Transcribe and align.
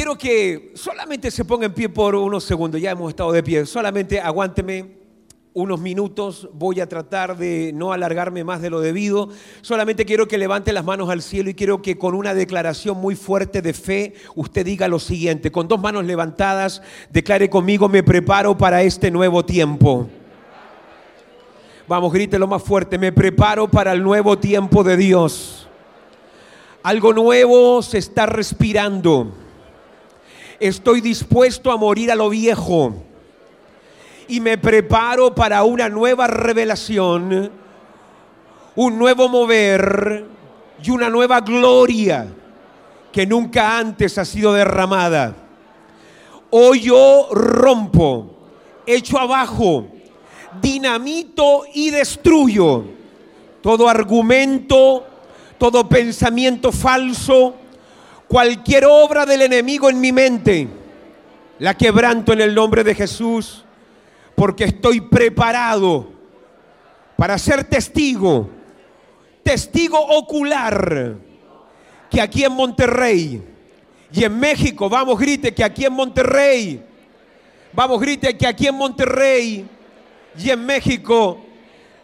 Quiero 0.00 0.16
que 0.16 0.72
solamente 0.76 1.30
se 1.30 1.44
ponga 1.44 1.66
en 1.66 1.74
pie 1.74 1.90
por 1.90 2.14
unos 2.14 2.44
segundos, 2.44 2.80
ya 2.80 2.92
hemos 2.92 3.10
estado 3.10 3.32
de 3.32 3.42
pie, 3.42 3.66
solamente 3.66 4.18
aguánteme 4.18 4.96
unos 5.52 5.78
minutos, 5.78 6.48
voy 6.54 6.80
a 6.80 6.88
tratar 6.88 7.36
de 7.36 7.72
no 7.74 7.92
alargarme 7.92 8.42
más 8.42 8.62
de 8.62 8.70
lo 8.70 8.80
debido, 8.80 9.28
solamente 9.60 10.06
quiero 10.06 10.26
que 10.26 10.38
levante 10.38 10.72
las 10.72 10.86
manos 10.86 11.10
al 11.10 11.20
cielo 11.20 11.50
y 11.50 11.54
quiero 11.54 11.82
que 11.82 11.98
con 11.98 12.14
una 12.14 12.32
declaración 12.32 12.96
muy 12.96 13.14
fuerte 13.14 13.60
de 13.60 13.74
fe 13.74 14.14
usted 14.34 14.64
diga 14.64 14.88
lo 14.88 15.00
siguiente, 15.00 15.52
con 15.52 15.68
dos 15.68 15.78
manos 15.78 16.06
levantadas, 16.06 16.80
declare 17.10 17.50
conmigo, 17.50 17.86
me 17.90 18.02
preparo 18.02 18.56
para 18.56 18.82
este 18.82 19.10
nuevo 19.10 19.44
tiempo. 19.44 20.08
Vamos, 21.86 22.10
grite 22.10 22.38
lo 22.38 22.46
más 22.46 22.62
fuerte, 22.62 22.96
me 22.96 23.12
preparo 23.12 23.70
para 23.70 23.92
el 23.92 24.02
nuevo 24.02 24.38
tiempo 24.38 24.82
de 24.82 24.96
Dios. 24.96 25.68
Algo 26.82 27.12
nuevo 27.12 27.82
se 27.82 27.98
está 27.98 28.24
respirando. 28.24 29.39
Estoy 30.60 31.00
dispuesto 31.00 31.72
a 31.72 31.78
morir 31.78 32.12
a 32.12 32.14
lo 32.14 32.28
viejo 32.28 32.94
y 34.28 34.40
me 34.40 34.58
preparo 34.58 35.34
para 35.34 35.64
una 35.64 35.88
nueva 35.88 36.26
revelación, 36.26 37.50
un 38.76 38.98
nuevo 38.98 39.28
mover 39.30 40.26
y 40.82 40.90
una 40.90 41.08
nueva 41.08 41.40
gloria 41.40 42.26
que 43.10 43.26
nunca 43.26 43.78
antes 43.78 44.18
ha 44.18 44.24
sido 44.26 44.52
derramada. 44.52 45.34
Hoy 46.50 46.80
yo 46.82 47.28
rompo, 47.32 48.30
echo 48.86 49.18
abajo, 49.18 49.86
dinamito 50.60 51.62
y 51.72 51.90
destruyo 51.90 52.84
todo 53.62 53.88
argumento, 53.88 55.06
todo 55.58 55.88
pensamiento 55.88 56.72
falso, 56.72 57.54
cualquier 58.30 58.84
obra 58.84 59.26
del 59.26 59.42
enemigo 59.42 59.90
en 59.90 60.00
mi 60.00 60.12
mente. 60.12 60.68
La 61.58 61.76
quebranto 61.76 62.32
en 62.32 62.40
el 62.40 62.54
nombre 62.54 62.84
de 62.84 62.94
Jesús 62.94 63.64
porque 64.36 64.64
estoy 64.64 65.00
preparado 65.00 66.12
para 67.16 67.36
ser 67.38 67.64
testigo, 67.64 68.48
testigo 69.42 69.98
ocular, 69.98 71.16
que 72.08 72.20
aquí 72.20 72.44
en 72.44 72.52
Monterrey 72.52 73.42
y 74.12 74.24
en 74.24 74.38
México, 74.38 74.88
vamos, 74.88 75.18
grite 75.18 75.52
que 75.52 75.64
aquí 75.64 75.84
en 75.84 75.92
Monterrey, 75.92 76.82
vamos, 77.72 78.00
grite 78.00 78.38
que 78.38 78.46
aquí 78.46 78.68
en 78.68 78.76
Monterrey 78.76 79.68
y 80.38 80.50
en 80.50 80.64
México 80.64 81.40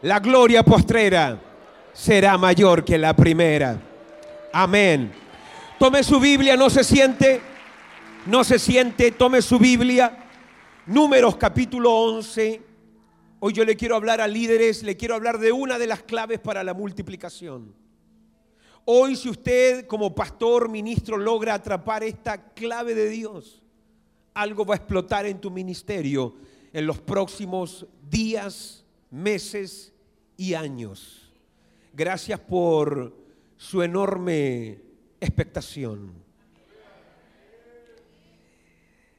la 0.02 0.18
gloria 0.18 0.64
postrera 0.64 1.38
será 1.92 2.36
mayor 2.36 2.84
que 2.84 2.98
la 2.98 3.14
primera. 3.14 3.80
Amén. 4.52 5.25
Tome 5.78 6.02
su 6.02 6.18
Biblia, 6.18 6.56
no 6.56 6.70
se 6.70 6.82
siente, 6.82 7.42
no 8.24 8.44
se 8.44 8.58
siente, 8.58 9.12
tome 9.12 9.42
su 9.42 9.58
Biblia. 9.58 10.24
Números 10.86 11.36
capítulo 11.36 11.92
11. 11.92 12.62
Hoy 13.40 13.52
yo 13.52 13.62
le 13.62 13.76
quiero 13.76 13.94
hablar 13.94 14.22
a 14.22 14.26
líderes, 14.26 14.82
le 14.82 14.96
quiero 14.96 15.14
hablar 15.14 15.38
de 15.38 15.52
una 15.52 15.78
de 15.78 15.86
las 15.86 16.02
claves 16.02 16.40
para 16.40 16.64
la 16.64 16.72
multiplicación. 16.72 17.74
Hoy 18.86 19.16
si 19.16 19.28
usted 19.28 19.86
como 19.86 20.14
pastor, 20.14 20.70
ministro 20.70 21.18
logra 21.18 21.52
atrapar 21.52 22.02
esta 22.04 22.54
clave 22.54 22.94
de 22.94 23.10
Dios, 23.10 23.62
algo 24.32 24.64
va 24.64 24.76
a 24.76 24.78
explotar 24.78 25.26
en 25.26 25.42
tu 25.42 25.50
ministerio 25.50 26.36
en 26.72 26.86
los 26.86 27.02
próximos 27.02 27.86
días, 28.08 28.82
meses 29.10 29.92
y 30.38 30.54
años. 30.54 31.30
Gracias 31.92 32.40
por 32.40 33.14
su 33.58 33.82
enorme 33.82 34.85
expectación. 35.20 36.26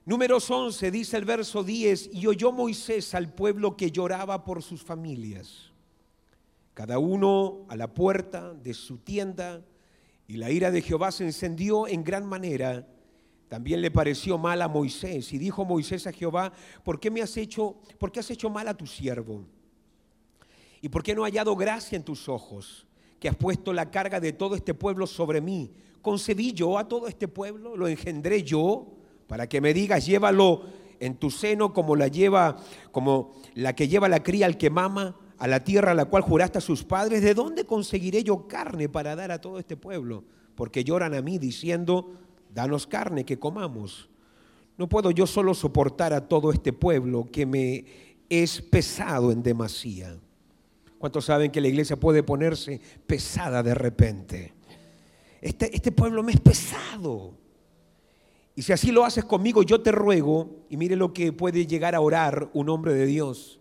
Números 0.08 0.50
11 0.50 0.90
dice 0.90 1.18
el 1.18 1.26
verso 1.26 1.66
10, 1.66 2.12
y 2.14 2.28
oyó 2.28 2.54
Moisés 2.54 3.14
al 3.14 3.34
pueblo 3.34 3.76
que 3.76 3.92
lloraba 3.92 4.46
por 4.46 4.64
sus 4.64 4.82
familias, 4.82 5.74
cada 6.74 6.98
uno 6.98 7.66
a 7.68 7.76
la 7.76 7.94
puerta 7.94 8.54
de 8.54 8.74
su 8.74 9.00
tienda, 9.00 9.66
y 10.26 10.38
la 10.38 10.50
ira 10.50 10.72
de 10.72 10.82
Jehová 10.82 11.12
se 11.12 11.26
encendió 11.26 11.90
en 11.90 12.06
gran 12.06 12.26
manera. 12.26 12.88
También 13.50 13.82
le 13.82 13.92
pareció 13.92 14.38
mal 14.38 14.62
a 14.62 14.70
Moisés, 14.70 15.34
y 15.34 15.38
dijo 15.38 15.66
Moisés 15.66 16.08
a 16.08 16.14
Jehová, 16.14 16.54
¿por 16.86 17.02
qué 17.02 17.12
me 17.12 17.22
has 17.22 17.36
hecho, 17.36 17.78
por 18.00 18.10
qué 18.10 18.22
has 18.22 18.32
hecho 18.32 18.50
mal 18.50 18.70
a 18.70 18.78
tu 18.78 18.88
siervo? 18.88 19.46
¿Y 20.82 20.88
por 20.88 21.04
qué 21.04 21.16
no 21.16 21.24
ha 21.24 21.28
hallado 21.28 21.54
gracia 21.58 21.98
en 21.98 22.04
tus 22.04 22.30
ojos, 22.30 22.88
que 23.20 23.28
has 23.28 23.36
puesto 23.36 23.74
la 23.74 23.92
carga 23.92 24.22
de 24.22 24.32
todo 24.32 24.56
este 24.56 24.74
pueblo 24.74 25.06
sobre 25.06 25.42
mí? 25.42 25.74
¿Concebí 26.02 26.54
yo 26.54 26.78
a 26.78 26.88
todo 26.88 27.08
este 27.08 27.28
pueblo? 27.28 27.76
¿Lo 27.76 27.88
engendré 27.88 28.44
yo? 28.44 28.98
para 29.28 29.48
que 29.48 29.62
me 29.62 29.74
digas, 29.74 30.06
llévalo 30.06 30.64
en 31.00 31.16
tu 31.18 31.30
seno 31.30 31.74
como 31.74 31.96
la 31.96 32.08
lleva, 32.08 32.58
como 32.92 33.36
la 33.54 33.76
que 33.76 33.88
lleva 33.88 34.08
la 34.08 34.24
cría 34.24 34.46
al 34.46 34.58
que 34.58 34.70
mama, 34.70 35.16
a 35.38 35.48
la 35.48 35.64
tierra 35.64 35.92
a 35.92 35.96
la 35.96 36.06
cual 36.06 36.24
juraste 36.24 36.58
a 36.58 36.62
sus 36.62 36.84
padres, 36.84 37.22
¿de 37.22 37.36
dónde 37.36 37.66
conseguiré 37.66 38.24
yo 38.24 38.48
carne 38.48 38.90
para 38.90 39.16
dar 39.16 39.32
a 39.32 39.40
todo 39.40 39.60
este 39.60 39.78
pueblo? 39.78 40.24
Porque 40.56 40.84
lloran 40.84 41.14
a 41.14 41.22
mí 41.22 41.38
diciendo, 41.38 42.14
danos 42.54 42.88
carne 42.88 43.24
que 43.24 43.38
comamos. 43.38 44.10
No 44.78 44.90
puedo 44.90 45.12
yo 45.12 45.28
solo 45.28 45.54
soportar 45.54 46.14
a 46.14 46.28
todo 46.28 46.52
este 46.52 46.74
pueblo 46.74 47.28
que 47.32 47.46
me 47.46 47.86
es 48.30 48.62
pesado 48.62 49.32
en 49.32 49.44
demasía. 49.44 50.18
¿Cuántos 50.98 51.26
saben 51.26 51.52
que 51.52 51.62
la 51.62 51.68
iglesia 51.68 52.00
puede 52.00 52.24
ponerse 52.24 52.82
pesada 53.06 53.62
de 53.62 53.76
repente? 53.76 54.57
Este, 55.42 55.76
este 55.76 55.92
pueblo 55.92 56.24
me 56.24 56.32
es 56.32 56.40
pesado. 56.40 57.34
Y 58.56 58.64
si 58.64 58.74
así 58.74 58.92
lo 58.92 59.06
haces 59.06 59.24
conmigo, 59.24 59.62
yo 59.62 59.82
te 59.82 59.92
ruego, 59.92 60.66
y 60.70 60.78
mire 60.78 60.96
lo 60.96 61.14
que 61.14 61.32
puede 61.32 61.68
llegar 61.68 61.94
a 61.94 62.02
orar 62.02 62.50
un 62.54 62.70
hombre 62.70 62.94
de 62.94 63.06
Dios, 63.06 63.60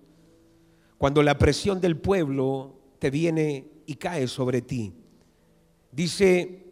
cuando 0.97 1.23
la 1.23 1.37
presión 1.37 1.81
del 1.81 1.99
pueblo 1.99 2.77
te 2.99 3.11
viene 3.11 3.67
y 3.85 3.97
cae 3.97 4.27
sobre 4.27 4.63
ti. 4.63 4.95
Dice, 5.93 6.65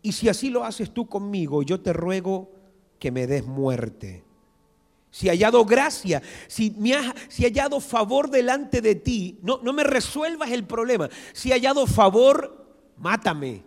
y 0.00 0.12
si 0.12 0.28
así 0.30 0.48
lo 0.48 0.64
haces 0.64 0.92
tú 0.92 1.06
conmigo, 1.06 1.62
yo 1.62 1.80
te 1.80 1.92
ruego 1.92 2.50
que 2.98 3.10
me 3.10 3.26
des 3.26 3.44
muerte. 3.44 4.24
Si 5.10 5.28
hallado 5.28 5.64
gracia, 5.64 6.22
si, 6.46 6.70
me 6.78 6.94
has, 6.94 7.14
si 7.28 7.44
hallado 7.44 7.80
favor 7.80 8.30
delante 8.30 8.80
de 8.80 8.94
ti, 8.94 9.38
no, 9.42 9.60
no 9.62 9.72
me 9.72 9.84
resuelvas 9.84 10.50
el 10.50 10.64
problema. 10.64 11.10
Si 11.32 11.50
hallado 11.50 11.86
favor, 11.86 12.59
mátame. 13.00 13.64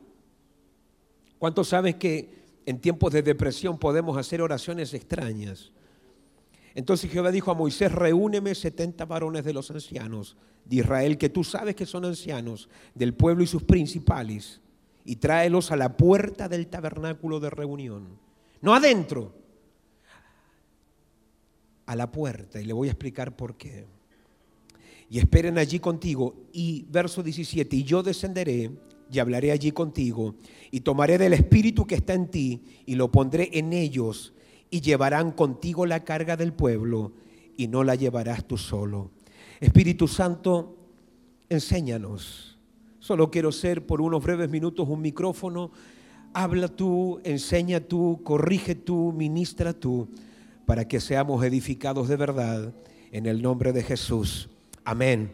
¿Cuántos 1.38 1.68
sabes 1.68 1.96
que 1.96 2.44
en 2.66 2.80
tiempos 2.80 3.12
de 3.12 3.22
depresión 3.22 3.78
podemos 3.78 4.18
hacer 4.18 4.42
oraciones 4.42 4.94
extrañas. 4.94 5.72
Entonces 6.76 7.12
Jehová 7.12 7.32
dijo 7.32 7.52
a 7.52 7.56
Moisés, 7.56 7.92
reúneme 7.92 8.56
70 8.56 9.06
varones 9.06 9.44
de 9.44 9.54
los 9.54 9.70
ancianos 9.70 10.38
de 10.66 10.78
Israel, 10.78 11.18
que 11.18 11.30
tú 11.30 11.44
sabes 11.44 11.76
que 11.76 11.86
son 11.86 12.06
ancianos, 12.06 12.70
del 12.96 13.14
pueblo 13.14 13.44
y 13.44 13.48
sus 13.48 13.64
principales, 13.64 14.62
y 15.06 15.18
tráelos 15.18 15.72
a 15.72 15.76
la 15.76 15.98
puerta 15.98 16.48
del 16.48 16.68
tabernáculo 16.68 17.40
de 17.40 17.50
reunión. 17.50 18.18
No 18.62 18.74
adentro, 18.74 19.34
a 21.86 21.96
la 21.96 22.12
puerta, 22.12 22.62
y 22.62 22.66
le 22.66 22.74
voy 22.74 22.88
a 22.88 22.92
explicar 22.92 23.36
por 23.36 23.56
qué. 23.58 23.86
Y 25.10 25.20
esperen 25.20 25.58
allí 25.58 25.80
contigo. 25.80 26.34
Y 26.54 26.86
verso 26.90 27.22
17, 27.22 27.76
y 27.76 27.84
yo 27.84 28.02
descenderé 28.02 28.72
y 29.14 29.20
hablaré 29.20 29.52
allí 29.52 29.72
contigo, 29.72 30.36
y 30.72 30.82
tomaré 30.82 31.20
del 31.20 31.34
espíritu 31.34 31.86
que 31.86 31.96
está 31.96 32.14
en 32.14 32.28
ti, 32.28 32.64
y 32.88 32.96
lo 32.96 33.12
pondré 33.12 33.50
en 33.54 33.72
ellos, 33.72 34.34
y 34.72 34.82
llevarán 34.82 35.32
contigo 35.32 35.86
la 35.86 36.04
carga 36.04 36.36
del 36.36 36.52
pueblo, 36.52 37.14
y 37.56 37.68
no 37.68 37.84
la 37.84 37.94
llevarás 37.94 38.48
tú 38.48 38.58
solo. 38.58 39.12
Espíritu 39.60 40.08
Santo, 40.08 40.76
enséñanos. 41.48 42.58
Solo 43.00 43.30
quiero 43.30 43.52
ser 43.52 43.86
por 43.86 44.02
unos 44.02 44.24
breves 44.24 44.50
minutos 44.50 44.90
un 44.90 45.02
micrófono. 45.02 45.72
Habla 46.34 46.68
tú, 46.70 47.20
enseña 47.24 47.82
tú, 47.82 48.22
corrige 48.24 48.74
tú, 48.74 49.14
ministra 49.14 49.74
tú, 49.74 50.08
para 50.66 50.88
que 50.88 51.00
seamos 51.00 51.44
edificados 51.46 52.08
de 52.08 52.16
verdad 52.16 52.74
en 53.12 53.28
el 53.28 53.44
nombre 53.44 53.74
de 53.74 53.84
Jesús. 53.84 54.50
Amén. 54.84 55.32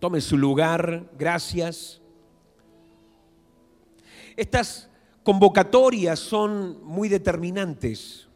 Tome 0.00 0.20
su 0.20 0.36
lugar. 0.36 1.08
Gracias. 1.16 2.00
Estas 4.38 4.88
convocatorias 5.24 6.16
son 6.20 6.80
muy 6.84 7.08
determinantes, 7.08 8.28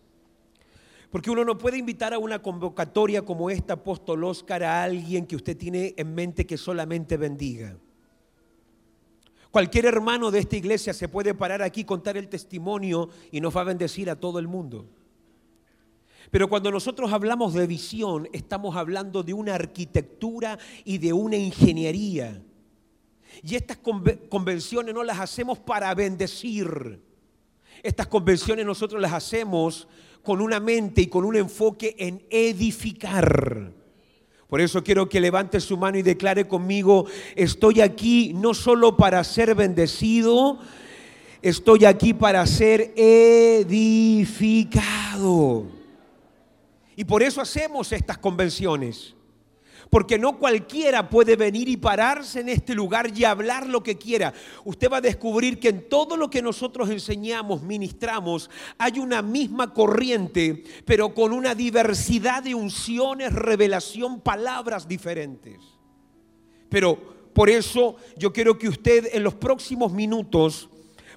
porque 1.13 1.31
uno 1.31 1.45
no 1.45 1.57
puede 1.57 1.79
invitar 1.79 2.13
a 2.13 2.19
una 2.19 2.43
convocatoria 2.43 3.23
como 3.23 3.51
esta, 3.51 3.75
apóstol 3.75 4.25
Oscar, 4.25 4.65
a 4.65 4.83
alguien 4.83 5.27
que 5.27 5.37
usted 5.37 5.57
tiene 5.57 5.95
en 5.97 6.13
mente 6.13 6.45
que 6.45 6.59
solamente 6.59 7.17
bendiga. 7.17 7.77
Cualquier 9.53 9.87
hermano 9.87 10.33
de 10.33 10.41
esta 10.41 10.57
iglesia 10.57 10.93
se 10.93 11.09
puede 11.09 11.35
parar 11.35 11.63
aquí, 11.63 11.85
contar 11.85 12.17
el 12.17 12.29
testimonio 12.29 13.09
y 13.31 13.41
nos 13.41 13.57
va 13.57 13.61
a 13.61 13.65
bendecir 13.65 14.11
a 14.11 14.19
todo 14.19 14.41
el 14.41 14.49
mundo. 14.49 14.89
Pero 16.33 16.49
cuando 16.49 16.73
nosotros 16.73 17.13
hablamos 17.13 17.55
de 17.55 17.69
visión, 17.69 18.29
estamos 18.33 18.75
hablando 18.75 19.23
de 19.23 19.35
una 19.35 19.55
arquitectura 19.55 20.59
y 20.85 20.99
de 20.99 21.13
una 21.13 21.37
ingeniería. 21.37 22.43
Y 23.43 23.57
estas 23.57 23.79
convenciones 23.79 24.95
no 24.95 25.03
las 25.03 25.19
hacemos 25.21 25.59
para 25.59 25.95
bendecir. 25.95 27.01
Estas 27.83 28.07
convenciones 28.07 28.65
nosotros 28.65 29.01
las 29.01 29.13
hacemos 29.13 29.89
con 30.23 30.41
una 30.41 30.61
mente 30.61 31.03
y 31.03 31.07
con 31.09 31.25
un 31.25 31.37
enfoque 31.37 31.97
en 31.99 32.25
edificar. 32.31 33.73
Por 34.49 34.61
eso 34.61 34.85
quiero 34.85 35.09
que 35.09 35.21
levante 35.21 35.61
su 35.61 35.77
mano 35.79 35.97
y 35.99 36.03
declare 36.03 36.47
conmigo, 36.47 37.07
estoy 37.35 37.81
aquí 37.81 38.33
no 38.35 38.53
solo 38.53 38.97
para 38.97 39.25
ser 39.25 39.55
bendecido, 39.55 40.59
estoy 41.41 41.87
aquí 41.87 42.13
para 42.13 42.47
ser 42.47 42.93
edificado. 42.95 44.13
Y 46.95 47.05
por 47.05 47.23
eso 47.23 47.41
hacemos 47.41 47.93
estas 47.93 48.19
convenciones 48.19 49.15
porque 49.91 50.19
no 50.19 50.39
cualquiera 50.39 51.09
puede 51.09 51.37
venir 51.37 51.69
y 51.69 51.77
pararse 51.77 52.41
en 52.41 52.49
este 52.49 52.75
lugar 52.75 53.13
y 53.17 53.25
hablar 53.25 53.67
lo 53.69 53.83
que 53.83 53.99
quiera. 53.99 54.33
Usted 54.65 54.91
va 54.91 54.99
a 54.99 55.03
descubrir 55.03 55.59
que 55.59 55.69
en 55.69 55.89
todo 55.89 56.17
lo 56.17 56.31
que 56.31 56.43
nosotros 56.43 56.91
enseñamos, 56.91 57.63
ministramos, 57.63 58.51
hay 58.79 58.99
una 58.99 59.23
misma 59.23 59.73
corriente, 59.73 60.65
pero 60.85 61.15
con 61.15 61.33
una 61.33 61.55
diversidad 61.55 62.43
de 62.43 62.55
unciones, 62.55 63.33
revelación, 63.33 64.21
palabras 64.21 64.89
diferentes. 64.89 65.59
Pero 66.69 67.31
por 67.33 67.51
eso 67.51 67.97
yo 68.17 68.33
quiero 68.33 68.59
que 68.59 68.69
usted 68.69 69.11
en 69.13 69.23
los 69.23 69.35
próximos 69.35 69.93
minutos 69.93 70.69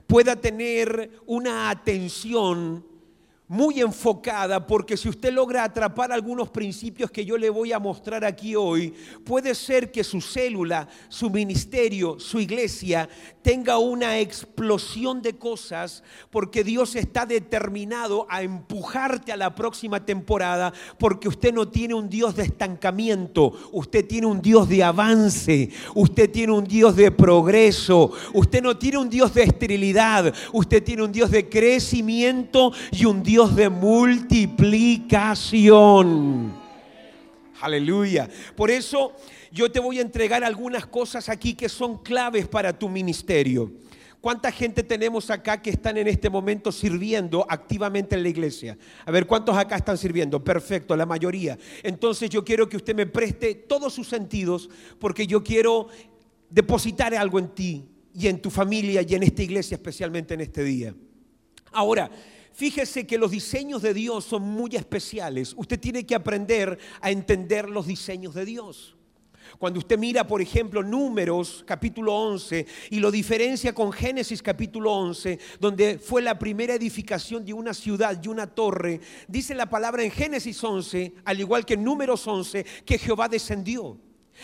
pueda 0.08 0.36
tener 0.36 1.12
una 1.26 1.70
atención 1.70 2.86
muy 3.48 3.80
enfocada, 3.80 4.66
porque 4.66 4.98
si 4.98 5.08
usted 5.08 5.32
logra 5.32 5.64
atrapar 5.64 6.12
algunos 6.12 6.50
principios 6.50 7.12
que 7.12 7.26
yo 7.26 7.38
le 7.38 7.52
voy 7.52 7.74
a 7.74 7.80
mostrar 7.80 8.26
aquí 8.26 8.56
hoy, 8.56 8.92
puede 9.24 9.54
ser 9.54 9.92
que 9.92 10.04
su 10.04 10.20
célula, 10.20 10.88
su 11.10 11.30
ministerio, 11.30 12.20
su 12.20 12.40
iglesia 12.40 13.08
tenga 13.44 13.78
una 13.78 14.20
explosión 14.20 15.22
de 15.22 15.38
cosas, 15.38 16.04
porque 16.32 16.64
Dios 16.64 16.96
está 16.96 17.28
determinado 17.28 18.26
a 18.32 18.42
empujarte 18.42 19.32
a 19.32 19.38
la 19.38 19.54
próxima 19.54 20.04
temporada, 20.04 20.74
porque 20.98 21.28
usted 21.28 21.54
no 21.54 21.68
tiene 21.68 21.94
un 21.94 22.10
Dios 22.10 22.36
de 22.36 22.44
estancamiento, 22.44 23.54
usted 23.72 24.08
tiene 24.08 24.26
un 24.26 24.42
Dios 24.42 24.68
de 24.68 24.84
avance, 24.84 25.70
usted 25.94 26.32
tiene 26.32 26.54
un 26.54 26.64
Dios 26.64 26.96
de 26.96 27.12
progreso, 27.12 28.12
usted 28.34 28.64
no 28.64 28.76
tiene 28.76 28.98
un 28.98 29.10
Dios 29.10 29.36
de 29.36 29.44
esterilidad, 29.44 30.34
usted 30.52 30.84
tiene 30.84 31.04
un 31.04 31.12
Dios 31.12 31.30
de 31.30 31.48
crecimiento 31.48 32.72
y 32.92 33.06
un 33.06 33.22
Dios 33.22 33.35
Dios 33.36 33.54
de 33.54 33.68
multiplicación. 33.68 36.54
Aleluya. 37.60 38.30
Por 38.56 38.72
eso 38.72 39.12
yo 39.52 39.70
te 39.70 39.82
voy 39.82 39.98
a 39.98 40.04
entregar 40.04 40.46
algunas 40.46 40.86
cosas 40.86 41.28
aquí 41.28 41.54
que 41.54 41.68
son 41.68 41.98
claves 41.98 42.48
para 42.48 42.80
tu 42.80 42.88
ministerio. 42.88 43.74
¿Cuánta 44.22 44.54
gente 44.54 44.84
tenemos 44.84 45.30
acá 45.30 45.62
que 45.62 45.72
están 45.72 45.98
en 45.98 46.08
este 46.08 46.30
momento 46.30 46.72
sirviendo 46.72 47.46
activamente 47.50 48.16
en 48.16 48.24
la 48.24 48.30
iglesia? 48.30 48.78
A 49.06 49.12
ver, 49.12 49.28
¿cuántos 49.28 49.58
acá 49.58 49.76
están 49.76 49.98
sirviendo? 49.98 50.42
Perfecto, 50.42 50.96
la 50.96 51.06
mayoría. 51.06 51.58
Entonces 51.84 52.30
yo 52.30 52.46
quiero 52.46 52.70
que 52.70 52.78
usted 52.78 52.96
me 52.96 53.06
preste 53.06 53.54
todos 53.54 53.94
sus 53.94 54.08
sentidos 54.08 54.70
porque 54.98 55.28
yo 55.28 55.44
quiero 55.44 55.90
depositar 56.50 57.14
algo 57.14 57.38
en 57.38 57.50
ti 57.50 57.84
y 58.14 58.28
en 58.28 58.42
tu 58.42 58.50
familia 58.50 59.02
y 59.02 59.14
en 59.14 59.24
esta 59.24 59.44
iglesia, 59.44 59.76
especialmente 59.76 60.36
en 60.36 60.40
este 60.40 60.64
día. 60.64 60.96
Ahora, 61.74 62.10
Fíjese 62.56 63.06
que 63.06 63.18
los 63.18 63.32
diseños 63.32 63.82
de 63.82 63.94
Dios 63.94 64.24
son 64.24 64.44
muy 64.44 64.78
especiales. 64.78 65.54
Usted 65.58 65.78
tiene 65.78 66.06
que 66.06 66.16
aprender 66.16 66.80
a 67.02 67.12
entender 67.12 67.70
los 67.70 67.86
diseños 67.86 68.34
de 68.34 68.46
Dios. 68.46 68.96
Cuando 69.60 69.80
usted 69.80 70.00
mira, 70.00 70.26
por 70.26 70.42
ejemplo, 70.42 70.82
Números 70.82 71.66
capítulo 71.68 72.16
11 72.16 72.66
y 72.92 73.00
lo 73.00 73.12
diferencia 73.12 73.76
con 73.76 73.92
Génesis 73.92 74.42
capítulo 74.42 74.94
11, 74.94 75.38
donde 75.60 76.00
fue 76.00 76.22
la 76.22 76.40
primera 76.40 76.74
edificación 76.74 77.44
de 77.44 77.52
una 77.52 77.74
ciudad 77.74 78.18
y 78.24 78.30
una 78.30 78.48
torre, 78.48 79.02
dice 79.28 79.54
la 79.54 79.70
palabra 79.70 80.04
en 80.04 80.12
Génesis 80.12 80.64
11, 80.64 81.14
al 81.26 81.40
igual 81.42 81.66
que 81.66 81.74
en 81.74 81.84
Números 81.84 82.26
11, 82.26 82.66
que 82.86 82.98
Jehová 82.98 83.28
descendió. 83.28 83.98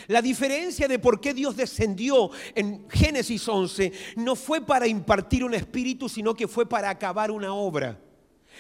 La 0.08 0.22
diferencia 0.22 0.88
de 0.88 1.00
por 1.00 1.20
qué 1.20 1.34
Dios 1.34 1.56
descendió 1.56 2.32
en 2.56 2.90
Génesis 2.90 3.48
11 3.48 3.92
no 4.16 4.36
fue 4.36 4.62
para 4.62 4.88
impartir 4.88 5.44
un 5.44 5.54
espíritu, 5.54 6.10
sino 6.10 6.34
que 6.34 6.48
fue 6.48 6.68
para 6.68 6.90
acabar 6.90 7.32
una 7.32 7.54
obra. 7.54 8.00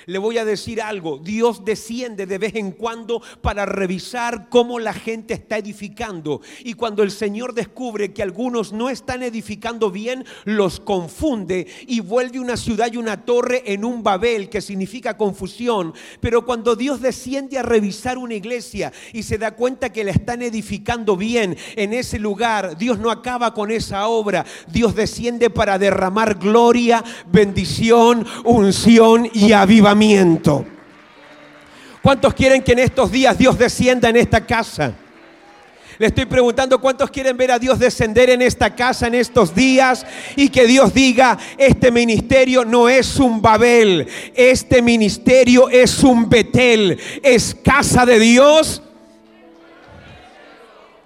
Le 0.08 0.18
voy 0.18 0.38
a 0.38 0.46
decir 0.46 0.82
algo, 0.82 1.20
Dios 1.20 1.64
desciende 1.64 2.26
de 2.26 2.38
vez 2.38 2.56
en 2.56 2.72
cuando 2.72 3.22
para 3.42 3.66
revisar 3.66 4.50
cómo 4.50 4.80
la 4.80 4.94
gente 4.94 5.34
está 5.34 5.58
edificando. 5.58 6.42
Y 6.64 6.74
cuando 6.74 7.04
el 7.04 7.12
Señor 7.12 7.54
descubre 7.54 8.12
que 8.12 8.24
algunos 8.24 8.74
no 8.74 8.90
están 8.90 9.22
edificando 9.22 9.92
bien, 9.92 10.26
los 10.46 10.80
confunde 10.80 11.68
y 11.88 12.00
vuelve 12.00 12.40
una 12.40 12.58
ciudad 12.58 12.92
y 12.92 12.98
una 12.98 13.26
torre 13.26 13.64
en 13.66 13.86
un 13.86 14.02
Babel, 14.02 14.50
que 14.50 14.62
significa 14.62 15.18
confusión. 15.18 15.94
Pero 16.20 16.46
cuando 16.46 16.76
Dios 16.76 17.02
desciende 17.02 17.60
a 17.60 17.64
revisar 17.64 18.18
una 18.18 18.34
iglesia 18.34 18.92
y 19.14 19.24
se 19.24 19.38
da 19.38 19.52
cuenta 19.52 19.92
que 19.92 20.04
la 20.04 20.12
están 20.12 20.42
edificando 20.42 21.16
bien 21.16 21.56
en 21.76 21.94
ese 21.94 22.18
lugar, 22.18 22.78
Dios 22.78 22.98
no 22.98 23.12
acaba 23.12 23.54
con 23.54 23.70
esa 23.70 24.08
obra. 24.08 24.46
Dios 24.68 24.96
desciende 24.96 25.50
para 25.50 25.78
derramar 25.78 26.36
gloria, 26.40 27.04
bendición, 27.32 28.26
unción 28.44 29.30
y 29.34 29.52
avivamiento 29.52 29.91
¿Cuántos 32.02 32.34
quieren 32.34 32.64
que 32.64 32.72
en 32.72 32.80
estos 32.80 33.12
días 33.12 33.38
Dios 33.38 33.58
descienda 33.58 34.10
en 34.10 34.18
esta 34.18 34.46
casa? 34.46 34.94
Le 36.02 36.08
estoy 36.08 36.26
preguntando 36.26 36.82
cuántos 36.82 37.12
quieren 37.12 37.38
ver 37.38 37.52
a 37.52 37.60
Dios 37.60 37.78
descender 37.78 38.32
en 38.32 38.42
esta 38.42 38.74
casa 38.74 39.06
en 39.06 39.14
estos 39.14 39.54
días 39.54 40.04
y 40.36 40.50
que 40.50 40.66
Dios 40.66 40.96
diga, 40.96 41.38
este 41.60 41.92
ministerio 41.92 42.66
no 42.66 42.90
es 42.90 43.18
un 43.18 43.40
Babel, 43.40 44.08
este 44.34 44.82
ministerio 44.82 45.70
es 45.70 46.04
un 46.04 46.28
Betel, 46.28 46.98
es 47.22 47.54
casa 47.54 48.04
de 48.04 48.18
Dios. 48.18 48.82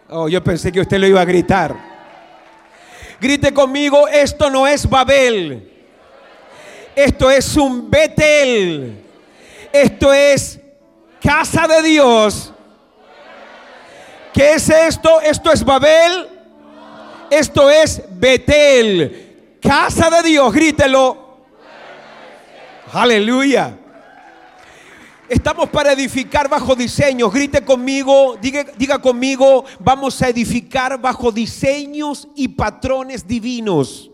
Oh, 0.08 0.30
yo 0.30 0.42
pensé 0.42 0.72
que 0.72 0.80
usted 0.80 0.98
lo 0.98 1.08
iba 1.08 1.20
a 1.20 1.26
gritar. 1.26 1.76
Grite 3.20 3.54
conmigo, 3.54 4.08
esto 4.08 4.50
no 4.50 4.66
es 4.66 4.90
Babel. 4.90 5.75
Esto 6.96 7.30
es 7.30 7.58
un 7.58 7.90
Betel. 7.90 9.04
Esto 9.72 10.14
es 10.14 10.60
casa 11.22 11.68
de 11.68 11.82
Dios. 11.84 12.54
¿Qué 14.34 14.54
es 14.54 14.70
esto? 14.70 15.20
Esto 15.22 15.52
es 15.52 15.64
Babel. 15.64 16.30
Esto 17.30 17.70
es 17.70 18.02
Betel. 18.12 19.58
Casa 19.62 20.10
de 20.10 20.30
Dios, 20.30 20.54
grítelo. 20.54 21.40
Aleluya. 22.94 23.78
Estamos 25.28 25.70
para 25.70 25.92
edificar 25.92 26.48
bajo 26.48 26.76
diseños. 26.76 27.34
Grite 27.34 27.66
conmigo, 27.66 28.38
diga, 28.40 28.64
diga, 28.78 29.00
conmigo, 29.00 29.66
vamos 29.80 30.22
a 30.22 30.30
edificar 30.30 31.02
bajo 31.02 31.32
diseños 31.32 32.28
y 32.36 32.48
patrones 32.50 33.28
divinos. 33.28 34.12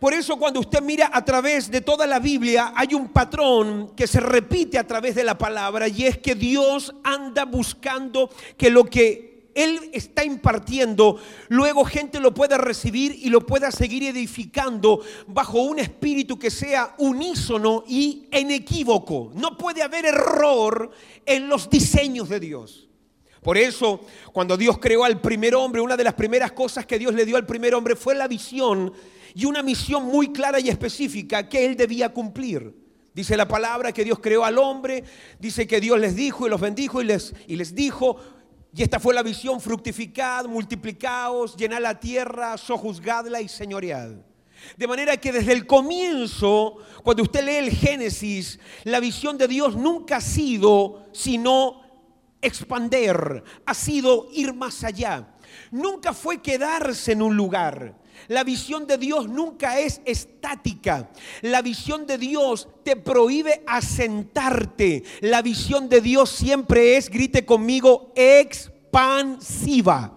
Por 0.00 0.12
eso 0.12 0.36
cuando 0.36 0.60
usted 0.60 0.82
mira 0.82 1.10
a 1.12 1.24
través 1.24 1.70
de 1.70 1.80
toda 1.80 2.06
la 2.06 2.18
Biblia 2.18 2.72
hay 2.76 2.94
un 2.94 3.08
patrón 3.08 3.92
que 3.96 4.06
se 4.06 4.20
repite 4.20 4.78
a 4.78 4.86
través 4.86 5.14
de 5.14 5.24
la 5.24 5.38
palabra 5.38 5.88
y 5.88 6.04
es 6.04 6.18
que 6.18 6.34
Dios 6.34 6.94
anda 7.02 7.46
buscando 7.46 8.28
que 8.58 8.68
lo 8.68 8.84
que 8.84 9.50
Él 9.54 9.88
está 9.94 10.22
impartiendo, 10.22 11.18
luego 11.48 11.86
gente 11.86 12.20
lo 12.20 12.34
pueda 12.34 12.58
recibir 12.58 13.18
y 13.22 13.30
lo 13.30 13.46
pueda 13.46 13.70
seguir 13.70 14.02
edificando 14.02 15.00
bajo 15.28 15.62
un 15.62 15.78
espíritu 15.78 16.38
que 16.38 16.50
sea 16.50 16.94
unísono 16.98 17.82
y 17.88 18.28
inequívoco. 18.32 19.32
No 19.34 19.56
puede 19.56 19.82
haber 19.82 20.04
error 20.04 20.90
en 21.24 21.48
los 21.48 21.70
diseños 21.70 22.28
de 22.28 22.38
Dios. 22.40 22.86
Por 23.42 23.56
eso, 23.56 24.00
cuando 24.32 24.58
Dios 24.58 24.76
creó 24.78 25.04
al 25.04 25.20
primer 25.22 25.54
hombre, 25.54 25.80
una 25.80 25.96
de 25.96 26.04
las 26.04 26.14
primeras 26.14 26.52
cosas 26.52 26.84
que 26.84 26.98
Dios 26.98 27.14
le 27.14 27.24
dio 27.24 27.36
al 27.36 27.46
primer 27.46 27.74
hombre 27.74 27.96
fue 27.96 28.14
la 28.14 28.28
visión 28.28 28.92
y 29.36 29.44
una 29.44 29.62
misión 29.62 30.06
muy 30.06 30.32
clara 30.32 30.58
y 30.60 30.70
específica 30.70 31.46
que 31.46 31.66
él 31.66 31.76
debía 31.76 32.08
cumplir. 32.08 32.74
Dice 33.12 33.36
la 33.36 33.46
palabra 33.46 33.92
que 33.92 34.02
Dios 34.02 34.18
creó 34.18 34.46
al 34.46 34.56
hombre, 34.56 35.04
dice 35.38 35.66
que 35.66 35.78
Dios 35.78 36.00
les 36.00 36.16
dijo 36.16 36.46
y 36.46 36.50
los 36.50 36.58
bendijo 36.58 37.02
y 37.02 37.04
les, 37.04 37.34
y 37.46 37.56
les 37.56 37.74
dijo, 37.74 38.16
y 38.74 38.82
esta 38.82 38.98
fue 38.98 39.12
la 39.12 39.22
visión, 39.22 39.60
fructificad, 39.60 40.46
multiplicaos, 40.46 41.54
llenad 41.54 41.82
la 41.82 42.00
tierra, 42.00 42.56
sojuzgadla 42.56 43.42
y 43.42 43.48
señoread. 43.48 44.12
De 44.78 44.86
manera 44.86 45.18
que 45.18 45.32
desde 45.32 45.52
el 45.52 45.66
comienzo, 45.66 46.78
cuando 47.02 47.22
usted 47.22 47.44
lee 47.44 47.56
el 47.56 47.70
Génesis, 47.72 48.58
la 48.84 49.00
visión 49.00 49.36
de 49.36 49.48
Dios 49.48 49.76
nunca 49.76 50.16
ha 50.16 50.20
sido 50.22 51.08
sino 51.12 51.82
expander, 52.40 53.44
ha 53.66 53.74
sido 53.74 54.28
ir 54.32 54.54
más 54.54 54.82
allá. 54.82 55.34
Nunca 55.70 56.14
fue 56.14 56.40
quedarse 56.40 57.12
en 57.12 57.20
un 57.20 57.36
lugar. 57.36 58.05
La 58.28 58.44
visión 58.44 58.86
de 58.86 58.98
Dios 58.98 59.28
nunca 59.28 59.78
es 59.78 60.00
estática. 60.04 61.10
La 61.42 61.62
visión 61.62 62.06
de 62.06 62.18
Dios 62.18 62.68
te 62.84 62.96
prohíbe 62.96 63.62
asentarte. 63.66 65.04
La 65.20 65.42
visión 65.42 65.88
de 65.88 66.00
Dios 66.00 66.30
siempre 66.30 66.96
es, 66.96 67.08
grite 67.10 67.44
conmigo, 67.44 68.12
expansiva. 68.14 70.12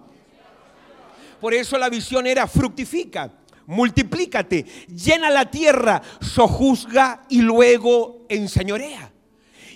Por 1.40 1.54
eso 1.54 1.78
la 1.78 1.88
visión 1.88 2.26
era 2.26 2.46
fructifica 2.46 3.32
multiplícate, 3.70 4.66
llena 4.88 5.30
la 5.30 5.48
tierra, 5.48 6.02
sojuzga 6.20 7.24
y 7.28 7.40
luego 7.40 8.26
enseñorea. 8.28 9.09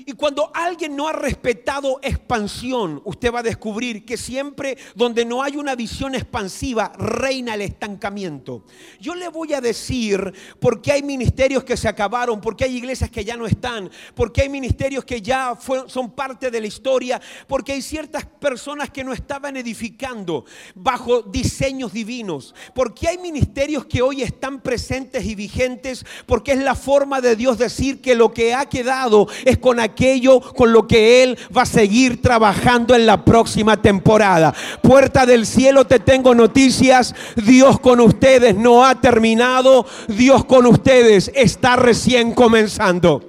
Y 0.07 0.13
cuando 0.13 0.51
alguien 0.53 0.95
no 0.95 1.09
ha 1.09 1.13
respetado 1.13 1.99
expansión, 2.03 3.01
usted 3.07 3.33
va 3.33 3.39
a 3.39 3.43
descubrir 3.43 4.05
que 4.05 4.19
siempre 4.19 4.77
donde 4.95 5.25
no 5.25 5.43
hay 5.43 5.57
una 5.57 5.75
visión 5.75 6.15
expansiva 6.15 6.93
reina 6.99 7.55
el 7.55 7.63
estancamiento. 7.63 8.67
Yo 9.01 9.15
le 9.15 9.29
voy 9.29 9.55
a 9.55 9.63
decir 9.63 10.35
por 10.61 10.83
qué 10.83 10.93
hay 10.93 11.03
ministerios 11.03 11.65
que 11.65 11.79
se 11.79 11.89
acabaron, 11.89 12.43
por 12.43 12.55
qué 12.55 12.65
hay 12.65 12.77
iglesias 12.77 13.09
que 13.09 13.25
ya 13.25 13.35
no 13.35 13.47
están, 13.47 13.91
por 14.15 14.31
qué 14.31 14.43
hay 14.43 14.51
ministerios 14.51 15.07
que 15.07 15.23
ya 15.23 15.59
son 15.87 16.11
parte 16.11 16.51
de 16.51 16.61
la 16.61 16.67
historia, 16.67 17.19
porque 17.47 17.73
hay 17.73 17.81
ciertas 17.81 18.27
personas 18.27 18.91
que 18.91 19.05
no 19.05 19.15
estaban 19.15 19.57
edificando 19.57 20.45
bajo 20.75 21.23
diseños 21.23 21.95
divinos, 21.95 22.55
porque 22.75 23.09
hay 23.09 23.17
ministerios 23.17 23.87
que 23.87 24.03
hoy 24.03 24.23
están 24.23 24.61
presentes 24.61 25.25
y 25.25 25.35
vigentes, 25.35 26.05
porque 26.27 26.53
es 26.53 26.59
la 26.59 26.75
forma 26.75 27.23
de 27.23 27.37
Dios 27.37 27.57
decir 27.57 28.03
que 28.03 28.15
lo 28.15 28.35
que 28.35 28.53
ha 28.53 28.69
quedado 28.69 29.29
es 29.47 29.57
con 29.57 29.81
aquel 29.81 29.94
aquello 29.95 30.41
con 30.41 30.73
lo 30.73 30.87
que 30.87 31.23
Él 31.23 31.39
va 31.57 31.63
a 31.63 31.67
seguir 31.67 32.21
trabajando 32.21 32.95
en 32.95 33.07
la 33.07 33.25
próxima 33.25 33.81
temporada. 33.81 34.53
Puerta 34.83 35.25
del 35.25 35.47
cielo, 35.47 35.87
te 35.87 36.01
tengo 36.01 36.35
noticias. 36.35 37.15
Dios 37.37 37.79
con 37.79 38.01
ustedes 38.01 38.57
no 38.57 38.85
ha 38.85 39.01
terminado. 39.01 39.87
Dios 40.09 40.45
con 40.45 40.67
ustedes 40.67 41.31
está 41.35 41.77
recién 41.77 42.33
comenzando. 42.35 43.23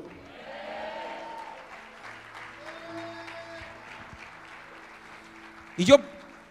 Y 5.78 5.84
yo 5.84 5.98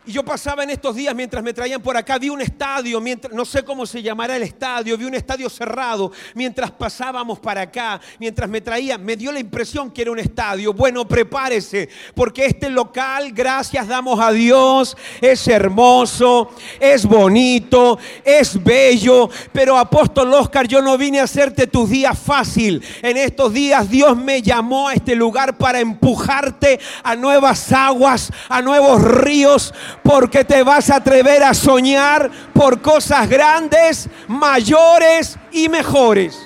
y 0.07 0.13
yo 0.13 0.25
pasaba 0.25 0.63
en 0.63 0.71
estos 0.71 0.95
días 0.95 1.15
mientras 1.15 1.43
me 1.43 1.53
traían 1.55 1.81
por 1.81 1.97
acá, 1.97 2.19
vi 2.19 2.29
un 2.29 2.41
estadio, 2.41 3.01
mientras, 3.01 3.33
no 3.33 3.45
sé 3.45 3.65
cómo 3.65 3.87
se 3.87 4.03
llamará 4.03 4.37
el 4.37 4.43
estadio, 4.43 4.99
vi 4.99 5.05
un 5.05 5.15
estadio 5.15 5.49
cerrado 5.49 6.13
mientras 6.35 6.71
pasábamos 6.71 7.39
para 7.39 7.63
acá, 7.63 8.01
mientras 8.19 8.49
me 8.49 8.61
traían, 8.61 9.03
me 9.05 9.17
dio 9.17 9.33
la 9.33 9.39
impresión 9.39 9.91
que 9.91 10.03
era 10.03 10.11
un 10.11 10.19
estadio. 10.19 10.75
Bueno, 10.75 11.07
prepárese, 11.09 11.89
porque 12.15 12.47
este 12.47 12.69
local, 12.69 13.33
gracias 13.33 13.89
damos 13.89 14.21
a 14.21 14.31
Dios, 14.31 14.97
es 15.21 15.49
hermoso, 15.49 16.51
es 16.79 17.07
bonito, 17.07 17.99
es 18.25 18.63
bello, 18.63 19.31
pero 19.53 19.79
apóstol 19.79 20.33
Oscar, 20.35 20.69
yo 20.69 20.83
no 20.83 20.99
vine 20.99 21.21
a 21.21 21.25
hacerte 21.25 21.67
tus 21.67 21.89
días 21.89 22.19
fácil. 22.19 22.83
En 23.03 23.17
estos 23.17 23.53
días 23.53 23.89
Dios 23.89 24.17
me 24.17 24.43
llamó 24.43 24.89
a 24.89 24.95
este 24.95 25.15
lugar 25.15 25.57
para 25.57 25.81
empujarte 25.81 26.79
a 27.03 27.17
nuevas 27.17 27.73
aguas, 27.73 28.31
a 28.49 28.61
nuevos 28.61 29.03
ríos 29.03 29.73
porque 30.05 30.45
te 30.45 30.63
vas 30.63 30.91
a 30.91 30.97
atrever 30.97 31.43
a 31.43 31.55
soñar 31.55 32.31
por 32.53 32.83
cosas 32.83 33.27
grandes, 33.27 34.09
mayores 34.29 35.39
y 35.51 35.71
mejores. 35.71 36.39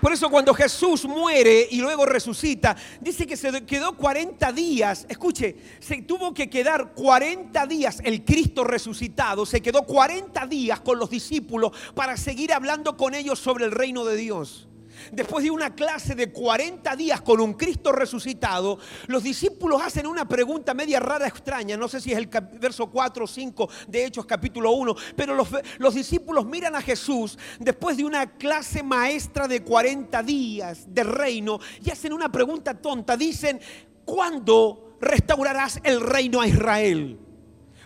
Por 0.00 0.12
eso 0.12 0.30
cuando 0.30 0.54
Jesús 0.54 1.04
muere 1.04 1.66
y 1.70 1.80
luego 1.80 2.06
resucita, 2.06 2.76
dice 3.00 3.26
que 3.26 3.36
se 3.36 3.64
quedó 3.64 3.96
40 3.96 4.52
días, 4.52 5.06
escuche, 5.08 5.56
se 5.80 6.02
tuvo 6.02 6.32
que 6.32 6.48
quedar 6.48 6.92
40 6.92 7.66
días 7.66 8.00
el 8.04 8.24
Cristo 8.24 8.64
resucitado, 8.64 9.46
se 9.46 9.60
quedó 9.60 9.82
40 9.82 10.46
días 10.46 10.80
con 10.80 10.98
los 10.98 11.10
discípulos 11.10 11.72
para 11.94 12.16
seguir 12.16 12.52
hablando 12.52 12.96
con 12.96 13.14
ellos 13.14 13.38
sobre 13.40 13.64
el 13.64 13.72
reino 13.72 14.04
de 14.04 14.16
Dios 14.16 14.68
después 15.10 15.44
de 15.44 15.50
una 15.50 15.74
clase 15.74 16.14
de 16.14 16.30
40 16.32 16.94
días 16.96 17.20
con 17.20 17.40
un 17.40 17.54
Cristo 17.54 17.92
resucitado, 17.92 18.78
los 19.06 19.22
discípulos 19.22 19.80
hacen 19.82 20.06
una 20.06 20.28
pregunta 20.28 20.74
media 20.74 21.00
rara, 21.00 21.26
extraña. 21.26 21.76
No 21.76 21.88
sé 21.88 22.00
si 22.00 22.12
es 22.12 22.18
el 22.18 22.28
verso 22.60 22.90
4 22.90 23.24
o 23.24 23.28
5 23.28 23.68
de 23.88 24.04
Hechos 24.04 24.26
capítulo 24.26 24.72
1, 24.72 24.94
pero 25.16 25.34
los, 25.34 25.48
los 25.78 25.94
discípulos 25.94 26.46
miran 26.46 26.74
a 26.76 26.82
Jesús 26.82 27.38
después 27.58 27.96
de 27.96 28.04
una 28.04 28.32
clase 28.32 28.82
maestra 28.82 29.48
de 29.48 29.62
40 29.62 30.22
días 30.22 30.84
de 30.86 31.04
reino 31.04 31.58
y 31.84 31.90
hacen 31.90 32.12
una 32.12 32.30
pregunta 32.30 32.74
tonta. 32.74 33.16
Dicen, 33.16 33.60
¿cuándo 34.04 34.96
restaurarás 35.00 35.80
el 35.82 36.00
reino 36.00 36.40
a 36.40 36.46
Israel? 36.46 37.18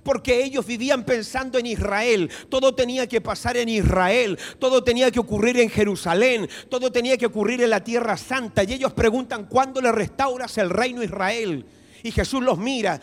Porque 0.07 0.45
ellos 0.45 0.65
vivían 0.65 1.03
pensando 1.05 1.59
en 1.59 1.67
Israel. 1.67 2.31
Todo 2.49 2.77
tenía 2.77 3.09
que 3.09 3.21
pasar 3.21 3.57
en 3.57 3.69
Israel, 3.69 4.39
todo 4.61 4.85
tenía 4.85 5.11
que 5.11 5.19
ocurrir 5.19 5.59
en 5.59 5.69
Jerusalén, 5.69 6.49
todo 6.71 6.93
tenía 6.93 7.19
que 7.19 7.27
ocurrir 7.27 7.61
en 7.61 7.71
la 7.71 7.83
tierra 7.83 8.17
santa. 8.17 8.63
Y 8.63 8.75
ellos 8.75 8.93
preguntan, 8.93 9.47
¿cuándo 9.47 9.81
le 9.81 9.91
restauras 9.91 10.57
el 10.59 10.71
reino 10.71 11.03
Israel? 11.03 11.67
Y 12.05 12.13
Jesús 12.13 12.41
los 12.41 12.57
mira 12.57 13.01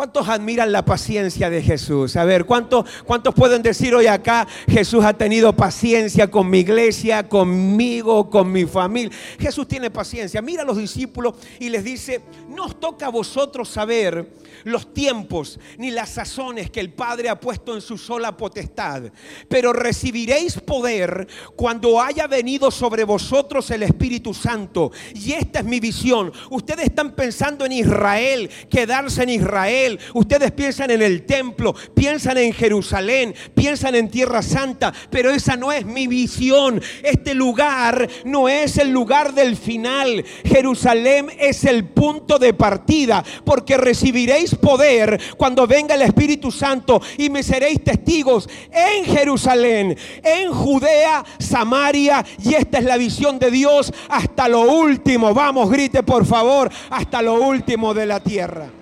¿Cuántos 0.00 0.30
admiran 0.30 0.72
la 0.72 0.82
paciencia 0.82 1.50
de 1.50 1.60
Jesús? 1.60 2.16
A 2.16 2.24
ver, 2.24 2.46
¿cuántos, 2.46 2.86
¿cuántos 3.04 3.34
pueden 3.34 3.60
decir 3.60 3.94
hoy 3.94 4.06
acá, 4.06 4.48
Jesús 4.66 5.04
ha 5.04 5.12
tenido 5.12 5.54
paciencia 5.54 6.30
con 6.30 6.48
mi 6.48 6.60
iglesia, 6.60 7.28
conmigo, 7.28 8.30
con 8.30 8.50
mi 8.50 8.64
familia? 8.64 9.14
Jesús 9.38 9.68
tiene 9.68 9.90
paciencia. 9.90 10.40
Mira 10.40 10.62
a 10.62 10.64
los 10.64 10.78
discípulos 10.78 11.34
y 11.58 11.68
les 11.68 11.84
dice, 11.84 12.22
no 12.48 12.64
os 12.64 12.80
toca 12.80 13.08
a 13.08 13.10
vosotros 13.10 13.68
saber 13.68 14.26
los 14.64 14.94
tiempos 14.94 15.60
ni 15.76 15.90
las 15.90 16.08
sazones 16.08 16.70
que 16.70 16.80
el 16.80 16.94
Padre 16.94 17.28
ha 17.28 17.38
puesto 17.38 17.74
en 17.74 17.82
su 17.82 17.98
sola 17.98 18.36
potestad, 18.36 19.02
pero 19.48 19.72
recibiréis 19.72 20.60
poder 20.60 21.28
cuando 21.56 22.00
haya 22.00 22.26
venido 22.26 22.70
sobre 22.70 23.04
vosotros 23.04 23.70
el 23.70 23.82
Espíritu 23.82 24.32
Santo. 24.32 24.92
Y 25.14 25.32
esta 25.32 25.58
es 25.60 25.66
mi 25.66 25.78
visión. 25.78 26.32
Ustedes 26.48 26.86
están 26.86 27.14
pensando 27.14 27.66
en 27.66 27.72
Israel, 27.72 28.50
quedarse 28.70 29.24
en 29.24 29.28
Israel 29.28 29.89
Ustedes 30.14 30.52
piensan 30.52 30.90
en 30.90 31.02
el 31.02 31.24
templo, 31.24 31.74
piensan 31.94 32.38
en 32.38 32.52
Jerusalén, 32.52 33.34
piensan 33.54 33.94
en 33.94 34.08
Tierra 34.08 34.42
Santa, 34.42 34.92
pero 35.10 35.30
esa 35.30 35.56
no 35.56 35.72
es 35.72 35.84
mi 35.84 36.06
visión. 36.06 36.80
Este 37.02 37.34
lugar 37.34 38.08
no 38.24 38.48
es 38.48 38.78
el 38.78 38.90
lugar 38.90 39.34
del 39.34 39.56
final. 39.56 40.24
Jerusalén 40.44 41.28
es 41.38 41.64
el 41.64 41.84
punto 41.86 42.38
de 42.38 42.54
partida, 42.54 43.24
porque 43.44 43.76
recibiréis 43.76 44.54
poder 44.54 45.20
cuando 45.36 45.66
venga 45.66 45.94
el 45.94 46.02
Espíritu 46.02 46.50
Santo 46.50 47.00
y 47.18 47.30
me 47.30 47.42
seréis 47.42 47.82
testigos 47.82 48.48
en 48.72 49.04
Jerusalén, 49.04 49.96
en 50.22 50.52
Judea, 50.52 51.24
Samaria, 51.38 52.24
y 52.42 52.54
esta 52.54 52.78
es 52.78 52.84
la 52.84 52.96
visión 52.96 53.38
de 53.38 53.50
Dios 53.50 53.92
hasta 54.08 54.48
lo 54.48 54.62
último. 54.62 55.34
Vamos, 55.34 55.70
grite 55.70 56.02
por 56.02 56.24
favor, 56.24 56.70
hasta 56.90 57.22
lo 57.22 57.34
último 57.34 57.94
de 57.94 58.06
la 58.06 58.20
tierra. 58.20 58.79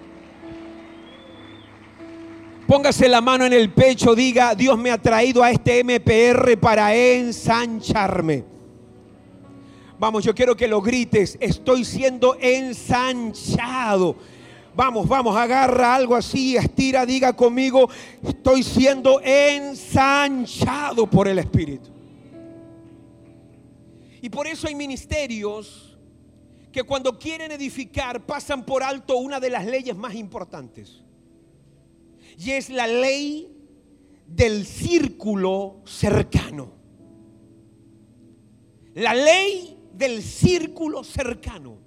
Póngase 2.68 3.08
la 3.08 3.22
mano 3.22 3.46
en 3.46 3.54
el 3.54 3.72
pecho, 3.72 4.14
diga, 4.14 4.54
Dios 4.54 4.76
me 4.76 4.90
ha 4.90 5.00
traído 5.00 5.42
a 5.42 5.50
este 5.50 5.82
MPR 5.82 6.58
para 6.60 6.94
ensancharme. 6.94 8.44
Vamos, 9.98 10.22
yo 10.22 10.34
quiero 10.34 10.54
que 10.54 10.68
lo 10.68 10.82
grites, 10.82 11.38
estoy 11.40 11.82
siendo 11.82 12.36
ensanchado. 12.38 14.16
Vamos, 14.76 15.08
vamos, 15.08 15.34
agarra 15.34 15.94
algo 15.94 16.14
así, 16.14 16.58
estira, 16.58 17.06
diga 17.06 17.34
conmigo, 17.34 17.88
estoy 18.22 18.62
siendo 18.62 19.22
ensanchado 19.22 21.08
por 21.08 21.26
el 21.26 21.38
Espíritu. 21.38 21.88
Y 24.20 24.28
por 24.28 24.46
eso 24.46 24.68
hay 24.68 24.74
ministerios 24.74 25.96
que 26.70 26.82
cuando 26.82 27.18
quieren 27.18 27.50
edificar 27.50 28.26
pasan 28.26 28.66
por 28.66 28.82
alto 28.82 29.16
una 29.16 29.40
de 29.40 29.48
las 29.48 29.64
leyes 29.64 29.96
más 29.96 30.14
importantes 30.14 31.07
y 32.38 32.52
es 32.52 32.70
la 32.70 32.86
ley 32.86 33.52
del 34.26 34.64
círculo 34.64 35.82
cercano. 35.84 36.72
La 38.94 39.12
ley 39.12 39.76
del 39.92 40.22
círculo 40.22 41.02
cercano. 41.02 41.78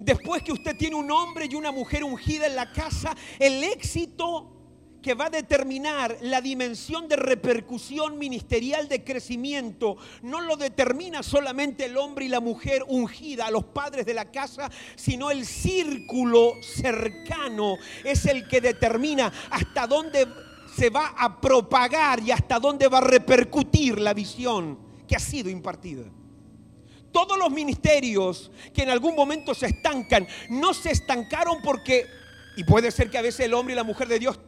Después 0.00 0.42
que 0.42 0.52
usted 0.52 0.76
tiene 0.76 0.96
un 0.96 1.10
hombre 1.10 1.46
y 1.48 1.54
una 1.54 1.70
mujer 1.70 2.02
ungida 2.02 2.46
en 2.46 2.56
la 2.56 2.72
casa, 2.72 3.16
el 3.38 3.62
éxito 3.62 4.55
que 5.06 5.14
va 5.14 5.26
a 5.26 5.30
determinar 5.30 6.18
la 6.22 6.40
dimensión 6.40 7.06
de 7.06 7.14
repercusión 7.14 8.18
ministerial 8.18 8.88
de 8.88 9.04
crecimiento. 9.04 9.96
No 10.22 10.40
lo 10.40 10.56
determina 10.56 11.22
solamente 11.22 11.84
el 11.84 11.96
hombre 11.96 12.24
y 12.24 12.28
la 12.28 12.40
mujer 12.40 12.82
ungida, 12.88 13.48
los 13.52 13.66
padres 13.66 14.04
de 14.04 14.14
la 14.14 14.32
casa, 14.32 14.68
sino 14.96 15.30
el 15.30 15.46
círculo 15.46 16.54
cercano 16.60 17.76
es 18.02 18.26
el 18.26 18.48
que 18.48 18.60
determina 18.60 19.32
hasta 19.48 19.86
dónde 19.86 20.26
se 20.76 20.90
va 20.90 21.14
a 21.16 21.40
propagar 21.40 22.18
y 22.18 22.32
hasta 22.32 22.58
dónde 22.58 22.88
va 22.88 22.98
a 22.98 23.02
repercutir 23.02 24.00
la 24.00 24.12
visión 24.12 24.76
que 25.06 25.14
ha 25.14 25.20
sido 25.20 25.48
impartida. 25.48 26.02
Todos 27.12 27.38
los 27.38 27.52
ministerios 27.52 28.50
que 28.74 28.82
en 28.82 28.90
algún 28.90 29.14
momento 29.14 29.54
se 29.54 29.66
estancan, 29.66 30.26
no 30.50 30.74
se 30.74 30.90
estancaron 30.90 31.58
porque, 31.62 32.08
y 32.56 32.64
puede 32.64 32.90
ser 32.90 33.08
que 33.08 33.18
a 33.18 33.22
veces 33.22 33.46
el 33.46 33.54
hombre 33.54 33.74
y 33.74 33.76
la 33.76 33.84
mujer 33.84 34.08
de 34.08 34.18
Dios 34.18 34.40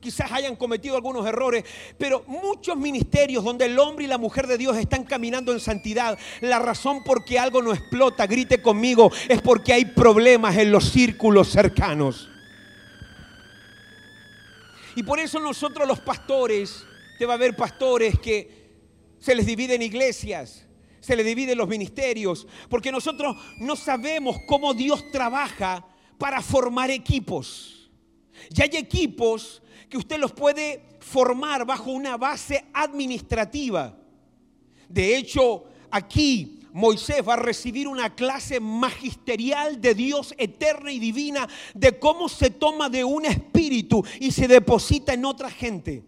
quizás 0.00 0.32
hayan 0.32 0.56
cometido 0.56 0.96
algunos 0.96 1.26
errores, 1.26 1.64
pero 1.98 2.24
muchos 2.26 2.76
ministerios 2.76 3.44
donde 3.44 3.66
el 3.66 3.78
hombre 3.78 4.06
y 4.06 4.08
la 4.08 4.18
mujer 4.18 4.46
de 4.46 4.58
Dios 4.58 4.76
están 4.76 5.04
caminando 5.04 5.52
en 5.52 5.60
santidad, 5.60 6.18
la 6.40 6.58
razón 6.58 7.04
por 7.04 7.24
qué 7.24 7.38
algo 7.38 7.62
no 7.62 7.72
explota, 7.72 8.26
grite 8.26 8.62
conmigo, 8.62 9.12
es 9.28 9.40
porque 9.42 9.72
hay 9.72 9.84
problemas 9.84 10.56
en 10.56 10.72
los 10.72 10.90
círculos 10.90 11.48
cercanos. 11.48 12.28
Y 14.96 15.02
por 15.02 15.20
eso 15.20 15.38
nosotros 15.38 15.86
los 15.86 16.00
pastores, 16.00 16.84
te 17.18 17.26
va 17.26 17.34
a 17.34 17.36
haber 17.36 17.54
pastores 17.54 18.18
que 18.18 18.60
se 19.18 19.34
les 19.34 19.46
dividen 19.46 19.82
iglesias, 19.82 20.66
se 21.00 21.14
les 21.14 21.24
dividen 21.24 21.58
los 21.58 21.68
ministerios, 21.68 22.46
porque 22.68 22.90
nosotros 22.90 23.36
no 23.58 23.76
sabemos 23.76 24.38
cómo 24.46 24.74
Dios 24.74 25.10
trabaja 25.10 25.86
para 26.18 26.42
formar 26.42 26.90
equipos. 26.90 27.90
Y 28.54 28.62
hay 28.62 28.76
equipos 28.76 29.62
que 29.90 29.98
usted 29.98 30.18
los 30.18 30.32
puede 30.32 30.82
formar 31.00 31.66
bajo 31.66 31.90
una 31.90 32.16
base 32.16 32.64
administrativa. 32.72 33.98
De 34.88 35.16
hecho, 35.16 35.64
aquí 35.90 36.60
Moisés 36.72 37.26
va 37.26 37.34
a 37.34 37.36
recibir 37.36 37.88
una 37.88 38.14
clase 38.14 38.60
magisterial 38.60 39.80
de 39.80 39.94
Dios 39.94 40.32
eterna 40.38 40.92
y 40.92 41.00
divina 41.00 41.48
de 41.74 41.98
cómo 41.98 42.28
se 42.28 42.50
toma 42.50 42.88
de 42.88 43.02
un 43.02 43.26
espíritu 43.26 44.04
y 44.20 44.30
se 44.30 44.46
deposita 44.46 45.12
en 45.12 45.24
otra 45.24 45.50
gente. 45.50 46.04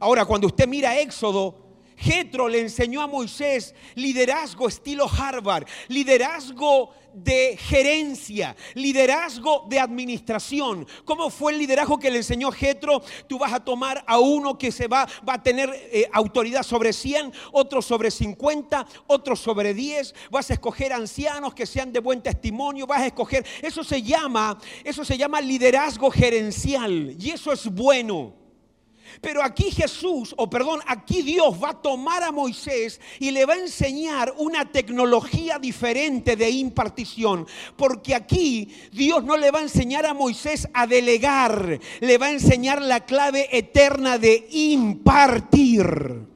Ahora, 0.00 0.24
cuando 0.24 0.46
usted 0.46 0.66
mira 0.66 0.98
Éxodo, 0.98 1.61
Jetro 2.02 2.48
le 2.48 2.60
enseñó 2.60 3.00
a 3.00 3.06
Moisés 3.06 3.74
liderazgo 3.94 4.66
estilo 4.66 5.08
Harvard, 5.08 5.66
liderazgo 5.86 6.90
de 7.14 7.56
gerencia, 7.56 8.56
liderazgo 8.74 9.66
de 9.68 9.78
administración. 9.78 10.86
¿Cómo 11.04 11.30
fue 11.30 11.52
el 11.52 11.58
liderazgo 11.58 11.98
que 11.98 12.10
le 12.10 12.16
enseñó 12.18 12.50
Jetro? 12.50 13.02
Tú 13.28 13.38
vas 13.38 13.52
a 13.52 13.60
tomar 13.60 14.02
a 14.06 14.18
uno 14.18 14.58
que 14.58 14.72
se 14.72 14.88
va, 14.88 15.06
va 15.28 15.34
a 15.34 15.42
tener 15.42 15.70
eh, 15.92 16.08
autoridad 16.12 16.64
sobre 16.64 16.92
100, 16.92 17.32
otro 17.52 17.80
sobre 17.82 18.10
50, 18.10 18.84
otro 19.06 19.36
sobre 19.36 19.72
10. 19.72 20.14
Vas 20.30 20.50
a 20.50 20.54
escoger 20.54 20.92
ancianos 20.92 21.54
que 21.54 21.66
sean 21.66 21.92
de 21.92 22.00
buen 22.00 22.20
testimonio, 22.20 22.86
vas 22.86 23.02
a 23.02 23.06
escoger, 23.06 23.46
eso 23.60 23.84
se 23.84 24.02
llama, 24.02 24.58
eso 24.82 25.04
se 25.04 25.16
llama 25.16 25.40
liderazgo 25.40 26.10
gerencial 26.10 27.14
y 27.18 27.30
eso 27.30 27.52
es 27.52 27.66
bueno. 27.68 28.41
Pero 29.20 29.42
aquí 29.42 29.70
Jesús, 29.70 30.34
o 30.36 30.48
perdón, 30.48 30.80
aquí 30.86 31.22
Dios 31.22 31.62
va 31.62 31.70
a 31.70 31.82
tomar 31.82 32.22
a 32.22 32.32
Moisés 32.32 33.00
y 33.18 33.30
le 33.30 33.44
va 33.44 33.54
a 33.54 33.58
enseñar 33.58 34.34
una 34.38 34.70
tecnología 34.70 35.58
diferente 35.58 36.36
de 36.36 36.50
impartición. 36.50 37.46
Porque 37.76 38.14
aquí 38.14 38.68
Dios 38.92 39.24
no 39.24 39.36
le 39.36 39.50
va 39.50 39.60
a 39.60 39.62
enseñar 39.62 40.06
a 40.06 40.14
Moisés 40.14 40.68
a 40.72 40.86
delegar, 40.86 41.78
le 42.00 42.18
va 42.18 42.26
a 42.26 42.32
enseñar 42.32 42.80
la 42.80 43.04
clave 43.04 43.48
eterna 43.56 44.18
de 44.18 44.46
impartir. 44.50 46.31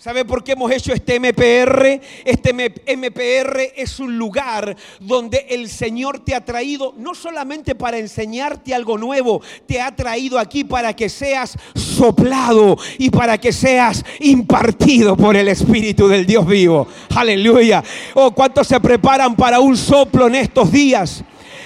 ¿Sabe 0.00 0.24
por 0.24 0.44
qué 0.44 0.52
hemos 0.52 0.70
hecho 0.70 0.92
este 0.92 1.18
MPR? 1.18 2.00
Este 2.24 2.52
MPR 2.52 3.72
es 3.74 3.98
un 3.98 4.16
lugar 4.16 4.76
donde 5.00 5.44
el 5.50 5.68
Señor 5.68 6.20
te 6.20 6.36
ha 6.36 6.44
traído 6.44 6.94
no 6.96 7.16
solamente 7.16 7.74
para 7.74 7.98
enseñarte 7.98 8.72
algo 8.72 8.96
nuevo, 8.96 9.42
te 9.66 9.80
ha 9.80 9.96
traído 9.96 10.38
aquí 10.38 10.62
para 10.62 10.94
que 10.94 11.08
seas 11.08 11.58
soplado 11.74 12.78
y 12.98 13.10
para 13.10 13.38
que 13.38 13.52
seas 13.52 14.04
impartido 14.20 15.16
por 15.16 15.34
el 15.34 15.48
Espíritu 15.48 16.06
del 16.06 16.24
Dios 16.24 16.46
vivo. 16.46 16.86
Aleluya. 17.16 17.82
Oh, 18.14 18.30
¿cuántos 18.30 18.68
se 18.68 18.78
preparan 18.78 19.34
para 19.34 19.58
un 19.58 19.76
soplo 19.76 20.28
en 20.28 20.36
estos 20.36 20.70
días? 20.70 21.24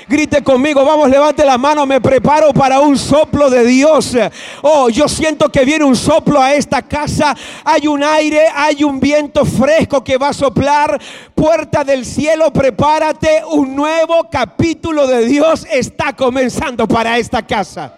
Grite 0.09 0.42
conmigo, 0.42 0.85
vamos, 0.85 1.09
levante 1.09 1.44
la 1.44 1.56
mano, 1.56 1.87
me 1.87 2.00
preparo 2.00 2.52
para 2.52 2.80
un 2.80 2.99
soplo 2.99 3.49
de 3.49 3.64
Dios. 3.64 4.16
Oh, 4.62 4.88
yo 4.88 5.09
siento 5.09 5.50
que 5.50 5.64
viene 5.64 5.85
un 5.85 5.97
soplo 5.97 6.40
a 6.40 6.54
esta 6.54 6.82
casa. 6.82 7.37
Hay 7.64 7.87
un 7.87 8.02
aire, 8.02 8.47
hay 8.54 8.85
un 8.85 8.99
viento 8.99 9.44
fresco 9.44 10.02
que 10.02 10.16
va 10.16 10.28
a 10.28 10.32
soplar. 10.32 11.00
Puerta 11.35 11.85
del 11.85 12.04
cielo, 12.04 12.52
prepárate. 12.52 13.42
Un 13.50 13.76
nuevo 13.76 14.28
capítulo 14.30 15.06
de 15.06 15.25
Dios 15.26 15.66
está 15.71 16.12
comenzando 16.14 16.88
para 16.88 17.18
esta 17.18 17.47
casa. 17.47 17.94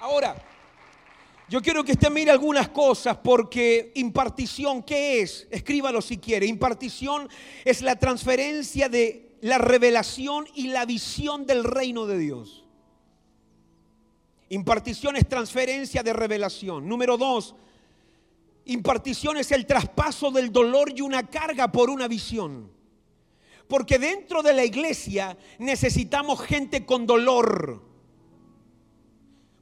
Ahora, 0.00 0.34
yo 1.54 1.62
quiero 1.62 1.84
que 1.84 1.92
usted 1.92 2.10
mire 2.10 2.32
algunas 2.32 2.70
cosas 2.70 3.16
porque 3.18 3.92
impartición, 3.94 4.82
¿qué 4.82 5.20
es? 5.20 5.46
Escríbalo 5.52 6.02
si 6.02 6.18
quiere. 6.18 6.46
Impartición 6.46 7.28
es 7.64 7.80
la 7.80 7.94
transferencia 7.94 8.88
de 8.88 9.36
la 9.40 9.58
revelación 9.58 10.48
y 10.56 10.66
la 10.66 10.84
visión 10.84 11.46
del 11.46 11.62
reino 11.62 12.06
de 12.06 12.18
Dios. 12.18 12.64
Impartición 14.48 15.14
es 15.14 15.28
transferencia 15.28 16.02
de 16.02 16.12
revelación. 16.12 16.88
Número 16.88 17.16
dos, 17.16 17.54
impartición 18.64 19.36
es 19.36 19.52
el 19.52 19.64
traspaso 19.64 20.32
del 20.32 20.50
dolor 20.50 20.92
y 20.92 21.02
una 21.02 21.30
carga 21.30 21.70
por 21.70 21.88
una 21.88 22.08
visión. 22.08 22.68
Porque 23.68 24.00
dentro 24.00 24.42
de 24.42 24.54
la 24.54 24.64
iglesia 24.64 25.38
necesitamos 25.60 26.40
gente 26.40 26.84
con 26.84 27.06
dolor 27.06 27.93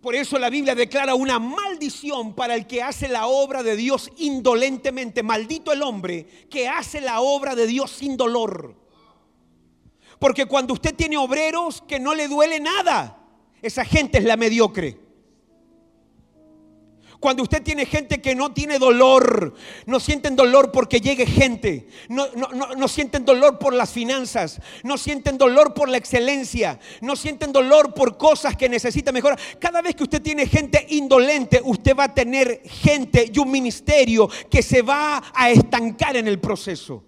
por 0.03 0.17
eso 0.17 0.37
la 0.37 0.51
Biblia 0.51 0.75
declara 0.75 1.15
una 1.15 1.39
maldición 1.39 2.35
para 2.35 2.57
el 2.57 2.67
que 2.67 2.83
hace 2.83 3.07
la 3.07 3.29
obra 3.29 3.63
de 3.63 3.77
Dios 3.77 4.11
indolentemente. 4.17 5.23
Maldito 5.23 5.73
el 5.73 5.81
hombre 5.81 6.27
que 6.51 6.67
hace 6.67 7.01
la 7.01 7.21
obra 7.21 7.55
de 7.55 7.69
Dios 7.69 7.93
sin 7.93 8.17
dolor. 8.17 8.75
Porque 10.19 10.47
cuando 10.47 10.75
usted 10.75 10.93
tiene 10.97 11.17
obreros 11.17 11.83
que 11.87 12.01
no 12.01 12.15
le 12.15 12.27
duele 12.27 12.59
nada, 12.59 13.17
esa 13.63 13.85
gente 13.85 14.19
es 14.19 14.25
la 14.25 14.37
mediocre. 14.37 14.99
Cuando 17.23 17.45
usted 17.45 17.63
tiene 17.63 17.87
gente 17.87 18.21
que 18.21 18.35
no 18.35 18.53
tiene 18.53 18.81
dolor, 18.81 19.55
no 19.87 20.01
sienten 20.01 20.35
dolor 20.35 20.73
porque 20.73 21.01
llegue 21.01 21.25
gente, 21.25 21.87
no, 22.09 22.27
no, 22.77 22.89
sienten 22.89 23.25
dolor 23.25 23.61
por 23.61 23.73
las 23.75 23.93
finanzas, 23.93 24.61
no 24.83 24.99
sienten 24.99 25.39
dolor 25.39 25.73
por 25.73 25.89
la 25.89 25.99
excelencia, 25.99 26.81
no 27.01 27.15
sienten 27.15 27.53
dolor 27.53 27.95
por 27.95 28.19
cosas 28.19 28.57
que 28.57 28.69
necesita 28.69 29.13
mejorar. 29.13 29.39
Cada 29.61 29.81
vez 29.83 29.95
que 29.95 30.03
usted 30.03 30.21
tiene 30.21 30.49
gente 30.49 30.85
indolente, 30.91 31.61
usted 31.65 31.95
va 31.97 32.05
a 32.07 32.13
tener 32.13 32.61
gente 32.65 33.31
y 33.33 33.39
un 33.39 33.53
ministerio 33.53 34.29
que 34.51 34.61
se 34.61 34.83
va 34.83 35.23
a 35.33 35.49
estancar 35.49 36.17
en 36.17 36.27
el 36.27 36.41
proceso. 36.41 37.05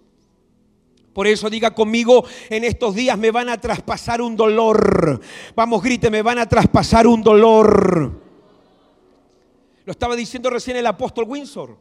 Por 1.11 1.27
eso 1.27 1.49
diga 1.49 1.71
conmigo, 1.75 2.23
en 2.49 2.63
estos 2.63 2.95
días 2.95 3.17
me 3.17 3.31
van 3.31 3.49
a 3.49 3.59
traspasar 3.59 4.21
un 4.21 4.37
dolor. 4.37 5.19
Vamos, 5.57 5.83
grite, 5.83 6.09
me 6.09 6.21
van 6.21 6.39
a 6.39 6.47
traspasar 6.47 7.05
un 7.05 7.21
dolor. 7.21 8.24
Lo 9.85 9.91
estaba 9.91 10.15
diciendo 10.15 10.49
recién 10.49 10.77
el 10.77 10.87
apóstol 10.87 11.25
Windsor. 11.27 11.77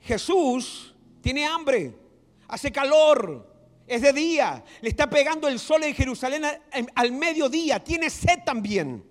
Jesús 0.00 0.94
tiene 1.20 1.46
hambre, 1.46 1.94
hace 2.48 2.72
calor, 2.72 3.52
es 3.86 4.02
de 4.02 4.12
día, 4.12 4.64
le 4.80 4.88
está 4.88 5.08
pegando 5.08 5.46
el 5.46 5.58
sol 5.58 5.84
en 5.84 5.94
Jerusalén 5.94 6.44
al 6.94 7.12
mediodía, 7.12 7.82
tiene 7.82 8.10
sed 8.10 8.40
también. 8.44 9.04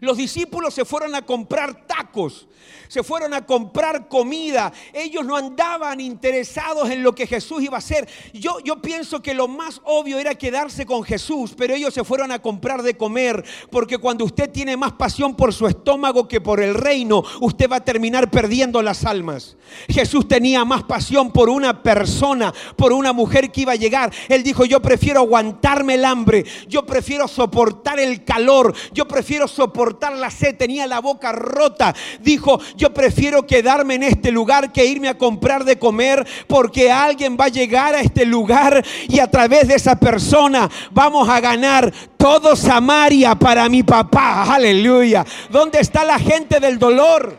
Los 0.00 0.18
discípulos 0.18 0.74
se 0.74 0.84
fueron 0.84 1.14
a 1.14 1.22
comprar 1.22 1.86
tacos, 1.86 2.46
se 2.88 3.02
fueron 3.02 3.34
a 3.34 3.46
comprar 3.46 4.08
comida. 4.08 4.72
Ellos 4.92 5.24
no 5.24 5.36
andaban 5.36 6.00
interesados 6.00 6.90
en 6.90 7.02
lo 7.02 7.14
que 7.14 7.26
Jesús 7.26 7.62
iba 7.62 7.76
a 7.76 7.78
hacer. 7.78 8.08
Yo, 8.32 8.58
yo 8.60 8.80
pienso 8.80 9.22
que 9.22 9.34
lo 9.34 9.48
más 9.48 9.80
obvio 9.84 10.18
era 10.18 10.34
quedarse 10.34 10.86
con 10.86 11.02
Jesús, 11.04 11.54
pero 11.56 11.74
ellos 11.74 11.94
se 11.94 12.04
fueron 12.04 12.32
a 12.32 12.40
comprar 12.40 12.82
de 12.82 12.96
comer, 12.96 13.44
porque 13.70 13.98
cuando 13.98 14.24
usted 14.24 14.50
tiene 14.50 14.76
más 14.76 14.92
pasión 14.92 15.34
por 15.34 15.52
su 15.52 15.66
estómago 15.66 16.28
que 16.28 16.40
por 16.40 16.60
el 16.60 16.74
reino, 16.74 17.22
usted 17.40 17.70
va 17.70 17.76
a 17.76 17.84
terminar 17.84 18.30
perdiendo 18.30 18.82
las 18.82 19.04
almas. 19.04 19.56
Jesús 19.88 20.28
tenía 20.28 20.64
más 20.64 20.82
pasión 20.84 21.32
por 21.32 21.48
una 21.48 21.82
persona, 21.82 22.52
por 22.76 22.92
una 22.92 23.12
mujer 23.12 23.50
que 23.50 23.62
iba 23.62 23.72
a 23.72 23.76
llegar. 23.76 24.12
Él 24.28 24.42
dijo, 24.42 24.64
yo 24.64 24.80
prefiero 24.80 25.20
aguantarme 25.20 25.94
el 25.94 26.04
hambre, 26.04 26.44
yo 26.68 26.84
prefiero 26.86 27.28
soportar 27.28 27.98
el 27.98 28.24
calor, 28.24 28.74
yo 28.92 29.06
prefiero 29.06 29.48
soportar 29.48 30.14
la 30.14 30.30
sed, 30.30 30.56
tenía 30.56 30.86
la 30.86 31.00
boca 31.00 31.32
rota. 31.32 31.94
Dijo, 32.20 32.53
yo 32.76 32.92
prefiero 32.92 33.46
quedarme 33.46 33.94
en 33.94 34.02
este 34.04 34.30
lugar 34.30 34.72
que 34.72 34.84
irme 34.84 35.08
a 35.08 35.18
comprar 35.18 35.64
de 35.64 35.78
comer 35.78 36.26
porque 36.46 36.90
alguien 36.90 37.36
va 37.38 37.46
a 37.46 37.48
llegar 37.48 37.94
a 37.94 38.00
este 38.00 38.24
lugar 38.24 38.84
y 39.08 39.18
a 39.18 39.30
través 39.30 39.68
de 39.68 39.74
esa 39.74 39.98
persona 39.98 40.70
vamos 40.90 41.28
a 41.28 41.40
ganar 41.40 41.92
todo 42.16 42.56
Samaria 42.56 43.34
para 43.34 43.68
mi 43.68 43.82
papá. 43.82 44.54
Aleluya. 44.54 45.24
¿Dónde 45.50 45.80
está 45.80 46.04
la 46.04 46.18
gente 46.18 46.60
del 46.60 46.78
dolor? 46.78 47.38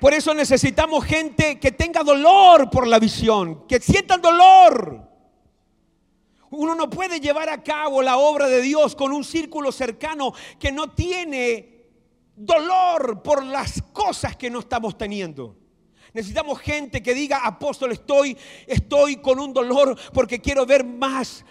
Por 0.00 0.12
eso 0.12 0.34
necesitamos 0.34 1.04
gente 1.04 1.58
que 1.58 1.72
tenga 1.72 2.02
dolor 2.02 2.68
por 2.68 2.86
la 2.86 2.98
visión, 2.98 3.66
que 3.66 3.80
sientan 3.80 4.20
dolor. 4.20 5.03
Uno 6.56 6.74
no 6.74 6.88
puede 6.88 7.20
llevar 7.20 7.48
a 7.48 7.62
cabo 7.62 8.02
la 8.02 8.16
obra 8.16 8.48
de 8.48 8.60
Dios 8.60 8.94
con 8.94 9.12
un 9.12 9.24
círculo 9.24 9.72
cercano 9.72 10.32
que 10.58 10.72
no 10.72 10.92
tiene 10.92 11.86
dolor 12.36 13.22
por 13.22 13.44
las 13.44 13.82
cosas 13.92 14.36
que 14.36 14.50
no 14.50 14.60
estamos 14.60 14.96
teniendo. 14.96 15.56
Necesitamos 16.12 16.60
gente 16.60 17.02
que 17.02 17.12
diga, 17.12 17.44
apóstol, 17.44 17.92
estoy, 17.92 18.36
estoy 18.66 19.16
con 19.16 19.40
un 19.40 19.52
dolor 19.52 19.98
porque 20.12 20.40
quiero 20.40 20.64
ver 20.64 20.84
más 20.84 21.44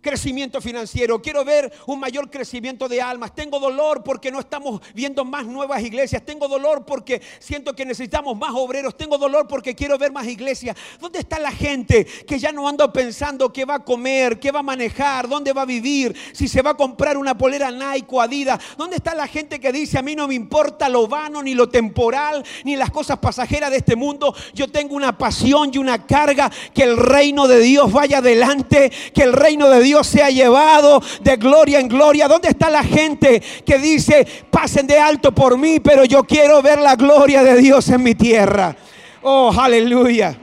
crecimiento 0.00 0.60
financiero, 0.60 1.20
quiero 1.20 1.44
ver 1.44 1.72
un 1.86 2.00
mayor 2.00 2.30
crecimiento 2.30 2.88
de 2.88 3.02
almas. 3.02 3.34
Tengo 3.34 3.58
dolor 3.58 4.02
porque 4.02 4.30
no 4.30 4.40
estamos 4.40 4.80
viendo 4.94 5.24
más 5.24 5.46
nuevas 5.46 5.82
iglesias. 5.82 6.22
Tengo 6.24 6.48
dolor 6.48 6.84
porque 6.84 7.20
siento 7.38 7.74
que 7.74 7.84
necesitamos 7.84 8.36
más 8.36 8.52
obreros. 8.54 8.96
Tengo 8.96 9.18
dolor 9.18 9.46
porque 9.46 9.74
quiero 9.74 9.98
ver 9.98 10.12
más 10.12 10.26
iglesias. 10.26 10.76
¿Dónde 11.00 11.18
está 11.18 11.38
la 11.38 11.52
gente 11.52 12.06
que 12.26 12.38
ya 12.38 12.52
no 12.52 12.68
anda 12.68 12.92
pensando 12.92 13.52
qué 13.52 13.64
va 13.64 13.76
a 13.76 13.84
comer, 13.84 14.38
qué 14.38 14.50
va 14.50 14.60
a 14.60 14.64
manejar, 14.64 15.28
dónde 15.28 15.52
va 15.52 15.62
a 15.62 15.66
vivir, 15.66 16.16
si 16.32 16.48
se 16.48 16.62
va 16.62 16.70
a 16.70 16.76
comprar 16.76 17.16
una 17.16 17.36
polera 17.36 17.70
Nike 17.70 18.06
o 18.10 18.20
Adidas? 18.20 18.60
¿Dónde 18.76 18.96
está 18.96 19.14
la 19.14 19.26
gente 19.26 19.60
que 19.60 19.72
dice 19.72 19.98
a 19.98 20.02
mí 20.02 20.16
no 20.16 20.28
me 20.28 20.34
importa 20.34 20.88
lo 20.88 21.06
vano, 21.06 21.42
ni 21.42 21.54
lo 21.54 21.68
temporal, 21.68 22.44
ni 22.64 22.76
las 22.76 22.90
cosas 22.90 23.18
pasajeras 23.18 23.70
de 23.70 23.78
este 23.78 23.96
mundo? 23.96 24.34
Yo 24.54 24.68
tengo 24.68 24.94
una 24.94 25.16
pasión 25.16 25.70
y 25.72 25.78
una 25.78 26.06
carga 26.06 26.50
que 26.74 26.82
el 26.82 26.96
reino 26.96 27.46
de 27.46 27.60
Dios 27.60 27.92
vaya 27.92 28.18
adelante, 28.18 28.90
que 29.14 29.22
el 29.22 29.32
reino 29.32 29.68
de 29.68 29.80
Dios 29.80 29.89
Dios 29.90 30.06
se 30.06 30.22
ha 30.22 30.30
llevado 30.30 31.02
de 31.20 31.34
gloria 31.34 31.80
en 31.80 31.88
gloria. 31.88 32.28
¿Dónde 32.28 32.48
está 32.48 32.70
la 32.70 32.84
gente 32.84 33.42
que 33.66 33.76
dice, 33.76 34.24
pasen 34.48 34.86
de 34.86 34.96
alto 34.96 35.34
por 35.34 35.58
mí, 35.58 35.80
pero 35.80 36.04
yo 36.04 36.22
quiero 36.22 36.62
ver 36.62 36.78
la 36.78 36.94
gloria 36.94 37.42
de 37.42 37.56
Dios 37.56 37.88
en 37.88 38.00
mi 38.04 38.14
tierra? 38.14 38.76
Oh, 39.20 39.52
aleluya. 39.52 40.38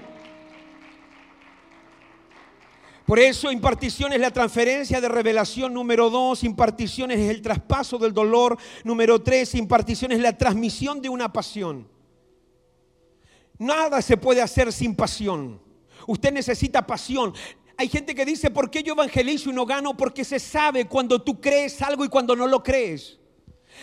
Por 3.06 3.20
eso 3.20 3.50
impartición 3.50 4.12
es 4.12 4.20
la 4.20 4.32
transferencia 4.32 5.00
de 5.00 5.08
revelación 5.08 5.74
número 5.74 6.10
dos, 6.10 6.44
impartición 6.44 7.10
es 7.12 7.30
el 7.30 7.42
traspaso 7.42 7.98
del 7.98 8.12
dolor 8.12 8.58
número 8.84 9.24
tres, 9.24 9.56
impartición 9.56 10.12
es 10.12 10.20
la 10.20 10.38
transmisión 10.38 11.02
de 11.02 11.08
una 11.08 11.32
pasión. 11.32 11.88
Nada 13.58 14.02
se 14.02 14.18
puede 14.18 14.42
hacer 14.42 14.74
sin 14.74 14.94
pasión. 14.94 15.62
Usted 16.06 16.34
necesita 16.34 16.86
pasión. 16.86 17.34
Hay 17.80 17.90
gente 17.90 18.16
que 18.16 18.26
dice, 18.26 18.50
¿por 18.50 18.72
qué 18.72 18.82
yo 18.82 18.94
evangelizo 18.94 19.52
y 19.52 19.54
no 19.54 19.64
gano? 19.64 19.96
Porque 19.96 20.26
se 20.26 20.40
sabe 20.40 20.86
cuando 20.86 21.22
tú 21.22 21.40
crees 21.40 21.80
algo 21.84 22.04
y 22.04 22.10
cuando 22.10 22.36
no 22.36 22.48
lo 22.48 22.64
crees. 22.64 23.20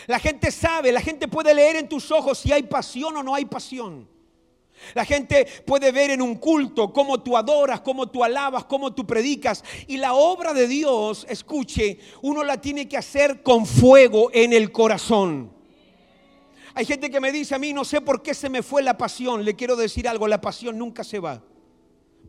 La 0.09 0.18
gente 0.18 0.50
sabe, 0.50 0.90
la 0.90 1.00
gente 1.00 1.28
puede 1.28 1.54
leer 1.54 1.76
en 1.76 1.88
tus 1.88 2.11
ojos 2.11 2.38
si 2.38 2.50
hay 2.50 2.64
pasión 2.64 3.16
o 3.16 3.22
no 3.22 3.37
hay 3.37 3.44
pasión. 3.44 4.09
La 4.94 5.04
gente 5.04 5.46
puede 5.64 5.92
ver 5.92 6.11
en 6.11 6.20
un 6.20 6.35
culto 6.35 6.92
cómo 6.92 7.22
tú 7.22 7.37
adoras, 7.37 7.83
cómo 7.83 8.09
tú 8.09 8.24
alabas, 8.24 8.64
cómo 8.64 8.92
tú 8.92 9.07
predicas. 9.07 9.62
Y 9.87 9.98
la 9.98 10.14
obra 10.14 10.52
de 10.52 10.66
Dios, 10.66 11.24
escuche, 11.28 12.00
uno 12.22 12.42
la 12.42 12.61
tiene 12.61 12.88
que 12.88 12.96
hacer 12.96 13.44
con 13.44 13.64
fuego 13.64 14.30
en 14.33 14.52
el 14.52 14.72
corazón. 14.72 15.52
Hay 16.74 16.85
gente 16.85 17.09
que 17.09 17.20
me 17.20 17.30
dice 17.30 17.54
a 17.54 17.61
mí, 17.61 17.72
no 17.72 17.85
sé 17.85 18.00
por 18.00 18.22
qué 18.22 18.35
se 18.35 18.50
me 18.50 18.64
fue 18.64 18.83
la 18.83 18.98
pasión. 18.98 19.44
Le 19.44 19.54
quiero 19.54 19.76
decir 19.76 20.09
algo, 20.09 20.26
la 20.26 20.40
pasión 20.40 20.76
nunca 20.76 21.04
se 21.04 21.20
va 21.20 21.40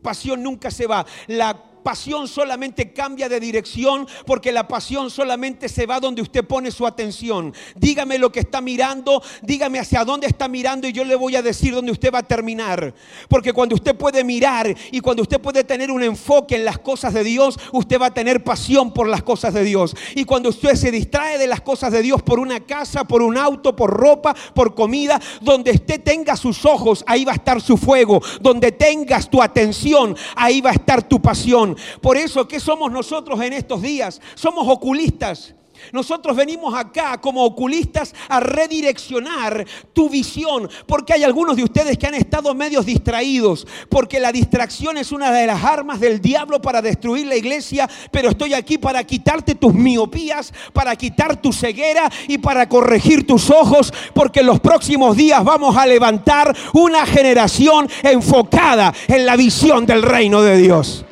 pasión 0.02 0.42
nunca 0.42 0.70
se 0.70 0.86
va. 0.86 1.06
La 1.26 1.75
pasión 1.86 2.26
solamente 2.26 2.92
cambia 2.92 3.28
de 3.28 3.38
dirección 3.38 4.08
porque 4.26 4.50
la 4.50 4.66
pasión 4.66 5.08
solamente 5.08 5.68
se 5.68 5.86
va 5.86 6.00
donde 6.00 6.20
usted 6.20 6.44
pone 6.44 6.72
su 6.72 6.84
atención. 6.84 7.54
Dígame 7.76 8.18
lo 8.18 8.32
que 8.32 8.40
está 8.40 8.60
mirando, 8.60 9.22
dígame 9.40 9.78
hacia 9.78 10.04
dónde 10.04 10.26
está 10.26 10.48
mirando 10.48 10.88
y 10.88 10.92
yo 10.92 11.04
le 11.04 11.14
voy 11.14 11.36
a 11.36 11.42
decir 11.42 11.72
dónde 11.72 11.92
usted 11.92 12.12
va 12.12 12.18
a 12.18 12.22
terminar. 12.24 12.92
Porque 13.28 13.52
cuando 13.52 13.76
usted 13.76 13.94
puede 13.94 14.24
mirar 14.24 14.74
y 14.90 14.98
cuando 14.98 15.22
usted 15.22 15.40
puede 15.40 15.62
tener 15.62 15.92
un 15.92 16.02
enfoque 16.02 16.56
en 16.56 16.64
las 16.64 16.80
cosas 16.80 17.14
de 17.14 17.22
Dios, 17.22 17.56
usted 17.70 18.00
va 18.00 18.06
a 18.06 18.14
tener 18.14 18.42
pasión 18.42 18.92
por 18.92 19.06
las 19.08 19.22
cosas 19.22 19.54
de 19.54 19.62
Dios. 19.62 19.94
Y 20.16 20.24
cuando 20.24 20.48
usted 20.48 20.74
se 20.74 20.90
distrae 20.90 21.38
de 21.38 21.46
las 21.46 21.60
cosas 21.60 21.92
de 21.92 22.02
Dios 22.02 22.20
por 22.20 22.40
una 22.40 22.58
casa, 22.58 23.04
por 23.04 23.22
un 23.22 23.36
auto, 23.36 23.76
por 23.76 23.90
ropa, 23.90 24.34
por 24.54 24.74
comida, 24.74 25.20
donde 25.40 25.70
usted 25.70 26.02
tenga 26.02 26.36
sus 26.36 26.64
ojos, 26.64 27.04
ahí 27.06 27.24
va 27.24 27.30
a 27.30 27.36
estar 27.36 27.60
su 27.60 27.76
fuego. 27.76 28.20
Donde 28.40 28.72
tengas 28.72 29.30
tu 29.30 29.40
atención, 29.40 30.16
ahí 30.34 30.60
va 30.60 30.70
a 30.70 30.74
estar 30.74 31.06
tu 31.06 31.22
pasión. 31.22 31.75
Por 32.00 32.16
eso, 32.16 32.46
¿qué 32.46 32.60
somos 32.60 32.90
nosotros 32.90 33.40
en 33.40 33.52
estos 33.52 33.82
días? 33.82 34.20
Somos 34.34 34.66
oculistas. 34.68 35.54
Nosotros 35.92 36.36
venimos 36.36 36.74
acá 36.74 37.20
como 37.20 37.44
oculistas 37.44 38.14
a 38.28 38.40
redireccionar 38.40 39.64
tu 39.92 40.08
visión, 40.08 40.68
porque 40.86 41.12
hay 41.12 41.24
algunos 41.24 41.56
de 41.56 41.64
ustedes 41.64 41.98
que 41.98 42.06
han 42.06 42.14
estado 42.14 42.54
medios 42.54 42.86
distraídos, 42.86 43.66
porque 43.88 44.20
la 44.20 44.32
distracción 44.32 44.96
es 44.98 45.12
una 45.12 45.30
de 45.30 45.46
las 45.46 45.62
armas 45.64 46.00
del 46.00 46.20
diablo 46.20 46.60
para 46.60 46.82
destruir 46.82 47.26
la 47.26 47.36
iglesia, 47.36 47.88
pero 48.10 48.30
estoy 48.30 48.54
aquí 48.54 48.78
para 48.78 49.04
quitarte 49.04 49.54
tus 49.54 49.74
miopías, 49.74 50.52
para 50.72 50.96
quitar 50.96 51.40
tu 51.40 51.52
ceguera 51.52 52.10
y 52.28 52.38
para 52.38 52.68
corregir 52.68 53.26
tus 53.26 53.50
ojos, 53.50 53.92
porque 54.14 54.40
en 54.40 54.46
los 54.46 54.60
próximos 54.60 55.16
días 55.16 55.44
vamos 55.44 55.76
a 55.76 55.86
levantar 55.86 56.54
una 56.72 57.06
generación 57.06 57.88
enfocada 58.02 58.92
en 59.08 59.26
la 59.26 59.36
visión 59.36 59.86
del 59.86 60.02
reino 60.02 60.42
de 60.42 60.56
Dios. 60.56 61.04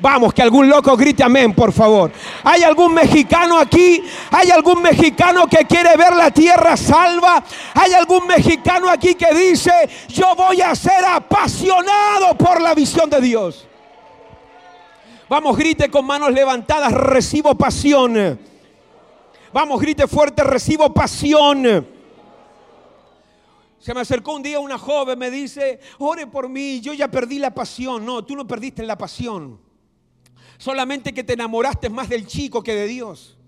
Vamos, 0.00 0.32
que 0.32 0.42
algún 0.42 0.68
loco 0.68 0.96
grite 0.96 1.24
amén, 1.24 1.52
por 1.52 1.72
favor. 1.72 2.12
¿Hay 2.44 2.62
algún 2.62 2.94
mexicano 2.94 3.58
aquí? 3.58 4.02
¿Hay 4.30 4.50
algún 4.50 4.80
mexicano 4.80 5.48
que 5.48 5.64
quiere 5.64 5.96
ver 5.96 6.14
la 6.14 6.30
tierra 6.30 6.76
salva? 6.76 7.42
¿Hay 7.74 7.92
algún 7.92 8.26
mexicano 8.26 8.88
aquí 8.88 9.16
que 9.16 9.34
dice, 9.34 9.72
yo 10.08 10.36
voy 10.36 10.60
a 10.60 10.74
ser 10.76 11.04
apasionado 11.04 12.36
por 12.38 12.60
la 12.60 12.74
visión 12.74 13.10
de 13.10 13.20
Dios? 13.20 13.66
Vamos, 15.28 15.56
grite 15.56 15.90
con 15.90 16.06
manos 16.06 16.30
levantadas, 16.30 16.92
recibo 16.92 17.56
pasión. 17.56 18.38
Vamos, 19.52 19.80
grite 19.80 20.06
fuerte, 20.06 20.44
recibo 20.44 20.94
pasión. 20.94 21.88
Se 23.80 23.94
me 23.94 24.00
acercó 24.00 24.34
un 24.34 24.42
día 24.42 24.60
una 24.60 24.78
joven, 24.78 25.18
me 25.18 25.30
dice, 25.30 25.80
ore 25.98 26.28
por 26.28 26.48
mí, 26.48 26.80
yo 26.80 26.92
ya 26.94 27.08
perdí 27.08 27.40
la 27.40 27.52
pasión. 27.52 28.04
No, 28.06 28.24
tú 28.24 28.36
no 28.36 28.46
perdiste 28.46 28.84
la 28.84 28.96
pasión. 28.96 29.67
Solamente 30.58 31.14
que 31.14 31.24
te 31.24 31.32
enamoraste 31.32 31.88
más 31.88 32.08
del 32.08 32.26
chico 32.26 32.62
que 32.62 32.74
de 32.74 32.86
Dios. 32.86 33.38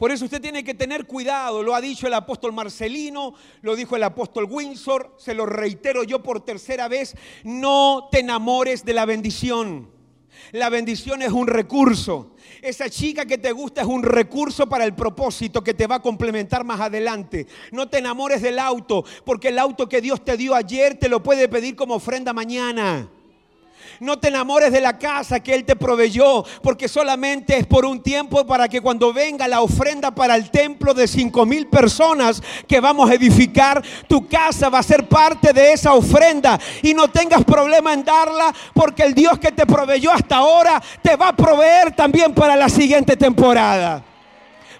Por 0.00 0.10
eso 0.10 0.24
usted 0.24 0.40
tiene 0.40 0.64
que 0.64 0.72
tener 0.72 1.06
cuidado, 1.06 1.62
lo 1.62 1.74
ha 1.74 1.80
dicho 1.82 2.06
el 2.06 2.14
apóstol 2.14 2.54
Marcelino, 2.54 3.34
lo 3.60 3.76
dijo 3.76 3.96
el 3.96 4.02
apóstol 4.02 4.46
Windsor, 4.48 5.14
se 5.18 5.34
lo 5.34 5.44
reitero 5.44 6.04
yo 6.04 6.22
por 6.22 6.42
tercera 6.42 6.88
vez, 6.88 7.14
no 7.44 8.08
te 8.10 8.20
enamores 8.20 8.82
de 8.86 8.94
la 8.94 9.04
bendición. 9.04 9.99
La 10.52 10.68
bendición 10.68 11.22
es 11.22 11.32
un 11.32 11.46
recurso. 11.46 12.32
Esa 12.62 12.90
chica 12.90 13.24
que 13.24 13.38
te 13.38 13.52
gusta 13.52 13.82
es 13.82 13.86
un 13.86 14.02
recurso 14.02 14.68
para 14.68 14.84
el 14.84 14.94
propósito 14.94 15.62
que 15.62 15.74
te 15.74 15.86
va 15.86 15.96
a 15.96 16.02
complementar 16.02 16.64
más 16.64 16.80
adelante. 16.80 17.46
No 17.72 17.88
te 17.88 17.98
enamores 17.98 18.42
del 18.42 18.58
auto, 18.58 19.04
porque 19.24 19.48
el 19.48 19.58
auto 19.58 19.88
que 19.88 20.00
Dios 20.00 20.24
te 20.24 20.36
dio 20.36 20.54
ayer 20.54 20.98
te 20.98 21.08
lo 21.08 21.22
puede 21.22 21.48
pedir 21.48 21.76
como 21.76 21.94
ofrenda 21.94 22.32
mañana. 22.32 23.08
No 24.00 24.18
te 24.18 24.28
enamores 24.28 24.72
de 24.72 24.80
la 24.80 24.98
casa 24.98 25.40
que 25.40 25.54
Él 25.54 25.66
te 25.66 25.76
proveyó, 25.76 26.42
porque 26.62 26.88
solamente 26.88 27.58
es 27.58 27.66
por 27.66 27.84
un 27.84 28.02
tiempo 28.02 28.46
para 28.46 28.66
que 28.66 28.80
cuando 28.80 29.12
venga 29.12 29.46
la 29.46 29.60
ofrenda 29.60 30.10
para 30.10 30.36
el 30.36 30.50
templo 30.50 30.94
de 30.94 31.06
cinco 31.06 31.44
mil 31.44 31.66
personas 31.66 32.42
que 32.66 32.80
vamos 32.80 33.10
a 33.10 33.14
edificar, 33.14 33.84
tu 34.08 34.26
casa 34.26 34.70
va 34.70 34.78
a 34.78 34.82
ser 34.82 35.06
parte 35.06 35.52
de 35.52 35.74
esa 35.74 35.92
ofrenda 35.92 36.58
y 36.82 36.94
no 36.94 37.08
tengas 37.08 37.44
problema 37.44 37.92
en 37.92 38.02
darla, 38.02 38.54
porque 38.72 39.02
el 39.02 39.12
Dios 39.12 39.38
que 39.38 39.52
te 39.52 39.66
proveyó 39.66 40.12
hasta 40.12 40.36
ahora 40.36 40.82
te 41.02 41.14
va 41.16 41.28
a 41.28 41.36
proveer 41.36 41.94
también 41.94 42.32
para 42.32 42.56
la 42.56 42.70
siguiente 42.70 43.18
temporada. 43.18 44.02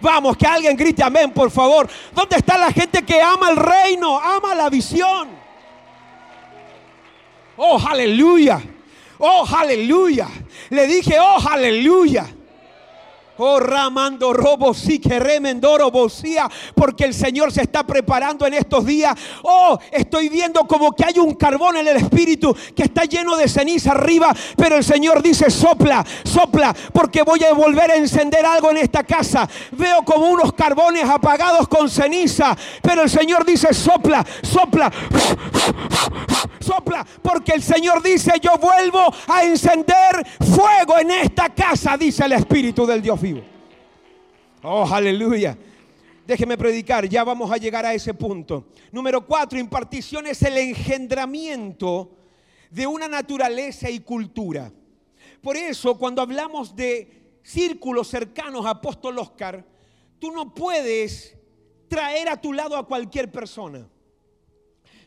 Vamos, 0.01 0.35
que 0.35 0.47
alguien 0.47 0.75
grite 0.75 1.03
amén, 1.03 1.31
por 1.31 1.51
favor. 1.51 1.87
¿Dónde 2.15 2.37
está 2.37 2.57
la 2.57 2.73
gente 2.73 3.03
que 3.03 3.21
ama 3.21 3.51
el 3.51 3.57
reino, 3.59 4.19
ama 4.19 4.55
la 4.55 4.71
visión? 4.71 5.29
Oh, 7.59 7.79
aleluya. 7.87 8.63
Oh, 9.21 9.47
aleluya. 9.47 10.29
Le 10.71 10.87
dije, 10.87 11.17
oh, 11.21 11.39
aleluya. 11.49 12.27
Oh, 13.43 13.59
Ramando 13.59 14.35
Robo, 14.35 14.75
sí 14.75 14.99
que 14.99 15.19
remendoro 15.19 15.91
bocía, 15.91 16.47
porque 16.75 17.05
el 17.05 17.15
Señor 17.15 17.51
se 17.51 17.63
está 17.63 17.85
preparando 17.85 18.47
en 18.47 18.53
estos 18.53 18.85
días. 18.85 19.15
Oh, 19.43 19.79
estoy 19.91 20.29
viendo 20.29 20.67
como 20.67 20.93
que 20.93 21.07
hay 21.07 21.19
un 21.19 21.35
carbón 21.35 21.79
en 21.79 21.89
el 21.89 21.97
espíritu 21.97 22.55
que 22.77 22.83
está 22.83 23.05
lleno 23.05 23.37
de 23.39 23.49
ceniza 23.49 23.93
arriba, 23.93 24.35
pero 24.59 24.77
el 24.77 24.85
Señor 24.85 25.23
dice, 25.23 25.51
sopla, 25.51 26.05
sopla, 26.23 26.77
porque 26.93 27.23
voy 27.23 27.43
a 27.45 27.55
volver 27.55 27.91
a 27.91 27.97
encender 27.97 28.45
algo 28.45 28.71
en 28.73 28.77
esta 28.77 29.05
casa. 29.05 29.49
Veo 29.73 30.03
como 30.03 30.29
unos 30.29 30.53
carbones 30.53 31.05
apagados 31.05 31.67
con 31.67 31.89
ceniza, 31.89 32.55
pero 32.83 33.05
el 33.05 33.09
Señor 33.09 33.47
dice, 33.47 33.73
sopla, 33.73 34.23
sopla, 34.43 34.93
sopla, 36.71 37.07
porque 37.23 37.53
el 37.53 37.63
Señor 37.63 38.03
dice, 38.03 38.33
yo 38.41 38.57
vuelvo 38.59 39.13
a 39.27 39.45
encender 39.45 40.27
fuego 40.55 40.99
en 40.99 41.11
esta 41.11 41.49
casa, 41.53 41.97
dice 41.97 42.25
el 42.25 42.33
Espíritu 42.33 42.87
del 42.87 43.03
Dios 43.03 43.21
vivo. 43.21 43.43
Oh, 44.63 44.87
aleluya. 44.87 45.57
Déjeme 46.27 46.57
predicar, 46.57 47.09
ya 47.09 47.25
vamos 47.25 47.51
a 47.51 47.57
llegar 47.57 47.85
a 47.85 47.93
ese 47.93 48.15
punto. 48.15 48.69
Número 48.93 49.27
cuatro, 49.27 49.59
impartición 49.59 50.27
es 50.29 50.43
el 50.43 50.59
engendramiento 50.59 52.13
de 52.71 52.87
una 52.87 53.09
naturaleza 53.09 53.91
y 53.91 54.01
cultura. 54.01 54.71
Por 55.43 55.57
eso, 55.57 55.99
cuando 55.99 56.23
hablamos 56.23 56.77
de 56.77 57.41
círculos 57.43 58.09
cercanos 58.09 58.65
a 58.65 58.71
Apóstol 58.71 59.19
Oscar, 59.19 59.65
tú 60.21 60.31
no 60.31 60.55
puedes 60.55 61.37
traer 61.89 62.29
a 62.29 62.41
tu 62.41 62.53
lado 62.53 62.77
a 62.77 62.87
cualquier 62.87 63.33
persona. 63.33 63.89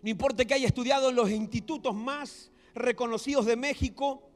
No 0.04 0.10
importa 0.10 0.44
que 0.44 0.54
haya 0.54 0.68
estudiado 0.68 1.10
en 1.10 1.16
los 1.16 1.32
institutos 1.32 1.96
más 1.96 2.52
reconocidos 2.76 3.46
de 3.46 3.56
México. 3.56 4.30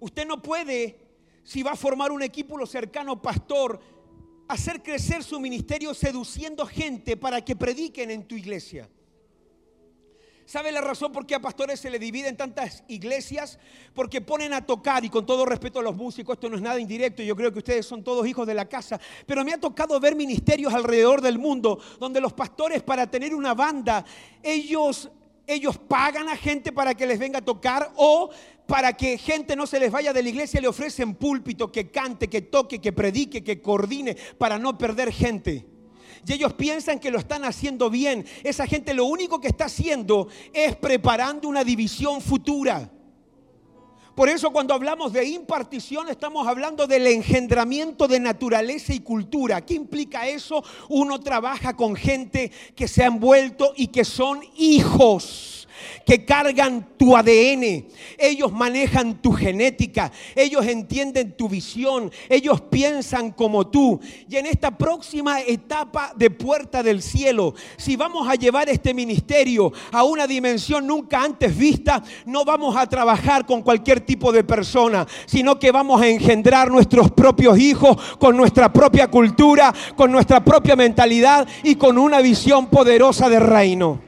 Usted 0.00 0.26
no 0.26 0.40
puede, 0.40 0.98
si 1.44 1.62
va 1.62 1.72
a 1.72 1.76
formar 1.76 2.10
un 2.10 2.22
equipo 2.22 2.64
cercano 2.64 3.20
pastor, 3.20 3.78
hacer 4.48 4.82
crecer 4.82 5.22
su 5.22 5.38
ministerio 5.40 5.92
seduciendo 5.92 6.64
gente 6.64 7.18
para 7.18 7.44
que 7.44 7.54
prediquen 7.54 8.10
en 8.10 8.26
tu 8.26 8.34
iglesia. 8.34 8.88
¿Sabe 10.46 10.70
la 10.70 10.80
razón 10.80 11.10
por 11.10 11.26
qué 11.26 11.34
a 11.34 11.40
pastores 11.40 11.80
se 11.80 11.90
le 11.90 11.98
dividen 11.98 12.36
tantas 12.36 12.84
iglesias? 12.86 13.58
Porque 13.92 14.20
ponen 14.20 14.52
a 14.52 14.64
tocar, 14.64 15.04
y 15.04 15.10
con 15.10 15.26
todo 15.26 15.44
respeto 15.44 15.80
a 15.80 15.82
los 15.82 15.96
músicos, 15.96 16.34
esto 16.34 16.48
no 16.48 16.54
es 16.54 16.62
nada 16.62 16.78
indirecto, 16.78 17.20
yo 17.20 17.34
creo 17.34 17.52
que 17.52 17.58
ustedes 17.58 17.84
son 17.84 18.04
todos 18.04 18.24
hijos 18.28 18.46
de 18.46 18.54
la 18.54 18.68
casa, 18.68 19.00
pero 19.26 19.44
me 19.44 19.52
ha 19.52 19.58
tocado 19.58 19.98
ver 19.98 20.14
ministerios 20.14 20.72
alrededor 20.72 21.20
del 21.20 21.40
mundo 21.40 21.80
donde 21.98 22.20
los 22.20 22.32
pastores 22.32 22.84
para 22.84 23.10
tener 23.10 23.34
una 23.34 23.54
banda, 23.54 24.04
ellos, 24.40 25.10
ellos 25.48 25.78
pagan 25.78 26.28
a 26.28 26.36
gente 26.36 26.70
para 26.70 26.94
que 26.94 27.08
les 27.08 27.18
venga 27.18 27.40
a 27.40 27.44
tocar 27.44 27.92
o 27.96 28.30
para 28.68 28.92
que 28.92 29.18
gente 29.18 29.56
no 29.56 29.66
se 29.66 29.80
les 29.80 29.90
vaya 29.90 30.12
de 30.12 30.22
la 30.22 30.28
iglesia 30.28 30.60
le 30.60 30.68
ofrecen 30.68 31.16
púlpito, 31.16 31.72
que 31.72 31.90
cante, 31.90 32.28
que 32.28 32.42
toque, 32.42 32.80
que 32.80 32.92
predique, 32.92 33.42
que 33.42 33.60
coordine, 33.60 34.16
para 34.38 34.60
no 34.60 34.78
perder 34.78 35.12
gente 35.12 35.75
y 36.24 36.32
ellos 36.32 36.52
piensan 36.54 36.98
que 36.98 37.10
lo 37.10 37.18
están 37.18 37.44
haciendo 37.44 37.90
bien. 37.90 38.24
Esa 38.44 38.66
gente 38.66 38.94
lo 38.94 39.06
único 39.06 39.40
que 39.40 39.48
está 39.48 39.66
haciendo 39.66 40.28
es 40.52 40.76
preparando 40.76 41.48
una 41.48 41.64
división 41.64 42.20
futura. 42.20 42.90
Por 44.14 44.30
eso 44.30 44.50
cuando 44.50 44.72
hablamos 44.72 45.12
de 45.12 45.26
impartición 45.26 46.08
estamos 46.08 46.48
hablando 46.48 46.86
del 46.86 47.06
engendramiento 47.06 48.08
de 48.08 48.18
naturaleza 48.18 48.94
y 48.94 49.00
cultura. 49.00 49.60
¿Qué 49.60 49.74
implica 49.74 50.26
eso? 50.26 50.64
Uno 50.88 51.20
trabaja 51.20 51.76
con 51.76 51.94
gente 51.94 52.50
que 52.74 52.88
se 52.88 53.02
ha 53.02 53.08
envuelto 53.08 53.74
y 53.76 53.88
que 53.88 54.06
son 54.06 54.40
hijos 54.56 55.65
que 56.04 56.24
cargan 56.24 56.86
tu 56.96 57.16
ADN. 57.16 57.86
Ellos 58.18 58.52
manejan 58.52 59.20
tu 59.20 59.32
genética. 59.32 60.10
Ellos 60.34 60.66
entienden 60.66 61.36
tu 61.36 61.48
visión. 61.48 62.10
Ellos 62.28 62.60
piensan 62.60 63.32
como 63.32 63.66
tú. 63.68 64.00
Y 64.28 64.36
en 64.36 64.46
esta 64.46 64.76
próxima 64.76 65.40
etapa 65.40 66.12
de 66.16 66.30
puerta 66.30 66.82
del 66.82 67.02
cielo, 67.02 67.54
si 67.76 67.96
vamos 67.96 68.28
a 68.28 68.34
llevar 68.34 68.68
este 68.68 68.94
ministerio 68.94 69.72
a 69.92 70.04
una 70.04 70.26
dimensión 70.26 70.86
nunca 70.86 71.22
antes 71.22 71.56
vista, 71.56 72.02
no 72.24 72.44
vamos 72.44 72.76
a 72.76 72.86
trabajar 72.86 73.46
con 73.46 73.62
cualquier 73.62 74.00
tipo 74.00 74.32
de 74.32 74.44
persona, 74.44 75.06
sino 75.26 75.58
que 75.58 75.72
vamos 75.72 76.00
a 76.00 76.08
engendrar 76.08 76.70
nuestros 76.70 77.10
propios 77.10 77.58
hijos 77.58 77.96
con 78.18 78.36
nuestra 78.36 78.72
propia 78.72 79.08
cultura, 79.08 79.74
con 79.96 80.12
nuestra 80.12 80.44
propia 80.44 80.76
mentalidad 80.76 81.46
y 81.62 81.76
con 81.76 81.98
una 81.98 82.20
visión 82.20 82.66
poderosa 82.66 83.28
de 83.28 83.40
reino. 83.40 84.06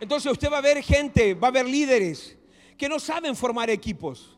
Entonces 0.00 0.30
usted 0.30 0.50
va 0.50 0.58
a 0.58 0.62
ver 0.62 0.82
gente, 0.82 1.34
va 1.34 1.48
a 1.48 1.52
ver 1.52 1.66
líderes 1.66 2.36
que 2.76 2.88
no 2.88 2.98
saben 2.98 3.34
formar 3.34 3.70
equipos. 3.70 4.36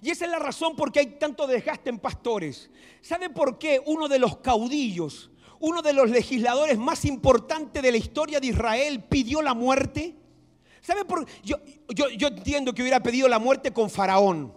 Y 0.00 0.10
esa 0.10 0.26
es 0.26 0.30
la 0.30 0.38
razón 0.38 0.76
por 0.76 0.92
qué 0.92 1.00
hay 1.00 1.06
tanto 1.18 1.46
desgaste 1.46 1.90
en 1.90 1.98
pastores. 1.98 2.70
¿Sabe 3.00 3.30
por 3.30 3.58
qué 3.58 3.82
uno 3.84 4.08
de 4.08 4.18
los 4.18 4.38
caudillos, 4.38 5.30
uno 5.58 5.82
de 5.82 5.92
los 5.92 6.10
legisladores 6.10 6.78
más 6.78 7.04
importantes 7.04 7.82
de 7.82 7.90
la 7.90 7.98
historia 7.98 8.38
de 8.38 8.48
Israel 8.48 9.04
pidió 9.08 9.42
la 9.42 9.54
muerte? 9.54 10.14
¿Sabe 10.80 11.04
por 11.04 11.26
yo, 11.42 11.56
yo, 11.88 12.08
yo 12.10 12.28
entiendo 12.28 12.72
que 12.72 12.82
hubiera 12.82 13.00
pedido 13.00 13.28
la 13.28 13.38
muerte 13.38 13.72
con 13.72 13.90
Faraón. 13.90 14.54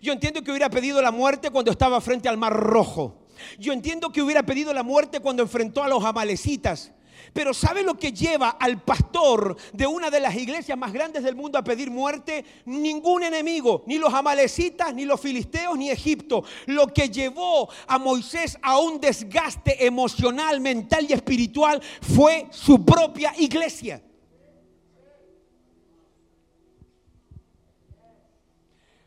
Yo 0.00 0.12
entiendo 0.12 0.42
que 0.42 0.50
hubiera 0.50 0.70
pedido 0.70 1.02
la 1.02 1.10
muerte 1.10 1.50
cuando 1.50 1.70
estaba 1.70 2.00
frente 2.00 2.28
al 2.28 2.36
Mar 2.36 2.52
Rojo. 2.52 3.26
Yo 3.58 3.72
entiendo 3.72 4.10
que 4.10 4.22
hubiera 4.22 4.44
pedido 4.44 4.72
la 4.72 4.82
muerte 4.82 5.20
cuando 5.20 5.42
enfrentó 5.42 5.82
a 5.82 5.88
los 5.88 6.04
amalecitas. 6.04 6.92
Pero 7.32 7.52
¿sabe 7.52 7.82
lo 7.82 7.96
que 7.96 8.12
lleva 8.12 8.50
al 8.50 8.82
pastor 8.82 9.56
de 9.72 9.86
una 9.86 10.10
de 10.10 10.20
las 10.20 10.34
iglesias 10.34 10.76
más 10.76 10.92
grandes 10.92 11.22
del 11.22 11.36
mundo 11.36 11.58
a 11.58 11.64
pedir 11.64 11.90
muerte? 11.90 12.44
Ningún 12.64 13.22
enemigo, 13.22 13.84
ni 13.86 13.98
los 13.98 14.12
amalecitas, 14.12 14.94
ni 14.94 15.04
los 15.04 15.20
filisteos, 15.20 15.76
ni 15.76 15.90
Egipto. 15.90 16.44
Lo 16.66 16.88
que 16.88 17.08
llevó 17.08 17.68
a 17.86 17.98
Moisés 17.98 18.58
a 18.62 18.78
un 18.78 19.00
desgaste 19.00 19.86
emocional, 19.86 20.60
mental 20.60 21.06
y 21.08 21.12
espiritual 21.12 21.82
fue 22.00 22.46
su 22.50 22.84
propia 22.84 23.32
iglesia. 23.38 24.02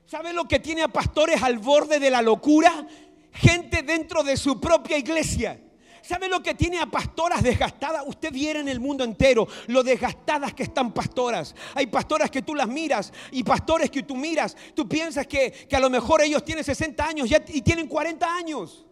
¿Sabe 0.06 0.34
lo 0.34 0.48
que 0.48 0.60
tiene 0.60 0.82
a 0.82 0.88
pastores 0.88 1.44
al 1.44 1.60
borde 1.60 2.00
de 2.00 2.10
la 2.10 2.24
locura? 2.24 2.88
Gente 3.32 3.84
dentro 3.84 4.24
de 4.24 4.38
su 4.38 4.60
propia 4.60 4.98
iglesia. 4.98 5.62
¿Sabe 6.02 6.30
lo 6.30 6.42
que 6.42 6.54
tiene 6.54 6.80
a 6.80 6.86
pastoras 6.86 7.44
desgastadas? 7.44 8.04
Usted 8.06 8.32
viera 8.32 8.60
en 8.60 8.68
el 8.68 8.80
mundo 8.80 9.04
entero 9.04 9.48
lo 9.68 9.84
desgastadas 9.84 10.54
que 10.54 10.64
están 10.64 10.94
pastoras. 10.94 11.56
Hay 11.76 11.88
pastoras 11.88 12.32
que 12.32 12.42
tú 12.42 12.56
las 12.56 12.68
miras 12.68 13.12
y 13.32 13.44
pastores 13.44 13.90
que 13.90 14.04
tú 14.04 14.16
miras. 14.16 14.56
Tú 14.74 14.88
piensas 14.88 15.28
que, 15.28 15.68
a 15.72 15.80
lo 15.80 15.90
mejor 15.90 16.22
ellos 16.22 16.44
tienen 16.44 16.64
60 16.64 17.06
años 17.06 17.30
y 17.48 17.62
tienen 17.62 17.88
40 17.88 18.36
años. 18.36 18.86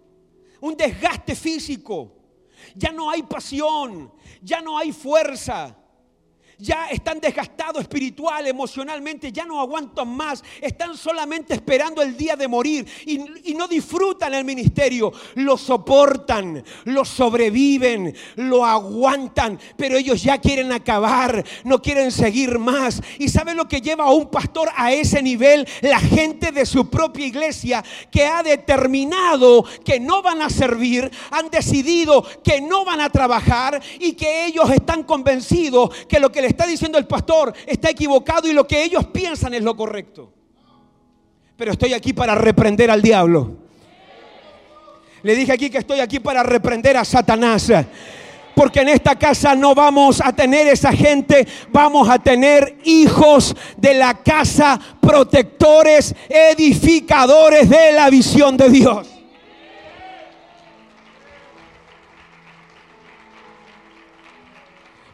Un 0.61 0.75
desgaste 0.75 1.35
físico. 1.35 2.13
Ya 2.75 2.91
no 2.91 3.09
hay 3.09 3.23
pasión, 3.23 4.11
ya 4.41 4.61
no 4.61 4.77
hay 4.77 4.91
fuerza 4.91 5.75
ya 6.59 6.87
están 6.89 7.19
desgastados 7.19 7.83
espiritual, 7.83 8.47
emocionalmente, 8.47 9.31
ya 9.31 9.45
no 9.45 9.59
aguantan 9.59 10.07
más, 10.07 10.43
están 10.61 10.97
solamente 10.97 11.53
esperando 11.53 12.01
el 12.01 12.17
día 12.17 12.35
de 12.35 12.47
morir 12.47 12.87
y, 13.05 13.17
no 13.57 13.67
disfrutan 13.67 14.35
el 14.35 14.45
ministerio, 14.45 15.11
lo 15.35 15.57
soportan, 15.57 16.63
lo 16.85 17.03
sobreviven, 17.03 18.15
lo 18.35 18.63
aguantan, 18.63 19.59
pero 19.75 19.97
ellos 19.97 20.21
ya 20.21 20.37
quieren 20.37 20.71
acabar, 20.71 21.43
no 21.63 21.81
quieren 21.81 22.11
seguir 22.11 22.59
más. 22.59 23.01
¿Y 23.17 23.29
sabe 23.29 23.55
lo 23.55 23.67
que 23.67 23.81
lleva 23.81 24.03
a 24.03 24.11
un 24.11 24.29
pastor 24.29 24.69
a 24.75 24.91
ese 24.91 25.23
nivel? 25.23 25.67
La 25.81 25.99
gente 25.99 26.51
de 26.51 26.67
su 26.67 26.87
propia 26.87 27.25
iglesia 27.25 27.83
que 28.11 28.27
ha 28.27 28.43
determinado 28.43 29.65
que 29.83 29.99
no 29.99 30.21
van 30.21 30.43
a 30.43 30.51
servir, 30.51 31.09
han 31.31 31.49
decidido 31.49 32.23
que 32.43 32.61
no 32.61 32.85
van 32.85 33.01
a 33.01 33.09
trabajar 33.09 33.81
y 33.99 34.13
que 34.13 34.45
ellos 34.45 34.69
están 34.69 35.01
convencidos 35.01 35.89
que 36.07 36.19
lo 36.19 36.31
que 36.31 36.46
está 36.47 36.65
diciendo 36.65 36.97
el 36.97 37.05
pastor 37.05 37.53
está 37.65 37.89
equivocado 37.89 38.47
y 38.47 38.53
lo 38.53 38.65
que 38.65 38.83
ellos 38.83 39.05
piensan 39.07 39.53
es 39.53 39.63
lo 39.63 39.75
correcto. 39.75 40.31
Pero 41.55 41.71
estoy 41.71 41.93
aquí 41.93 42.13
para 42.13 42.35
reprender 42.35 42.91
al 42.91 43.01
diablo. 43.01 43.55
Le 45.23 45.35
dije 45.35 45.51
aquí 45.51 45.69
que 45.69 45.79
estoy 45.79 45.99
aquí 45.99 46.19
para 46.19 46.43
reprender 46.43 46.97
a 46.97 47.03
Satanás. 47.03 47.71
Porque 48.55 48.81
en 48.81 48.89
esta 48.89 49.15
casa 49.15 49.55
no 49.55 49.75
vamos 49.75 50.21
a 50.23 50.33
tener 50.33 50.67
esa 50.67 50.91
gente, 50.91 51.47
vamos 51.71 52.09
a 52.09 52.17
tener 52.17 52.77
hijos 52.85 53.55
de 53.77 53.93
la 53.93 54.15
casa, 54.23 54.79
protectores, 54.99 56.15
edificadores 56.29 57.69
de 57.69 57.91
la 57.91 58.09
visión 58.09 58.57
de 58.57 58.69
Dios. 58.69 59.16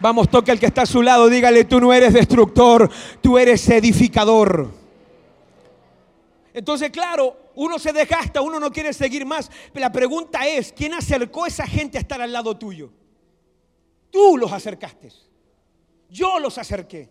Vamos, 0.04 0.30
toca 0.30 0.52
el 0.52 0.60
que 0.60 0.66
está 0.66 0.82
a 0.82 0.86
su 0.86 1.02
lado, 1.02 1.30
dígale, 1.30 1.64
tú 1.64 1.80
no 1.80 1.94
eres 1.94 2.14
destructor, 2.14 2.92
tú 3.22 3.38
eres 3.38 3.70
edificador. 3.70 4.70
Entonces, 6.54 6.92
claro, 6.92 7.38
uno 7.56 7.80
se 7.80 7.94
desgasta, 7.94 8.42
uno 8.42 8.60
no 8.60 8.70
quiere 8.70 8.92
seguir 8.92 9.26
más. 9.26 9.50
Pero 9.72 9.80
la 9.80 9.94
pregunta 9.94 10.46
es, 10.46 10.74
¿quién 10.74 10.94
acercó 10.94 11.46
a 11.46 11.48
esa 11.48 11.66
gente 11.66 11.98
a 11.98 12.02
estar 12.02 12.22
al 12.22 12.34
lado 12.34 12.58
tuyo? 12.58 12.92
Tú 14.12 14.36
los 14.38 14.52
acercaste. 14.52 15.10
Yo 16.10 16.38
los 16.38 16.58
acerqué. 16.58 17.10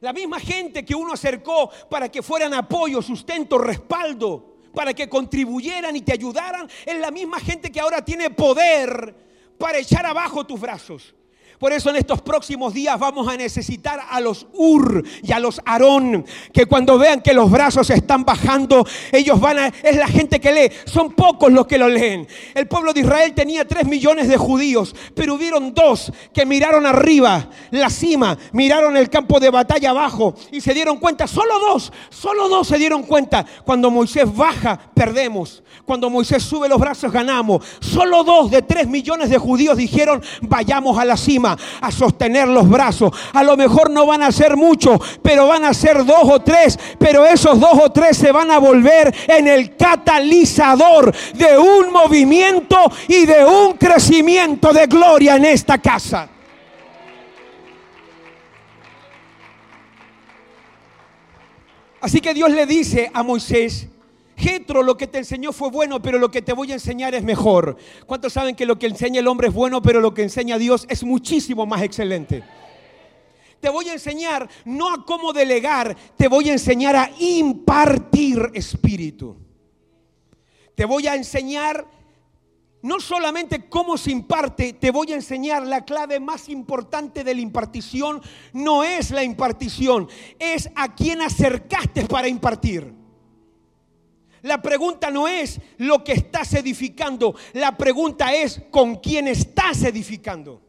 La 0.00 0.12
misma 0.12 0.38
gente 0.38 0.84
que 0.84 0.94
uno 0.94 1.14
acercó 1.14 1.70
para 1.88 2.10
que 2.10 2.20
fueran 2.20 2.52
apoyo, 2.52 3.00
sustento, 3.00 3.56
respaldo, 3.56 4.58
para 4.74 4.92
que 4.92 5.08
contribuyeran 5.08 5.96
y 5.96 6.02
te 6.02 6.12
ayudaran, 6.12 6.68
es 6.84 7.00
la 7.00 7.10
misma 7.10 7.40
gente 7.40 7.72
que 7.72 7.80
ahora 7.80 8.04
tiene 8.04 8.28
poder 8.28 9.14
para 9.56 9.78
echar 9.78 10.04
abajo 10.04 10.44
tus 10.44 10.60
brazos. 10.60 11.14
Por 11.60 11.74
eso 11.74 11.90
en 11.90 11.96
estos 11.96 12.22
próximos 12.22 12.72
días 12.72 12.98
vamos 12.98 13.28
a 13.28 13.36
necesitar 13.36 14.00
a 14.08 14.18
los 14.18 14.46
Ur 14.54 15.04
y 15.22 15.30
a 15.32 15.38
los 15.38 15.60
Aarón, 15.66 16.24
que 16.54 16.64
cuando 16.64 16.96
vean 16.96 17.20
que 17.20 17.34
los 17.34 17.50
brazos 17.50 17.90
están 17.90 18.24
bajando, 18.24 18.86
ellos 19.12 19.38
van 19.38 19.58
a, 19.58 19.66
es 19.66 19.94
la 19.96 20.08
gente 20.08 20.40
que 20.40 20.52
lee, 20.52 20.72
son 20.86 21.12
pocos 21.12 21.52
los 21.52 21.66
que 21.66 21.76
lo 21.76 21.86
leen. 21.86 22.26
El 22.54 22.66
pueblo 22.66 22.94
de 22.94 23.00
Israel 23.00 23.34
tenía 23.34 23.68
tres 23.68 23.84
millones 23.86 24.28
de 24.28 24.38
judíos, 24.38 24.96
pero 25.14 25.34
hubieron 25.34 25.74
dos 25.74 26.10
que 26.32 26.46
miraron 26.46 26.86
arriba, 26.86 27.50
la 27.72 27.90
cima, 27.90 28.38
miraron 28.52 28.96
el 28.96 29.10
campo 29.10 29.38
de 29.38 29.50
batalla 29.50 29.90
abajo 29.90 30.34
y 30.50 30.62
se 30.62 30.72
dieron 30.72 30.96
cuenta, 30.96 31.26
solo 31.26 31.58
dos, 31.58 31.92
solo 32.08 32.48
dos 32.48 32.68
se 32.68 32.78
dieron 32.78 33.02
cuenta, 33.02 33.44
cuando 33.66 33.90
Moisés 33.90 34.34
baja, 34.34 34.80
perdemos, 34.94 35.62
cuando 35.84 36.08
Moisés 36.08 36.42
sube 36.42 36.70
los 36.70 36.80
brazos, 36.80 37.12
ganamos. 37.12 37.62
Solo 37.80 38.24
dos 38.24 38.50
de 38.50 38.62
tres 38.62 38.88
millones 38.88 39.28
de 39.28 39.36
judíos 39.36 39.76
dijeron, 39.76 40.22
vayamos 40.40 40.96
a 40.98 41.04
la 41.04 41.18
cima 41.18 41.49
a 41.80 41.90
sostener 41.90 42.48
los 42.48 42.68
brazos. 42.68 43.12
A 43.32 43.42
lo 43.42 43.56
mejor 43.56 43.90
no 43.90 44.06
van 44.06 44.22
a 44.22 44.32
ser 44.32 44.56
muchos, 44.56 45.00
pero 45.22 45.46
van 45.46 45.64
a 45.64 45.74
ser 45.74 46.04
dos 46.04 46.24
o 46.24 46.40
tres. 46.40 46.78
Pero 46.98 47.24
esos 47.24 47.58
dos 47.58 47.78
o 47.82 47.90
tres 47.90 48.16
se 48.16 48.32
van 48.32 48.50
a 48.50 48.58
volver 48.58 49.14
en 49.28 49.48
el 49.48 49.76
catalizador 49.76 51.14
de 51.34 51.58
un 51.58 51.92
movimiento 51.92 52.76
y 53.08 53.26
de 53.26 53.44
un 53.44 53.74
crecimiento 53.74 54.72
de 54.72 54.86
gloria 54.86 55.36
en 55.36 55.44
esta 55.44 55.78
casa. 55.78 56.28
Así 62.00 62.20
que 62.20 62.32
Dios 62.32 62.50
le 62.50 62.64
dice 62.64 63.10
a 63.12 63.22
Moisés, 63.22 63.88
Jetro, 64.40 64.82
lo 64.82 64.96
que 64.96 65.06
te 65.06 65.18
enseñó 65.18 65.52
fue 65.52 65.70
bueno, 65.70 66.00
pero 66.00 66.18
lo 66.18 66.30
que 66.30 66.40
te 66.40 66.54
voy 66.54 66.70
a 66.70 66.74
enseñar 66.74 67.14
es 67.14 67.22
mejor. 67.22 67.76
¿Cuántos 68.06 68.32
saben 68.32 68.56
que 68.56 68.64
lo 68.64 68.78
que 68.78 68.86
enseña 68.86 69.20
el 69.20 69.28
hombre 69.28 69.48
es 69.48 69.54
bueno, 69.54 69.82
pero 69.82 70.00
lo 70.00 70.14
que 70.14 70.22
enseña 70.22 70.56
Dios 70.56 70.86
es 70.88 71.04
muchísimo 71.04 71.66
más 71.66 71.82
excelente? 71.82 72.42
Te 73.60 73.68
voy 73.68 73.90
a 73.90 73.92
enseñar 73.92 74.48
no 74.64 74.94
a 74.94 75.04
cómo 75.04 75.34
delegar, 75.34 75.94
te 76.16 76.26
voy 76.26 76.48
a 76.48 76.52
enseñar 76.54 76.96
a 76.96 77.10
impartir 77.18 78.50
espíritu. 78.54 79.36
Te 80.74 80.86
voy 80.86 81.06
a 81.06 81.14
enseñar 81.14 81.86
no 82.80 82.98
solamente 82.98 83.68
cómo 83.68 83.98
se 83.98 84.10
imparte, 84.10 84.72
te 84.72 84.90
voy 84.90 85.12
a 85.12 85.16
enseñar 85.16 85.66
la 85.66 85.84
clave 85.84 86.18
más 86.18 86.48
importante 86.48 87.24
de 87.24 87.34
la 87.34 87.42
impartición. 87.42 88.22
No 88.54 88.84
es 88.84 89.10
la 89.10 89.22
impartición, 89.22 90.08
es 90.38 90.70
a 90.74 90.94
quién 90.94 91.20
acercaste 91.20 92.06
para 92.06 92.26
impartir. 92.26 92.99
La 94.42 94.62
pregunta 94.62 95.10
no 95.10 95.28
es 95.28 95.60
lo 95.78 96.02
que 96.02 96.12
estás 96.12 96.54
edificando, 96.54 97.34
la 97.52 97.76
pregunta 97.76 98.32
es 98.34 98.62
con 98.70 98.96
quién 98.96 99.28
estás 99.28 99.82
edificando. 99.82 100.62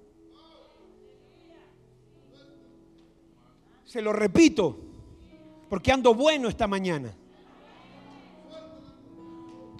Se 3.85 4.01
lo 4.01 4.11
repito, 4.11 4.77
porque 5.69 5.91
ando 5.91 6.13
bueno 6.13 6.49
esta 6.49 6.67
mañana. 6.67 7.13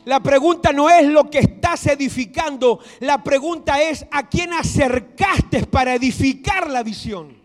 La 0.05 0.19
pregunta 0.21 0.71
no 0.71 0.89
es 0.89 1.05
lo 1.07 1.29
que 1.29 1.39
estás 1.39 1.85
edificando, 1.87 2.79
la 3.01 3.23
pregunta 3.23 3.81
es 3.81 4.05
a 4.09 4.27
quién 4.27 4.51
acercaste 4.53 5.67
para 5.67 5.93
edificar 5.93 6.69
la 6.69 6.81
visión. 6.81 7.37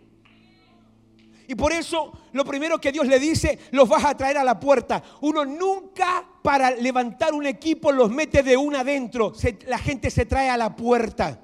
Y 1.49 1.55
por 1.55 1.73
eso 1.73 2.13
lo 2.33 2.45
primero 2.45 2.81
que 2.81 2.93
Dios 2.93 3.07
le 3.07 3.19
dice, 3.19 3.59
los 3.71 3.89
vas 3.89 4.05
a 4.05 4.17
traer 4.17 4.39
a 4.39 4.45
la 4.45 4.59
puerta. 4.59 5.03
Uno 5.21 5.45
nunca 5.45 6.25
para 6.47 6.71
levantar 6.71 7.35
un 7.35 7.45
equipo 7.45 7.91
los 7.91 8.09
mete 8.09 8.41
de 8.41 8.57
una 8.57 8.83
adentro, 8.83 9.33
la 9.67 9.79
gente 9.79 10.13
se 10.13 10.27
trae 10.27 10.49
a 10.49 10.57
la 10.57 10.77
puerta. 10.77 11.41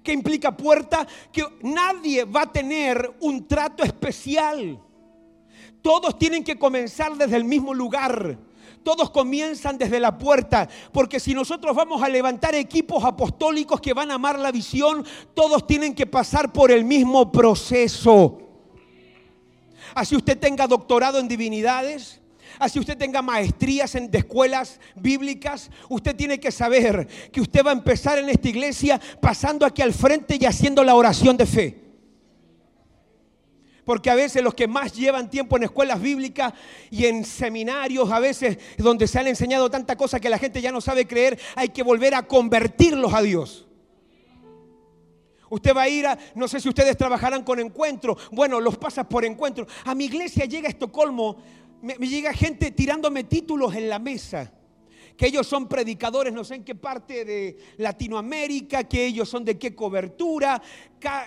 ¿Qué 0.00 0.12
implica 0.12 0.56
puerta? 0.56 1.04
Que 1.32 1.44
nadie 1.62 2.22
va 2.22 2.42
a 2.42 2.52
tener 2.52 3.16
un 3.18 3.48
trato 3.48 3.82
especial. 3.82 4.80
Todos 5.82 6.20
tienen 6.20 6.44
que 6.44 6.56
comenzar 6.56 7.16
desde 7.16 7.36
el 7.36 7.42
mismo 7.42 7.74
lugar. 7.74 8.38
Todos 8.84 9.10
comienzan 9.10 9.76
desde 9.76 9.98
la 9.98 10.16
puerta, 10.16 10.68
porque 10.92 11.18
si 11.18 11.34
nosotros 11.34 11.74
vamos 11.74 12.00
a 12.00 12.08
levantar 12.08 12.54
equipos 12.54 13.02
apostólicos 13.02 13.80
que 13.80 13.92
van 13.92 14.12
a 14.12 14.14
amar 14.14 14.38
la 14.38 14.52
visión, 14.52 15.04
todos 15.34 15.66
tienen 15.66 15.96
que 15.96 16.06
pasar 16.06 16.52
por 16.52 16.70
el 16.70 16.84
mismo 16.84 17.32
proceso. 17.32 18.38
Así 19.96 20.14
usted 20.14 20.38
tenga 20.38 20.68
doctorado 20.68 21.18
en 21.18 21.26
divinidades, 21.26 22.21
así 22.58 22.78
usted 22.78 22.96
tenga 22.96 23.22
maestrías 23.22 23.94
en 23.94 24.10
escuelas 24.12 24.80
bíblicas, 24.94 25.70
usted 25.88 26.14
tiene 26.16 26.38
que 26.40 26.50
saber 26.50 27.06
que 27.30 27.40
usted 27.40 27.64
va 27.64 27.70
a 27.70 27.74
empezar 27.74 28.18
en 28.18 28.28
esta 28.28 28.48
iglesia 28.48 29.00
pasando 29.20 29.66
aquí 29.66 29.82
al 29.82 29.92
frente 29.92 30.36
y 30.40 30.44
haciendo 30.44 30.84
la 30.84 30.94
oración 30.94 31.36
de 31.36 31.46
fe. 31.46 31.82
Porque 33.84 34.10
a 34.10 34.14
veces 34.14 34.42
los 34.42 34.54
que 34.54 34.68
más 34.68 34.92
llevan 34.92 35.28
tiempo 35.28 35.56
en 35.56 35.64
escuelas 35.64 36.00
bíblicas 36.00 36.52
y 36.90 37.06
en 37.06 37.24
seminarios, 37.24 38.10
a 38.10 38.20
veces 38.20 38.58
donde 38.78 39.08
se 39.08 39.18
han 39.18 39.26
enseñado 39.26 39.70
tanta 39.70 39.96
cosa 39.96 40.20
que 40.20 40.30
la 40.30 40.38
gente 40.38 40.60
ya 40.60 40.70
no 40.70 40.80
sabe 40.80 41.06
creer, 41.06 41.38
hay 41.56 41.70
que 41.70 41.82
volver 41.82 42.14
a 42.14 42.22
convertirlos 42.22 43.12
a 43.12 43.22
Dios. 43.22 43.66
Usted 45.50 45.76
va 45.76 45.82
a 45.82 45.88
ir 45.88 46.06
no 46.34 46.48
sé 46.48 46.60
si 46.60 46.68
ustedes 46.70 46.96
trabajarán 46.96 47.42
con 47.42 47.60
encuentro. 47.60 48.16
Bueno, 48.30 48.58
los 48.58 48.78
pasas 48.78 49.06
por 49.06 49.22
encuentro. 49.22 49.66
A 49.84 49.94
mi 49.94 50.06
iglesia 50.06 50.46
llega 50.46 50.66
a 50.68 50.70
Estocolmo, 50.70 51.36
me 51.82 52.08
llega 52.08 52.32
gente 52.32 52.70
tirándome 52.70 53.24
títulos 53.24 53.74
en 53.74 53.88
la 53.88 53.98
mesa 53.98 54.52
que 55.16 55.26
ellos 55.26 55.46
son 55.46 55.68
predicadores 55.68 56.32
no 56.32 56.44
sé 56.44 56.56
en 56.56 56.64
qué 56.64 56.74
parte 56.74 57.24
de 57.24 57.56
Latinoamérica, 57.78 58.84
que 58.84 59.06
ellos 59.06 59.28
son 59.28 59.44
de 59.44 59.58
qué 59.58 59.74
cobertura, 59.74 60.60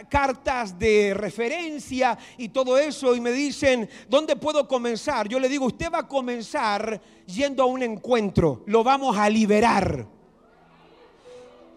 cartas 0.09 0.77
de 0.77 1.13
referencia 1.13 2.17
y 2.37 2.49
todo 2.49 2.77
eso. 2.77 3.15
Y 3.15 3.21
me 3.21 3.31
dicen, 3.31 3.89
¿dónde 4.09 4.35
puedo 4.35 4.67
comenzar? 4.67 5.27
Yo 5.27 5.39
le 5.39 5.49
digo, 5.49 5.65
usted 5.65 5.91
va 5.91 5.99
a 5.99 6.07
comenzar 6.07 7.01
yendo 7.25 7.63
a 7.63 7.67
un 7.67 7.83
encuentro, 7.83 8.63
lo 8.65 8.83
vamos 8.83 9.17
a 9.17 9.29
liberar. 9.29 10.07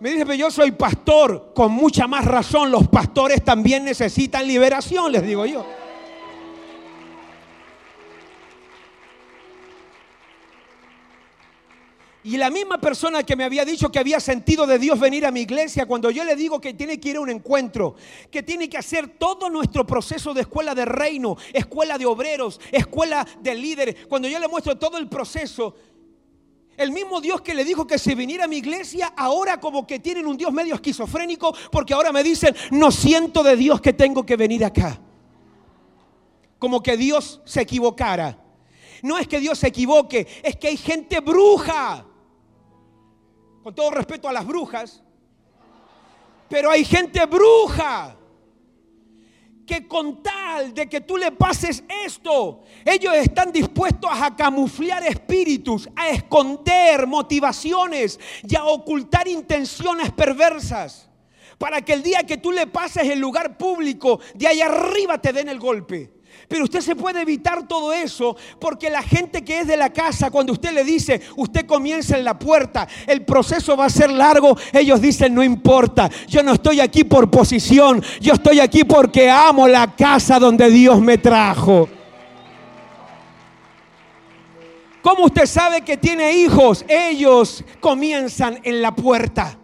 Me 0.01 0.11
dice, 0.11 0.25
pero 0.25 0.35
yo 0.35 0.51
soy 0.51 0.71
pastor, 0.71 1.53
con 1.55 1.73
mucha 1.73 2.07
más 2.07 2.25
razón, 2.25 2.71
los 2.71 2.87
pastores 2.87 3.45
también 3.45 3.85
necesitan 3.85 4.47
liberación, 4.47 5.11
les 5.11 5.27
digo 5.27 5.45
yo. 5.45 5.67
Y 12.29 12.37
la 12.37 12.51
misma 12.51 12.77
persona 12.77 13.23
que 13.23 13.37
me 13.37 13.45
había 13.45 13.65
dicho 13.65 13.91
que 13.91 13.99
había 13.99 14.21
sentido 14.21 14.67
de 14.67 14.79
Dios 14.79 15.01
venir 15.01 15.25
a 15.25 15.31
mi 15.31 15.41
iglesia, 15.41 15.87
cuando 15.87 16.11
yo 16.11 16.25
le 16.25 16.37
digo 16.37 16.61
que 16.61 16.75
tiene 16.75 17.01
que 17.01 17.09
ir 17.09 17.17
a 17.17 17.21
un 17.21 17.31
encuentro, 17.31 17.95
que 18.31 18.43
tiene 18.43 18.69
que 18.69 18.77
hacer 18.77 19.17
todo 19.17 19.49
nuestro 19.49 19.87
proceso 19.87 20.35
de 20.35 20.43
escuela 20.43 20.75
de 20.75 20.85
reino, 20.85 21.39
escuela 21.55 21.97
de 21.97 22.05
obreros, 22.05 22.61
escuela 22.71 23.27
de 23.41 23.55
líderes, 23.55 24.07
cuando 24.11 24.29
yo 24.29 24.39
le 24.39 24.47
muestro 24.47 24.77
todo 24.77 24.99
el 24.99 25.09
proceso, 25.09 25.75
el 26.77 26.93
mismo 26.93 27.23
Dios 27.23 27.41
que 27.41 27.55
le 27.55 27.65
dijo 27.65 27.87
que 27.87 27.99
se 27.99 28.15
viniera 28.15 28.45
a 28.45 28.49
mi 28.49 28.59
iglesia, 28.59 29.15
ahora 29.17 29.59
como 29.59 29.87
que 29.87 29.99
tienen 29.99 30.27
un 30.27 30.37
Dios 30.37 30.53
medio 30.53 30.75
esquizofrénico, 30.75 31.57
porque 31.73 31.95
ahora 31.95 32.13
me 32.13 32.23
dicen, 32.23 32.55
no 32.73 32.91
siento 32.91 33.43
de 33.43 33.57
Dios 33.57 33.81
que 33.81 33.95
tengo 33.95 34.27
que 34.27 34.37
venir 34.37 34.67
acá. 34.67 35.01
Como 36.59 36.83
que 36.83 36.99
Dios 36.99 37.41
se 37.47 37.63
equivocara. 37.63 38.39
No 39.03 39.17
es 39.17 39.27
que 39.27 39.41
Dios 39.41 39.59
se 39.61 39.69
equivoque, 39.69 40.27
es 40.43 40.57
que 40.57 40.69
hay 40.69 40.77
gente 40.77 41.21
bruja 41.21 42.05
con 43.63 43.75
todo 43.75 43.91
respeto 43.91 44.29
a 44.29 44.33
las 44.33 44.47
brujas, 44.47 45.03
pero 46.49 46.71
hay 46.71 46.85
gente 46.85 47.25
bruja 47.27 48.17
que 49.67 49.87
con 49.87 50.23
tal 50.23 50.73
de 50.73 50.89
que 50.89 51.03
tú 51.03 51.19
le 51.19 51.31
pases 51.31 51.85
esto, 52.05 52.63
ellos 52.85 53.15
están 53.15 53.53
dispuestos 53.53 54.11
a 54.11 54.35
camuflar 54.35 55.05
espíritus, 55.05 55.89
a 55.95 56.09
esconder 56.09 57.07
motivaciones 57.07 58.19
y 58.49 58.57
a 58.57 58.65
ocultar 58.65 59.29
intenciones 59.29 60.11
perversas, 60.13 61.09
para 61.59 61.83
que 61.83 61.93
el 61.93 62.03
día 62.03 62.23
que 62.23 62.39
tú 62.39 62.51
le 62.51 62.67
pases 62.67 63.11
el 63.11 63.19
lugar 63.19 63.59
público, 63.59 64.21
de 64.35 64.47
allá 64.49 64.67
arriba 64.67 65.19
te 65.19 65.35
den 65.35 65.51
el 65.51 65.59
golpe. 65.59 66.18
Pero 66.49 66.65
usted 66.65 66.81
se 66.81 66.97
puede 66.97 67.21
evitar 67.21 67.69
todo 67.69 67.93
eso 67.93 68.35
porque 68.59 68.89
la 68.89 69.03
gente 69.03 69.45
que 69.45 69.61
es 69.61 69.67
de 69.67 69.77
la 69.77 69.93
casa, 69.93 70.31
cuando 70.31 70.55
usted 70.55 70.73
le 70.73 70.83
dice, 70.83 71.21
usted 71.37 71.67
comienza 71.67 72.17
en 72.17 72.25
la 72.25 72.39
puerta, 72.39 72.89
el 73.07 73.23
proceso 73.23 73.77
va 73.77 73.85
a 73.85 73.91
ser 73.91 74.11
largo, 74.11 74.57
ellos 74.73 75.01
dicen, 75.01 75.35
no 75.35 75.45
importa, 75.45 76.11
yo 76.27 76.43
no 76.43 76.55
estoy 76.55 76.81
aquí 76.81 77.05
por 77.05 77.31
posición, 77.31 78.03
yo 78.21 78.33
estoy 78.33 78.61
aquí 78.61 78.83
porque 78.83 79.29
amo 79.29 79.69
la 79.69 79.95
casa 79.95 80.39
donde 80.39 80.71
Dios 80.71 80.99
me 81.03 81.19
trajo. 81.19 81.87
¿Cómo 85.03 85.27
usted 85.27 85.47
sabe 85.47 85.83
que 85.83 85.99
tiene 85.99 86.33
hijos? 86.33 86.85
Ellos 86.89 87.63
comienzan 87.81 88.59
en 88.63 88.81
la 88.81 88.95
puerta. 88.95 89.59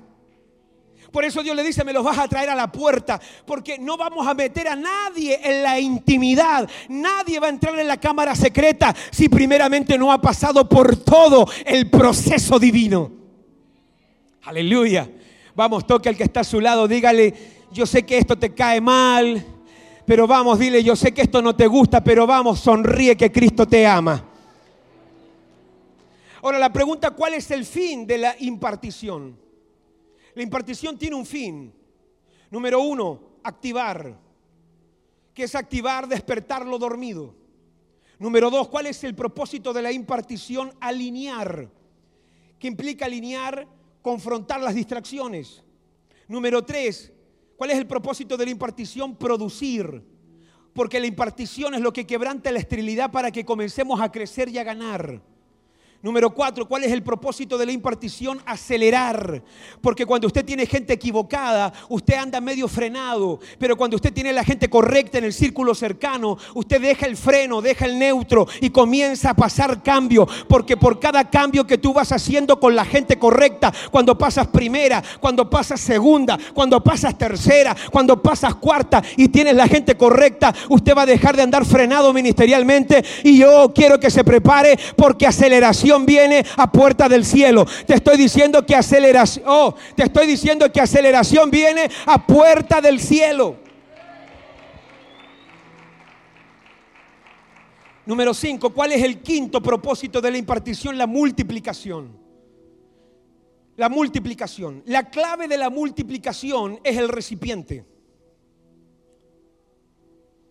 Por 1.14 1.24
eso 1.24 1.44
Dios 1.44 1.54
le 1.54 1.62
dice, 1.62 1.84
me 1.84 1.92
los 1.92 2.02
vas 2.02 2.18
a 2.18 2.26
traer 2.26 2.50
a 2.50 2.56
la 2.56 2.72
puerta, 2.72 3.20
porque 3.46 3.78
no 3.78 3.96
vamos 3.96 4.26
a 4.26 4.34
meter 4.34 4.66
a 4.66 4.74
nadie 4.74 5.38
en 5.44 5.62
la 5.62 5.78
intimidad. 5.78 6.68
Nadie 6.88 7.38
va 7.38 7.46
a 7.46 7.50
entrar 7.50 7.78
en 7.78 7.86
la 7.86 8.00
cámara 8.00 8.34
secreta 8.34 8.92
si 9.12 9.28
primeramente 9.28 9.96
no 9.96 10.10
ha 10.10 10.20
pasado 10.20 10.68
por 10.68 10.96
todo 10.96 11.46
el 11.64 11.88
proceso 11.88 12.58
divino. 12.58 13.12
Aleluya. 14.42 15.08
Vamos, 15.54 15.86
toque 15.86 16.08
al 16.08 16.16
que 16.16 16.24
está 16.24 16.40
a 16.40 16.44
su 16.44 16.60
lado, 16.60 16.88
dígale, 16.88 17.32
yo 17.70 17.86
sé 17.86 18.02
que 18.02 18.18
esto 18.18 18.36
te 18.36 18.52
cae 18.52 18.80
mal, 18.80 19.46
pero 20.04 20.26
vamos, 20.26 20.58
dile, 20.58 20.82
yo 20.82 20.96
sé 20.96 21.14
que 21.14 21.22
esto 21.22 21.40
no 21.40 21.54
te 21.54 21.68
gusta, 21.68 22.02
pero 22.02 22.26
vamos, 22.26 22.58
sonríe 22.58 23.16
que 23.16 23.30
Cristo 23.30 23.68
te 23.68 23.86
ama. 23.86 24.24
Ahora 26.42 26.58
la 26.58 26.72
pregunta, 26.72 27.12
¿cuál 27.12 27.34
es 27.34 27.52
el 27.52 27.64
fin 27.64 28.04
de 28.04 28.18
la 28.18 28.34
impartición? 28.40 29.43
La 30.34 30.42
impartición 30.42 30.98
tiene 30.98 31.16
un 31.16 31.26
fin. 31.26 31.72
Número 32.50 32.80
uno, 32.80 33.38
activar. 33.42 34.18
¿Qué 35.32 35.44
es 35.44 35.54
activar? 35.54 36.06
Despertar 36.06 36.64
lo 36.64 36.78
dormido. 36.78 37.34
Número 38.18 38.50
dos, 38.50 38.68
¿cuál 38.68 38.86
es 38.86 39.02
el 39.04 39.14
propósito 39.14 39.72
de 39.72 39.82
la 39.82 39.92
impartición? 39.92 40.72
Alinear. 40.80 41.68
¿Qué 42.58 42.68
implica 42.68 43.06
alinear? 43.06 43.66
Confrontar 44.02 44.60
las 44.60 44.74
distracciones. 44.74 45.62
Número 46.28 46.64
tres, 46.64 47.12
¿cuál 47.56 47.70
es 47.70 47.78
el 47.78 47.86
propósito 47.86 48.36
de 48.36 48.44
la 48.46 48.50
impartición? 48.52 49.16
Producir. 49.16 50.02
Porque 50.72 51.00
la 51.00 51.06
impartición 51.06 51.74
es 51.74 51.80
lo 51.80 51.92
que 51.92 52.06
quebranta 52.06 52.50
la 52.50 52.58
esterilidad 52.58 53.10
para 53.10 53.30
que 53.30 53.44
comencemos 53.44 54.00
a 54.00 54.10
crecer 54.10 54.48
y 54.48 54.58
a 54.58 54.64
ganar. 54.64 55.22
Número 56.04 56.34
cuatro, 56.34 56.68
¿cuál 56.68 56.84
es 56.84 56.92
el 56.92 57.02
propósito 57.02 57.56
de 57.56 57.64
la 57.64 57.72
impartición? 57.72 58.38
Acelerar. 58.44 59.42
Porque 59.80 60.04
cuando 60.04 60.26
usted 60.26 60.44
tiene 60.44 60.66
gente 60.66 60.92
equivocada, 60.92 61.72
usted 61.88 62.16
anda 62.16 62.42
medio 62.42 62.68
frenado. 62.68 63.40
Pero 63.58 63.74
cuando 63.74 63.96
usted 63.96 64.12
tiene 64.12 64.30
la 64.30 64.44
gente 64.44 64.68
correcta 64.68 65.16
en 65.16 65.24
el 65.24 65.32
círculo 65.32 65.74
cercano, 65.74 66.36
usted 66.52 66.78
deja 66.78 67.06
el 67.06 67.16
freno, 67.16 67.62
deja 67.62 67.86
el 67.86 67.98
neutro 67.98 68.46
y 68.60 68.68
comienza 68.68 69.30
a 69.30 69.34
pasar 69.34 69.82
cambio. 69.82 70.28
Porque 70.46 70.76
por 70.76 71.00
cada 71.00 71.30
cambio 71.30 71.66
que 71.66 71.78
tú 71.78 71.94
vas 71.94 72.12
haciendo 72.12 72.60
con 72.60 72.76
la 72.76 72.84
gente 72.84 73.18
correcta, 73.18 73.72
cuando 73.90 74.18
pasas 74.18 74.48
primera, 74.48 75.02
cuando 75.20 75.48
pasas 75.48 75.80
segunda, 75.80 76.38
cuando 76.52 76.84
pasas 76.84 77.16
tercera, 77.16 77.74
cuando 77.90 78.20
pasas 78.20 78.56
cuarta 78.56 79.02
y 79.16 79.28
tienes 79.28 79.54
la 79.54 79.68
gente 79.68 79.96
correcta, 79.96 80.54
usted 80.68 80.94
va 80.94 81.04
a 81.04 81.06
dejar 81.06 81.34
de 81.34 81.44
andar 81.44 81.64
frenado 81.64 82.12
ministerialmente. 82.12 83.02
Y 83.22 83.38
yo 83.38 83.72
quiero 83.74 83.98
que 83.98 84.10
se 84.10 84.22
prepare 84.22 84.78
porque 84.98 85.26
aceleración 85.26 85.93
viene 86.02 86.44
a 86.56 86.70
puerta 86.70 87.08
del 87.08 87.24
cielo. 87.24 87.66
Te 87.86 87.94
estoy 87.94 88.16
diciendo 88.16 88.64
que 88.66 88.74
aceleración, 88.74 89.44
oh, 89.46 89.74
te 89.94 90.04
estoy 90.04 90.26
diciendo 90.26 90.70
que 90.72 90.80
aceleración 90.80 91.50
viene 91.50 91.90
a 92.06 92.26
puerta 92.26 92.80
del 92.80 93.00
cielo. 93.00 93.56
Número 98.06 98.34
5, 98.34 98.70
¿cuál 98.70 98.92
es 98.92 99.02
el 99.02 99.20
quinto 99.20 99.62
propósito 99.62 100.20
de 100.20 100.30
la 100.30 100.38
impartición? 100.38 100.98
La 100.98 101.06
multiplicación. 101.06 102.18
La 103.76 103.88
multiplicación. 103.88 104.82
La 104.86 105.08
clave 105.10 105.48
de 105.48 105.56
la 105.56 105.70
multiplicación 105.70 106.80
es 106.84 106.96
el 106.96 107.08
recipiente, 107.08 107.84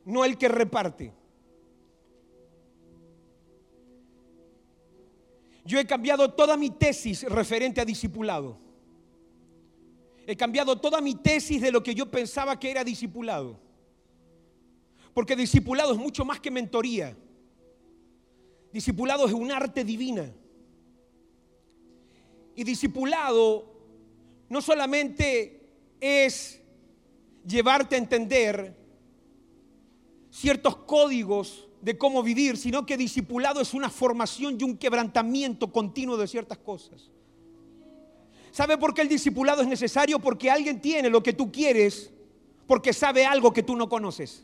no 0.06 0.26
el 0.26 0.38
que 0.38 0.50
reparte. 0.50 1.14
Yo 5.66 5.80
he 5.80 5.86
cambiado 5.86 6.32
toda 6.34 6.58
mi 6.58 6.70
tesis 6.70 7.24
referente 7.24 7.80
a 7.80 7.86
discipulado. 7.86 8.58
He 10.26 10.36
cambiado 10.36 10.80
toda 10.80 11.02
mi 11.02 11.16
tesis 11.16 11.62
de 11.62 11.72
lo 11.72 11.84
que 11.84 11.96
yo 11.96 12.10
pensaba 12.10 12.60
que 12.60 12.72
era 12.72 12.84
discipulado. 12.84 13.60
Porque 15.14 15.36
discipulado 15.36 15.94
es 15.94 15.98
mucho 15.98 16.26
más 16.26 16.40
que 16.40 16.52
mentoría. 16.52 17.16
Discipulado 18.72 19.26
es 19.28 19.34
un 19.34 19.52
arte 19.52 19.84
divina. 19.84 20.34
Y 22.56 22.64
discipulado 22.64 23.72
no 24.50 24.62
solamente 24.62 25.62
es 26.00 26.62
llevarte 27.46 27.96
a 27.96 28.00
entender 28.00 28.83
ciertos 30.34 30.76
códigos 30.78 31.68
de 31.82 31.96
cómo 31.96 32.24
vivir, 32.24 32.58
sino 32.58 32.88
que 32.88 32.98
discipulado 32.98 33.62
es 33.62 33.74
una 33.76 33.90
formación 33.90 34.58
y 34.60 34.64
un 34.64 34.78
quebrantamiento 34.78 35.72
continuo 35.72 36.18
de 36.18 36.28
ciertas 36.28 36.58
cosas. 36.58 37.12
¿Sabe 38.52 38.78
por 38.78 38.96
qué 38.96 39.04
el 39.04 39.10
discipulado 39.10 39.62
es 39.62 39.68
necesario? 39.68 40.20
Porque 40.20 40.50
alguien 40.50 40.82
tiene 40.82 41.10
lo 41.10 41.22
que 41.22 41.34
tú 41.34 41.52
quieres, 41.52 42.12
porque 42.66 42.94
sabe 42.94 43.26
algo 43.26 43.54
que 43.54 43.62
tú 43.62 43.76
no 43.76 43.88
conoces. 43.88 44.44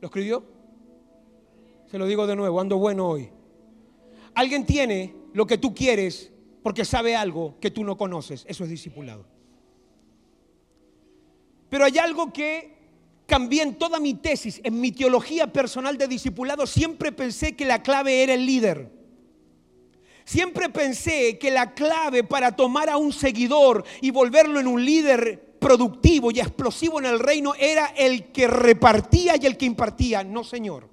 ¿Lo 0.00 0.06
escribió? 0.06 0.44
Se 1.90 1.98
lo 1.98 2.06
digo 2.06 2.26
de 2.28 2.36
nuevo, 2.36 2.60
ando 2.60 2.78
bueno 2.78 3.08
hoy. 3.08 3.30
Alguien 4.34 4.64
tiene 4.64 5.14
lo 5.32 5.46
que 5.46 5.58
tú 5.58 5.74
quieres 5.74 6.30
porque 6.62 6.84
sabe 6.84 7.16
algo 7.16 7.56
que 7.60 7.70
tú 7.70 7.82
no 7.82 7.96
conoces. 7.96 8.44
Eso 8.48 8.62
es 8.62 8.70
discipulado. 8.70 9.35
Pero 11.76 11.84
hay 11.84 11.98
algo 11.98 12.32
que 12.32 12.74
cambié 13.26 13.62
en 13.62 13.74
toda 13.74 14.00
mi 14.00 14.14
tesis, 14.14 14.62
en 14.64 14.80
mi 14.80 14.92
teología 14.92 15.52
personal 15.52 15.98
de 15.98 16.08
discipulado, 16.08 16.66
siempre 16.66 17.12
pensé 17.12 17.54
que 17.54 17.66
la 17.66 17.82
clave 17.82 18.22
era 18.22 18.32
el 18.32 18.46
líder. 18.46 18.90
Siempre 20.24 20.70
pensé 20.70 21.36
que 21.38 21.50
la 21.50 21.74
clave 21.74 22.24
para 22.24 22.56
tomar 22.56 22.88
a 22.88 22.96
un 22.96 23.12
seguidor 23.12 23.84
y 24.00 24.10
volverlo 24.10 24.58
en 24.58 24.68
un 24.68 24.82
líder 24.82 25.58
productivo 25.60 26.30
y 26.30 26.40
explosivo 26.40 26.98
en 26.98 27.04
el 27.04 27.18
reino 27.18 27.52
era 27.54 27.92
el 27.94 28.32
que 28.32 28.48
repartía 28.48 29.34
y 29.38 29.44
el 29.44 29.58
que 29.58 29.66
impartía. 29.66 30.24
No, 30.24 30.44
Señor. 30.44 30.88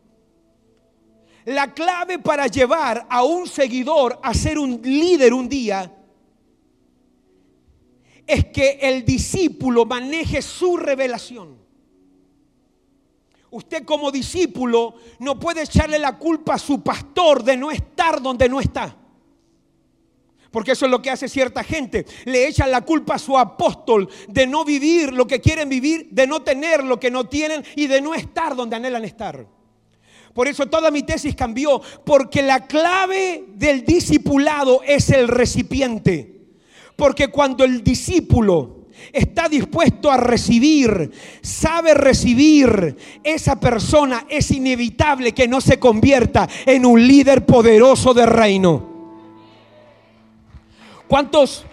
La 1.46 1.74
clave 1.74 2.20
para 2.20 2.48
llevar 2.48 3.08
a 3.10 3.24
un 3.24 3.48
seguidor 3.48 4.20
a 4.22 4.34
ser 4.34 4.60
un 4.60 4.82
líder 4.84 5.34
un 5.34 5.48
día 5.48 6.03
es 8.26 8.46
que 8.46 8.80
el 8.82 9.06
discípulo 9.06 9.86
maneje 9.86 10.42
su 10.42 10.78
revelación. 10.78 11.58
Usted 13.52 13.86
como 13.86 14.12
discípulo 14.12 14.96
no 15.20 15.40
puede 15.40 15.62
echarle 15.62 16.00
la 16.00 16.18
culpa 16.18 16.56
a 16.56 16.60
su 16.60 16.82
pastor 16.82 17.44
de 17.44 17.56
no 17.56 17.70
estar 17.70 18.22
donde 18.22 18.50
no 18.50 18.60
está. 18.60 18.98
Porque 20.50 20.72
eso 20.72 20.86
es 20.86 20.92
lo 20.92 21.02
que 21.02 21.12
hace 21.12 21.28
cierta 21.28 21.64
gente. 21.64 22.06
Le 22.26 22.48
echan 22.48 22.72
la 22.72 22.82
culpa 22.82 23.16
a 23.16 23.20
su 23.20 23.38
apóstol 23.38 24.10
de 24.28 24.48
no 24.48 24.64
vivir 24.66 25.14
lo 25.14 25.28
que 25.28 25.42
quieren 25.42 25.70
vivir, 25.70 26.08
de 26.12 26.28
no 26.28 26.42
tener 26.42 26.84
lo 26.84 27.00
que 27.00 27.12
no 27.12 27.26
tienen 27.26 27.64
y 27.76 27.88
de 27.88 28.02
no 28.02 28.14
estar 28.14 28.56
donde 28.56 28.76
anhelan 28.76 29.06
estar. 29.06 29.48
Por 30.34 30.48
eso 30.48 30.66
toda 30.66 30.90
mi 30.90 31.04
tesis 31.04 31.36
cambió, 31.36 31.82
porque 32.06 32.42
la 32.42 32.66
clave 32.66 33.46
del 33.50 33.86
discipulado 33.86 34.82
es 34.84 35.10
el 35.10 35.28
recipiente. 35.28 36.33
Porque 36.96 37.30
cuando 37.30 37.64
el 37.64 37.84
discípulo 37.84 38.84
está 39.12 39.50
dispuesto 39.50 40.12
a 40.12 40.18
recibir, 40.18 41.12
sabe 41.42 41.94
recibir, 41.94 42.96
esa 43.24 43.60
persona 43.60 44.26
es 44.30 44.52
inevitable 44.52 45.34
que 45.34 45.48
no 45.48 45.62
se 45.62 45.80
convierta 45.80 46.48
en 46.66 46.86
un 46.86 47.06
líder 47.06 47.46
poderoso 47.46 48.14
de 48.14 48.26
reino. 48.26 48.94
¿Cuántos, 51.08 51.66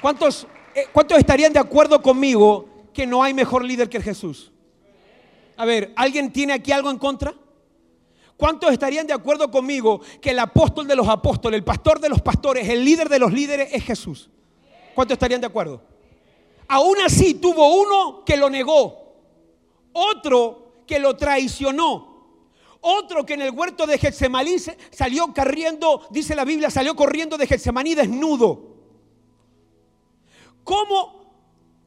cuántos, 0.00 0.46
eh, 0.74 0.86
cuántos 0.92 1.18
estarían 1.18 1.52
de 1.52 1.58
acuerdo 1.58 2.02
conmigo 2.02 2.68
que 2.92 3.06
no 3.06 3.22
hay 3.22 3.32
mejor 3.34 3.64
líder 3.64 3.88
que 3.88 4.00
Jesús? 4.00 4.52
A 5.56 5.64
ver, 5.64 5.92
¿alguien 5.96 6.32
tiene 6.32 6.52
aquí 6.52 6.72
algo 6.72 6.90
en 6.90 6.98
contra? 6.98 7.34
¿Cuántos 8.36 8.70
estarían 8.70 9.06
de 9.06 9.14
acuerdo 9.14 9.50
conmigo 9.50 10.00
que 10.20 10.30
el 10.30 10.38
apóstol 10.38 10.86
de 10.86 10.94
los 10.94 11.08
apóstoles, 11.08 11.58
el 11.58 11.64
pastor 11.64 12.00
de 12.00 12.08
los 12.08 12.20
pastores, 12.20 12.68
el 12.68 12.84
líder 12.84 13.08
de 13.08 13.18
los 13.18 13.32
líderes 13.32 13.70
es 13.72 13.82
Jesús? 13.82 14.30
¿Cuántos 14.94 15.14
estarían 15.14 15.40
de 15.40 15.46
acuerdo? 15.46 15.82
Aún 16.68 16.96
así 17.04 17.34
tuvo 17.34 17.80
uno 17.80 18.24
que 18.24 18.36
lo 18.36 18.50
negó, 18.50 19.14
otro 19.92 20.82
que 20.86 20.98
lo 20.98 21.16
traicionó, 21.16 22.16
otro 22.80 23.24
que 23.24 23.34
en 23.34 23.42
el 23.42 23.50
huerto 23.50 23.86
de 23.86 23.98
Getsemaní 23.98 24.56
salió 24.90 25.32
corriendo, 25.32 26.06
dice 26.10 26.34
la 26.34 26.44
Biblia, 26.44 26.70
salió 26.70 26.94
corriendo 26.94 27.38
de 27.38 27.46
Getsemaní 27.46 27.94
desnudo. 27.94 28.76
¿Cómo 30.62 31.25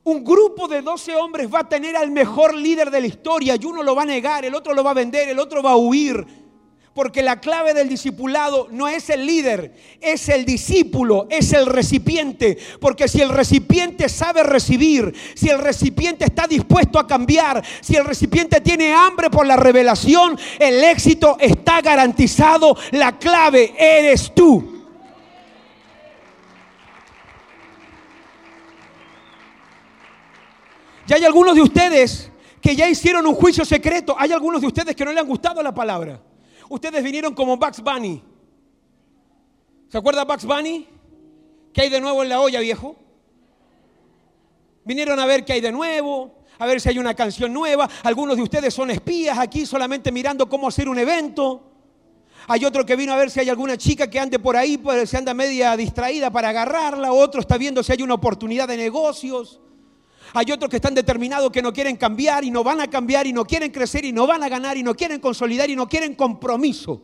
un 0.10 0.24
grupo 0.24 0.68
de 0.68 0.82
12 0.82 1.16
hombres 1.16 1.54
va 1.54 1.60
a 1.60 1.70
tener 1.70 1.96
al 1.96 2.12
mejor 2.12 2.56
líder 2.56 2.90
de 2.90 3.02
la 3.02 3.08
historia 3.08 3.56
y 3.60 3.66
uno 3.66 3.84
lo 3.84 3.96
va 3.96 4.02
a 4.02 4.06
negar, 4.06 4.44
el 4.44 4.56
otro 4.56 4.74
lo 4.74 4.84
va 4.84 4.92
a 4.92 4.96
vender, 4.96 5.30
el 5.30 5.40
otro 5.40 5.62
va 5.62 5.72
a 5.72 5.76
huir? 5.76 6.26
Porque 6.94 7.22
la 7.22 7.40
clave 7.40 7.74
del 7.74 7.88
discipulado 7.88 8.68
no 8.72 8.88
es 8.88 9.10
el 9.10 9.26
líder, 9.26 9.74
es 10.02 10.28
el 10.28 10.44
discípulo, 10.44 11.28
es 11.30 11.54
el 11.54 11.68
recipiente. 11.68 12.58
Porque 12.82 13.08
si 13.08 13.22
el 13.22 13.30
recipiente 13.30 14.10
sabe 14.10 14.44
recibir, 14.44 15.14
si 15.36 15.48
el 15.50 15.60
recipiente 15.60 16.26
está 16.26 16.48
dispuesto 16.48 17.00
a 17.00 17.08
cambiar, 17.08 17.64
si 17.80 17.96
el 17.96 18.04
recipiente 18.04 18.60
tiene 18.60 18.92
hambre 18.92 19.30
por 19.30 19.46
la 19.46 19.56
revelación, 19.56 20.38
el 20.58 20.84
éxito 20.84 21.38
está 21.40 21.80
garantizado. 21.82 22.76
La 22.92 23.18
clave 23.18 23.74
eres 23.78 24.34
tú. 24.36 24.79
Y 31.10 31.14
hay 31.14 31.26
algunos 31.26 31.56
de 31.56 31.62
ustedes 31.64 32.32
que 32.62 32.76
ya 32.76 32.88
hicieron 32.88 33.26
un 33.26 33.34
juicio 33.34 33.66
secreto. 33.66 34.16
Hay 34.16 34.32
algunos 34.32 34.62
de 34.62 34.68
ustedes 34.68 34.96
que 34.96 35.04
no 35.04 35.12
le 35.12 35.20
han 35.20 35.26
gustado 35.26 35.64
la 35.64 35.74
palabra. 35.74 36.22
Ustedes 36.70 37.04
vinieron 37.04 37.34
como 37.34 37.58
Bugs 37.58 37.82
Bunny. 37.82 38.22
¿Se 39.88 39.98
acuerda 39.98 40.24
Bugs 40.24 40.46
Bunny? 40.46 40.88
¿Qué 41.74 41.82
hay 41.82 41.90
de 41.90 42.00
nuevo 42.00 42.22
en 42.22 42.30
la 42.30 42.40
olla, 42.40 42.60
viejo? 42.60 42.96
Vinieron 44.86 45.20
a 45.20 45.26
ver 45.26 45.46
qué 45.46 45.54
hay 45.54 45.62
de 45.62 45.72
nuevo, 45.72 46.44
a 46.60 46.68
ver 46.68 46.80
si 46.80 46.90
hay 46.90 47.00
una 47.00 47.16
canción 47.16 47.52
nueva. 47.52 47.90
Algunos 48.04 48.38
de 48.38 48.44
ustedes 48.44 48.72
son 48.72 48.92
espías 48.92 49.40
aquí 49.40 49.66
solamente 49.66 50.12
mirando 50.12 50.48
cómo 50.48 50.68
hacer 50.68 50.88
un 50.88 51.00
evento. 51.00 51.72
Hay 52.48 52.66
otro 52.66 52.86
que 52.86 52.96
vino 52.96 53.14
a 53.14 53.18
ver 53.18 53.32
si 53.32 53.40
hay 53.40 53.50
alguna 53.50 53.78
chica 53.78 54.08
que 54.08 54.20
ande 54.20 54.38
por 54.38 54.56
ahí, 54.56 54.78
pues 54.78 55.10
se 55.10 55.18
anda 55.18 55.34
media 55.34 55.76
distraída 55.76 56.30
para 56.30 56.50
agarrarla. 56.50 57.12
Otro 57.12 57.42
está 57.42 57.58
viendo 57.58 57.82
si 57.82 57.94
hay 57.94 58.04
una 58.04 58.14
oportunidad 58.14 58.68
de 58.68 58.78
negocios. 58.78 59.60
Hay 60.34 60.52
otros 60.52 60.70
que 60.70 60.78
están 60.78 60.94
determinados 60.94 61.52
que 61.52 61.62
no 61.62 61.74
quieren 61.74 61.96
cambiar 61.96 62.44
y 62.44 62.52
no 62.52 62.64
van 62.64 62.82
a 62.82 62.88
cambiar 62.88 63.28
y 63.28 63.34
no 63.34 63.46
quieren 63.46 63.72
crecer 63.72 64.06
y 64.06 64.12
no 64.12 64.28
van 64.28 64.44
a 64.44 64.50
ganar 64.50 64.78
y 64.78 64.84
no 64.84 64.96
quieren 64.96 65.20
consolidar 65.20 65.70
y 65.70 65.76
no 65.76 65.88
quieren 65.88 66.16
compromiso. 66.16 67.02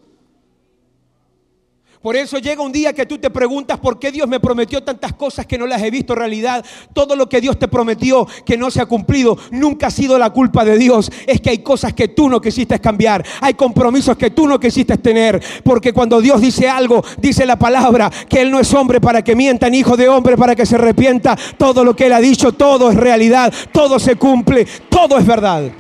Por 2.05 2.15
eso 2.15 2.37
llega 2.37 2.61
un 2.61 2.71
día 2.71 2.93
que 2.93 3.07
tú 3.07 3.17
te 3.17 3.31
preguntas 3.31 3.79
por 3.79 3.97
qué 3.97 4.11
Dios 4.11 4.27
me 4.27 4.39
prometió 4.39 4.83
tantas 4.83 5.13
cosas 5.13 5.47
que 5.47 5.57
no 5.57 5.65
las 5.65 5.81
he 5.81 5.89
visto 5.89 6.13
realidad. 6.13 6.63
Todo 6.93 7.15
lo 7.15 7.27
que 7.27 7.41
Dios 7.41 7.57
te 7.57 7.67
prometió 7.67 8.27
que 8.45 8.57
no 8.57 8.69
se 8.69 8.79
ha 8.79 8.85
cumplido 8.85 9.35
nunca 9.49 9.87
ha 9.87 9.89
sido 9.89 10.19
la 10.19 10.29
culpa 10.29 10.63
de 10.63 10.77
Dios. 10.77 11.11
Es 11.25 11.41
que 11.41 11.49
hay 11.49 11.57
cosas 11.63 11.93
que 11.95 12.09
tú 12.09 12.29
no 12.29 12.39
quisiste 12.39 12.79
cambiar. 12.79 13.25
Hay 13.41 13.55
compromisos 13.55 14.15
que 14.17 14.29
tú 14.29 14.45
no 14.47 14.59
quisiste 14.59 14.99
tener. 14.99 15.41
Porque 15.63 15.93
cuando 15.93 16.21
Dios 16.21 16.41
dice 16.41 16.69
algo, 16.69 17.03
dice 17.17 17.43
la 17.43 17.57
palabra 17.57 18.11
que 18.29 18.39
Él 18.39 18.51
no 18.51 18.59
es 18.59 18.71
hombre 18.75 19.01
para 19.01 19.23
que 19.23 19.35
mienta, 19.35 19.67
ni 19.67 19.79
hijo 19.79 19.97
de 19.97 20.07
hombre 20.07 20.37
para 20.37 20.55
que 20.55 20.67
se 20.67 20.75
arrepienta. 20.75 21.35
Todo 21.57 21.83
lo 21.83 21.95
que 21.95 22.05
Él 22.05 22.13
ha 22.13 22.21
dicho, 22.21 22.51
todo 22.51 22.91
es 22.91 22.97
realidad. 22.97 23.51
Todo 23.71 23.97
se 23.97 24.15
cumple. 24.15 24.67
Todo 24.91 25.17
es 25.17 25.25
verdad. 25.25 25.71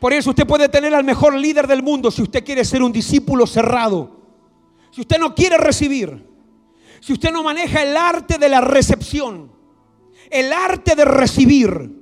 Por 0.00 0.12
eso 0.12 0.30
usted 0.30 0.46
puede 0.46 0.68
tener 0.68 0.94
al 0.94 1.04
mejor 1.04 1.34
líder 1.34 1.66
del 1.66 1.82
mundo 1.82 2.10
si 2.10 2.22
usted 2.22 2.44
quiere 2.44 2.64
ser 2.64 2.82
un 2.82 2.92
discípulo 2.92 3.46
cerrado. 3.46 4.16
Si 4.90 5.00
usted 5.00 5.18
no 5.18 5.34
quiere 5.34 5.56
recibir. 5.58 6.26
Si 7.00 7.12
usted 7.12 7.30
no 7.30 7.42
maneja 7.42 7.82
el 7.82 7.96
arte 7.96 8.38
de 8.38 8.48
la 8.48 8.60
recepción. 8.60 9.50
El 10.30 10.52
arte 10.52 10.94
de 10.94 11.04
recibir. 11.04 11.96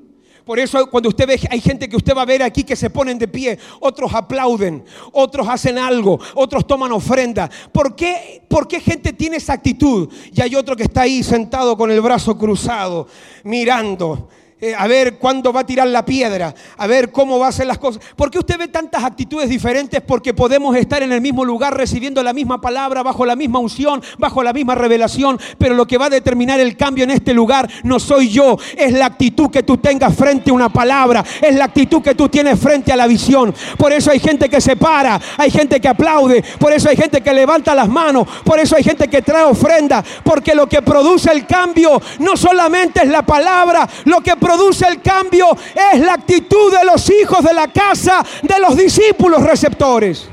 Por 0.44 0.58
eso 0.58 0.90
cuando 0.90 1.08
usted 1.08 1.26
ve, 1.26 1.40
hay 1.50 1.60
gente 1.60 1.88
que 1.88 1.96
usted 1.96 2.14
va 2.14 2.22
a 2.22 2.26
ver 2.26 2.42
aquí 2.42 2.64
que 2.64 2.76
se 2.76 2.90
ponen 2.90 3.18
de 3.18 3.28
pie, 3.28 3.58
otros 3.80 4.12
aplauden, 4.12 4.84
otros 5.12 5.48
hacen 5.48 5.78
algo, 5.78 6.20
otros 6.34 6.66
toman 6.66 6.92
ofrenda. 6.92 7.50
¿Por 7.72 7.96
qué, 7.96 8.42
¿Por 8.46 8.68
qué 8.68 8.78
gente 8.78 9.14
tiene 9.14 9.38
esa 9.38 9.54
actitud? 9.54 10.12
Y 10.32 10.42
hay 10.42 10.54
otro 10.54 10.76
que 10.76 10.82
está 10.82 11.02
ahí 11.02 11.22
sentado 11.22 11.76
con 11.78 11.90
el 11.90 12.00
brazo 12.02 12.36
cruzado, 12.36 13.08
mirando. 13.42 14.28
Eh, 14.64 14.74
a 14.74 14.86
ver 14.86 15.18
cuándo 15.18 15.52
va 15.52 15.60
a 15.60 15.66
tirar 15.66 15.86
la 15.88 16.06
piedra, 16.06 16.54
a 16.78 16.86
ver 16.86 17.12
cómo 17.12 17.38
va 17.38 17.44
a 17.44 17.48
hacer 17.50 17.66
las 17.66 17.76
cosas. 17.76 18.02
¿Por 18.16 18.30
qué 18.30 18.38
usted 18.38 18.56
ve 18.56 18.66
tantas 18.68 19.04
actitudes 19.04 19.50
diferentes? 19.50 20.00
Porque 20.00 20.32
podemos 20.32 20.74
estar 20.74 21.02
en 21.02 21.12
el 21.12 21.20
mismo 21.20 21.44
lugar 21.44 21.76
recibiendo 21.76 22.22
la 22.22 22.32
misma 22.32 22.62
palabra, 22.62 23.02
bajo 23.02 23.26
la 23.26 23.36
misma 23.36 23.58
unción, 23.58 24.02
bajo 24.16 24.42
la 24.42 24.54
misma 24.54 24.74
revelación, 24.74 25.38
pero 25.58 25.74
lo 25.74 25.86
que 25.86 25.98
va 25.98 26.06
a 26.06 26.08
determinar 26.08 26.60
el 26.60 26.78
cambio 26.78 27.04
en 27.04 27.10
este 27.10 27.34
lugar 27.34 27.68
no 27.82 28.00
soy 28.00 28.30
yo, 28.30 28.56
es 28.74 28.94
la 28.94 29.04
actitud 29.04 29.50
que 29.50 29.64
tú 29.64 29.76
tengas 29.76 30.16
frente 30.16 30.50
a 30.50 30.54
una 30.54 30.70
palabra, 30.70 31.22
es 31.42 31.54
la 31.56 31.66
actitud 31.66 32.00
que 32.00 32.14
tú 32.14 32.30
tienes 32.30 32.58
frente 32.58 32.90
a 32.90 32.96
la 32.96 33.06
visión. 33.06 33.54
Por 33.76 33.92
eso 33.92 34.12
hay 34.12 34.18
gente 34.18 34.48
que 34.48 34.62
se 34.62 34.76
para, 34.76 35.20
hay 35.36 35.50
gente 35.50 35.78
que 35.78 35.88
aplaude, 35.88 36.42
por 36.58 36.72
eso 36.72 36.88
hay 36.88 36.96
gente 36.96 37.20
que 37.20 37.34
levanta 37.34 37.74
las 37.74 37.90
manos, 37.90 38.26
por 38.42 38.58
eso 38.58 38.76
hay 38.76 38.82
gente 38.82 39.08
que 39.08 39.20
trae 39.20 39.44
ofrenda, 39.44 40.02
porque 40.22 40.54
lo 40.54 40.66
que 40.66 40.80
produce 40.80 41.30
el 41.30 41.46
cambio 41.46 42.00
no 42.20 42.34
solamente 42.34 43.02
es 43.02 43.08
la 43.08 43.26
palabra, 43.26 43.86
lo 44.06 44.22
que 44.22 44.34
produce 44.36 44.53
produce 44.54 44.86
el 44.86 45.02
cambio 45.02 45.46
es 45.92 46.00
la 46.00 46.14
actitud 46.14 46.72
de 46.72 46.84
los 46.84 47.10
hijos 47.10 47.42
de 47.44 47.52
la 47.52 47.68
casa 47.68 48.24
de 48.42 48.58
los 48.60 48.76
discípulos 48.76 49.42
receptores. 49.42 50.28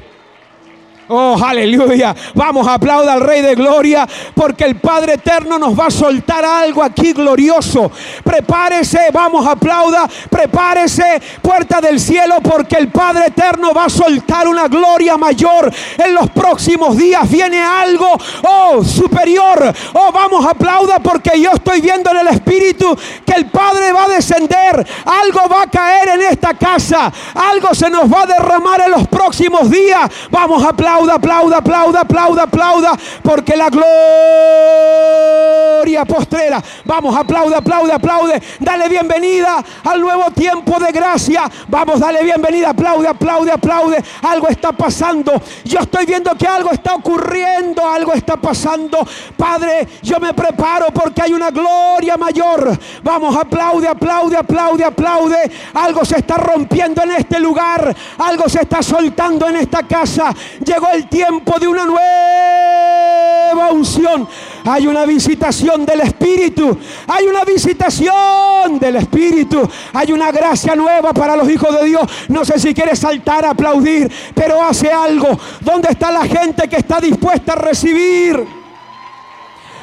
Oh, 1.13 1.37
aleluya. 1.43 2.15
Vamos, 2.35 2.65
aplauda 2.65 3.11
al 3.11 3.19
Rey 3.19 3.41
de 3.41 3.53
Gloria 3.53 4.07
porque 4.33 4.63
el 4.63 4.77
Padre 4.77 5.15
Eterno 5.15 5.59
nos 5.59 5.77
va 5.77 5.87
a 5.87 5.91
soltar 5.91 6.45
algo 6.45 6.81
aquí 6.81 7.11
glorioso. 7.11 7.91
Prepárese, 8.23 9.09
vamos, 9.11 9.45
aplauda, 9.45 10.07
prepárese, 10.29 11.21
puerta 11.41 11.81
del 11.81 11.99
cielo 11.99 12.35
porque 12.41 12.77
el 12.77 12.87
Padre 12.87 13.25
Eterno 13.27 13.73
va 13.73 13.85
a 13.85 13.89
soltar 13.89 14.47
una 14.47 14.69
gloria 14.69 15.17
mayor 15.17 15.69
en 15.97 16.13
los 16.13 16.29
próximos 16.29 16.95
días. 16.95 17.29
Viene 17.29 17.61
algo, 17.61 18.07
oh, 18.43 18.81
superior. 18.81 19.73
Oh, 19.91 20.13
vamos, 20.13 20.45
aplauda 20.45 20.99
porque 20.99 21.41
yo 21.41 21.51
estoy 21.51 21.81
viendo 21.81 22.09
en 22.11 22.19
el 22.19 22.27
Espíritu 22.27 22.97
que 23.25 23.33
el 23.33 23.47
Padre 23.47 23.91
va 23.91 24.05
a 24.05 24.09
descender. 24.09 24.87
Algo 25.03 25.49
va 25.49 25.63
a 25.63 25.69
caer 25.69 26.07
en 26.07 26.21
esta 26.21 26.53
casa. 26.53 27.11
Algo 27.35 27.75
se 27.75 27.89
nos 27.89 28.09
va 28.09 28.21
a 28.21 28.27
derramar 28.27 28.79
en 28.79 28.91
los 28.91 29.05
próximos 29.09 29.69
días. 29.69 30.09
Vamos, 30.29 30.63
aplauda 30.63 31.00
aplauda, 31.09 31.57
aplauda, 31.57 32.01
aplauda, 32.01 32.43
aplauda, 32.43 32.97
porque 33.23 33.55
la 33.55 33.69
gloria 33.69 33.91
postrera. 36.05 36.61
Vamos, 36.85 37.15
aplauda, 37.15 37.57
aplaude, 37.57 37.91
aplaude. 37.93 38.41
Dale 38.59 38.87
bienvenida 38.89 39.63
al 39.83 40.01
nuevo 40.01 40.29
tiempo 40.31 40.79
de 40.79 40.91
gracia. 40.91 41.43
Vamos, 41.67 41.99
dale 41.99 42.23
bienvenida, 42.23 42.69
aplaude, 42.69 43.07
aplaude, 43.07 43.51
aplaude. 43.51 44.03
Algo 44.21 44.47
está 44.47 44.71
pasando. 44.71 45.33
Yo 45.63 45.79
estoy 45.79 46.05
viendo 46.05 46.35
que 46.35 46.47
algo 46.47 46.71
está 46.71 46.93
ocurriendo, 46.95 47.87
algo 47.87 48.13
está 48.13 48.37
pasando. 48.37 48.99
Padre, 49.35 49.87
yo 50.01 50.19
me 50.19 50.33
preparo 50.33 50.87
porque 50.93 51.21
hay 51.21 51.33
una 51.33 51.49
gloria 51.49 52.17
mayor. 52.17 52.77
Vamos, 53.03 53.35
aplaude, 53.35 53.87
aplaude, 53.87 54.37
aplaude, 54.37 54.83
aplaude. 54.83 55.51
Algo 55.73 56.05
se 56.05 56.17
está 56.19 56.35
rompiendo 56.37 57.03
en 57.03 57.11
este 57.11 57.39
lugar. 57.39 57.95
Algo 58.17 58.47
se 58.49 58.61
está 58.61 58.81
soltando 58.81 59.47
en 59.47 59.57
esta 59.57 59.83
casa. 59.83 60.33
Llegó 60.63 60.80
el 60.89 61.07
tiempo 61.07 61.59
de 61.59 61.67
una 61.67 61.85
nueva 61.85 63.71
unción. 63.71 64.27
Hay 64.65 64.87
una 64.87 65.05
visitación 65.05 65.85
del 65.85 66.01
Espíritu. 66.01 66.77
Hay 67.07 67.25
una 67.25 67.43
visitación 67.43 68.79
del 68.79 68.97
Espíritu. 68.97 69.67
Hay 69.93 70.11
una 70.11 70.31
gracia 70.31 70.75
nueva 70.75 71.13
para 71.13 71.35
los 71.35 71.49
hijos 71.49 71.79
de 71.79 71.85
Dios. 71.85 72.03
No 72.29 72.45
sé 72.45 72.59
si 72.59 72.73
quiere 72.73 72.95
saltar 72.95 73.45
a 73.45 73.51
aplaudir, 73.51 74.11
pero 74.33 74.61
hace 74.61 74.91
algo. 74.91 75.37
¿Dónde 75.61 75.89
está 75.89 76.11
la 76.11 76.25
gente 76.25 76.67
que 76.67 76.77
está 76.77 76.99
dispuesta 76.99 77.53
a 77.53 77.55
recibir? 77.55 78.45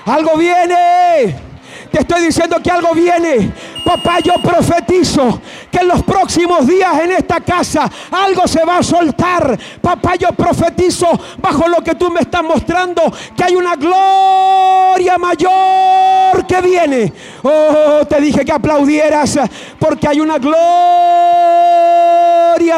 Algo 0.07 0.37
viene. 0.37 1.48
Te 1.91 2.01
estoy 2.01 2.23
diciendo 2.23 2.57
que 2.63 2.71
algo 2.71 2.93
viene. 2.95 3.53
Papá, 3.85 4.19
yo 4.21 4.35
profetizo 4.43 5.41
que 5.71 5.79
en 5.79 5.89
los 5.89 6.03
próximos 6.03 6.67
días 6.67 7.01
en 7.03 7.13
esta 7.13 7.41
casa 7.41 7.91
algo 8.11 8.47
se 8.47 8.65
va 8.65 8.79
a 8.79 8.83
soltar. 8.83 9.59
Papá, 9.81 10.17
yo 10.17 10.29
profetizo 10.29 11.09
bajo 11.39 11.67
lo 11.69 11.83
que 11.83 11.95
tú 11.95 12.11
me 12.11 12.21
estás 12.21 12.43
mostrando 12.43 13.03
que 13.37 13.45
hay 13.45 13.57
una 13.57 13.77
gloria 13.77 15.17
mayor 15.17 16.47
que 16.47 16.61
viene. 16.61 17.13
Oh, 17.43 18.05
te 18.07 18.21
dije 18.21 18.45
que 18.45 18.53
aplaudieras 18.53 19.39
porque 19.79 20.07
hay 20.09 20.21
una 20.21 20.39
gloria 20.39 20.59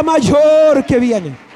mayor 0.03 0.85
que 0.87 0.99
viene. 0.99 1.50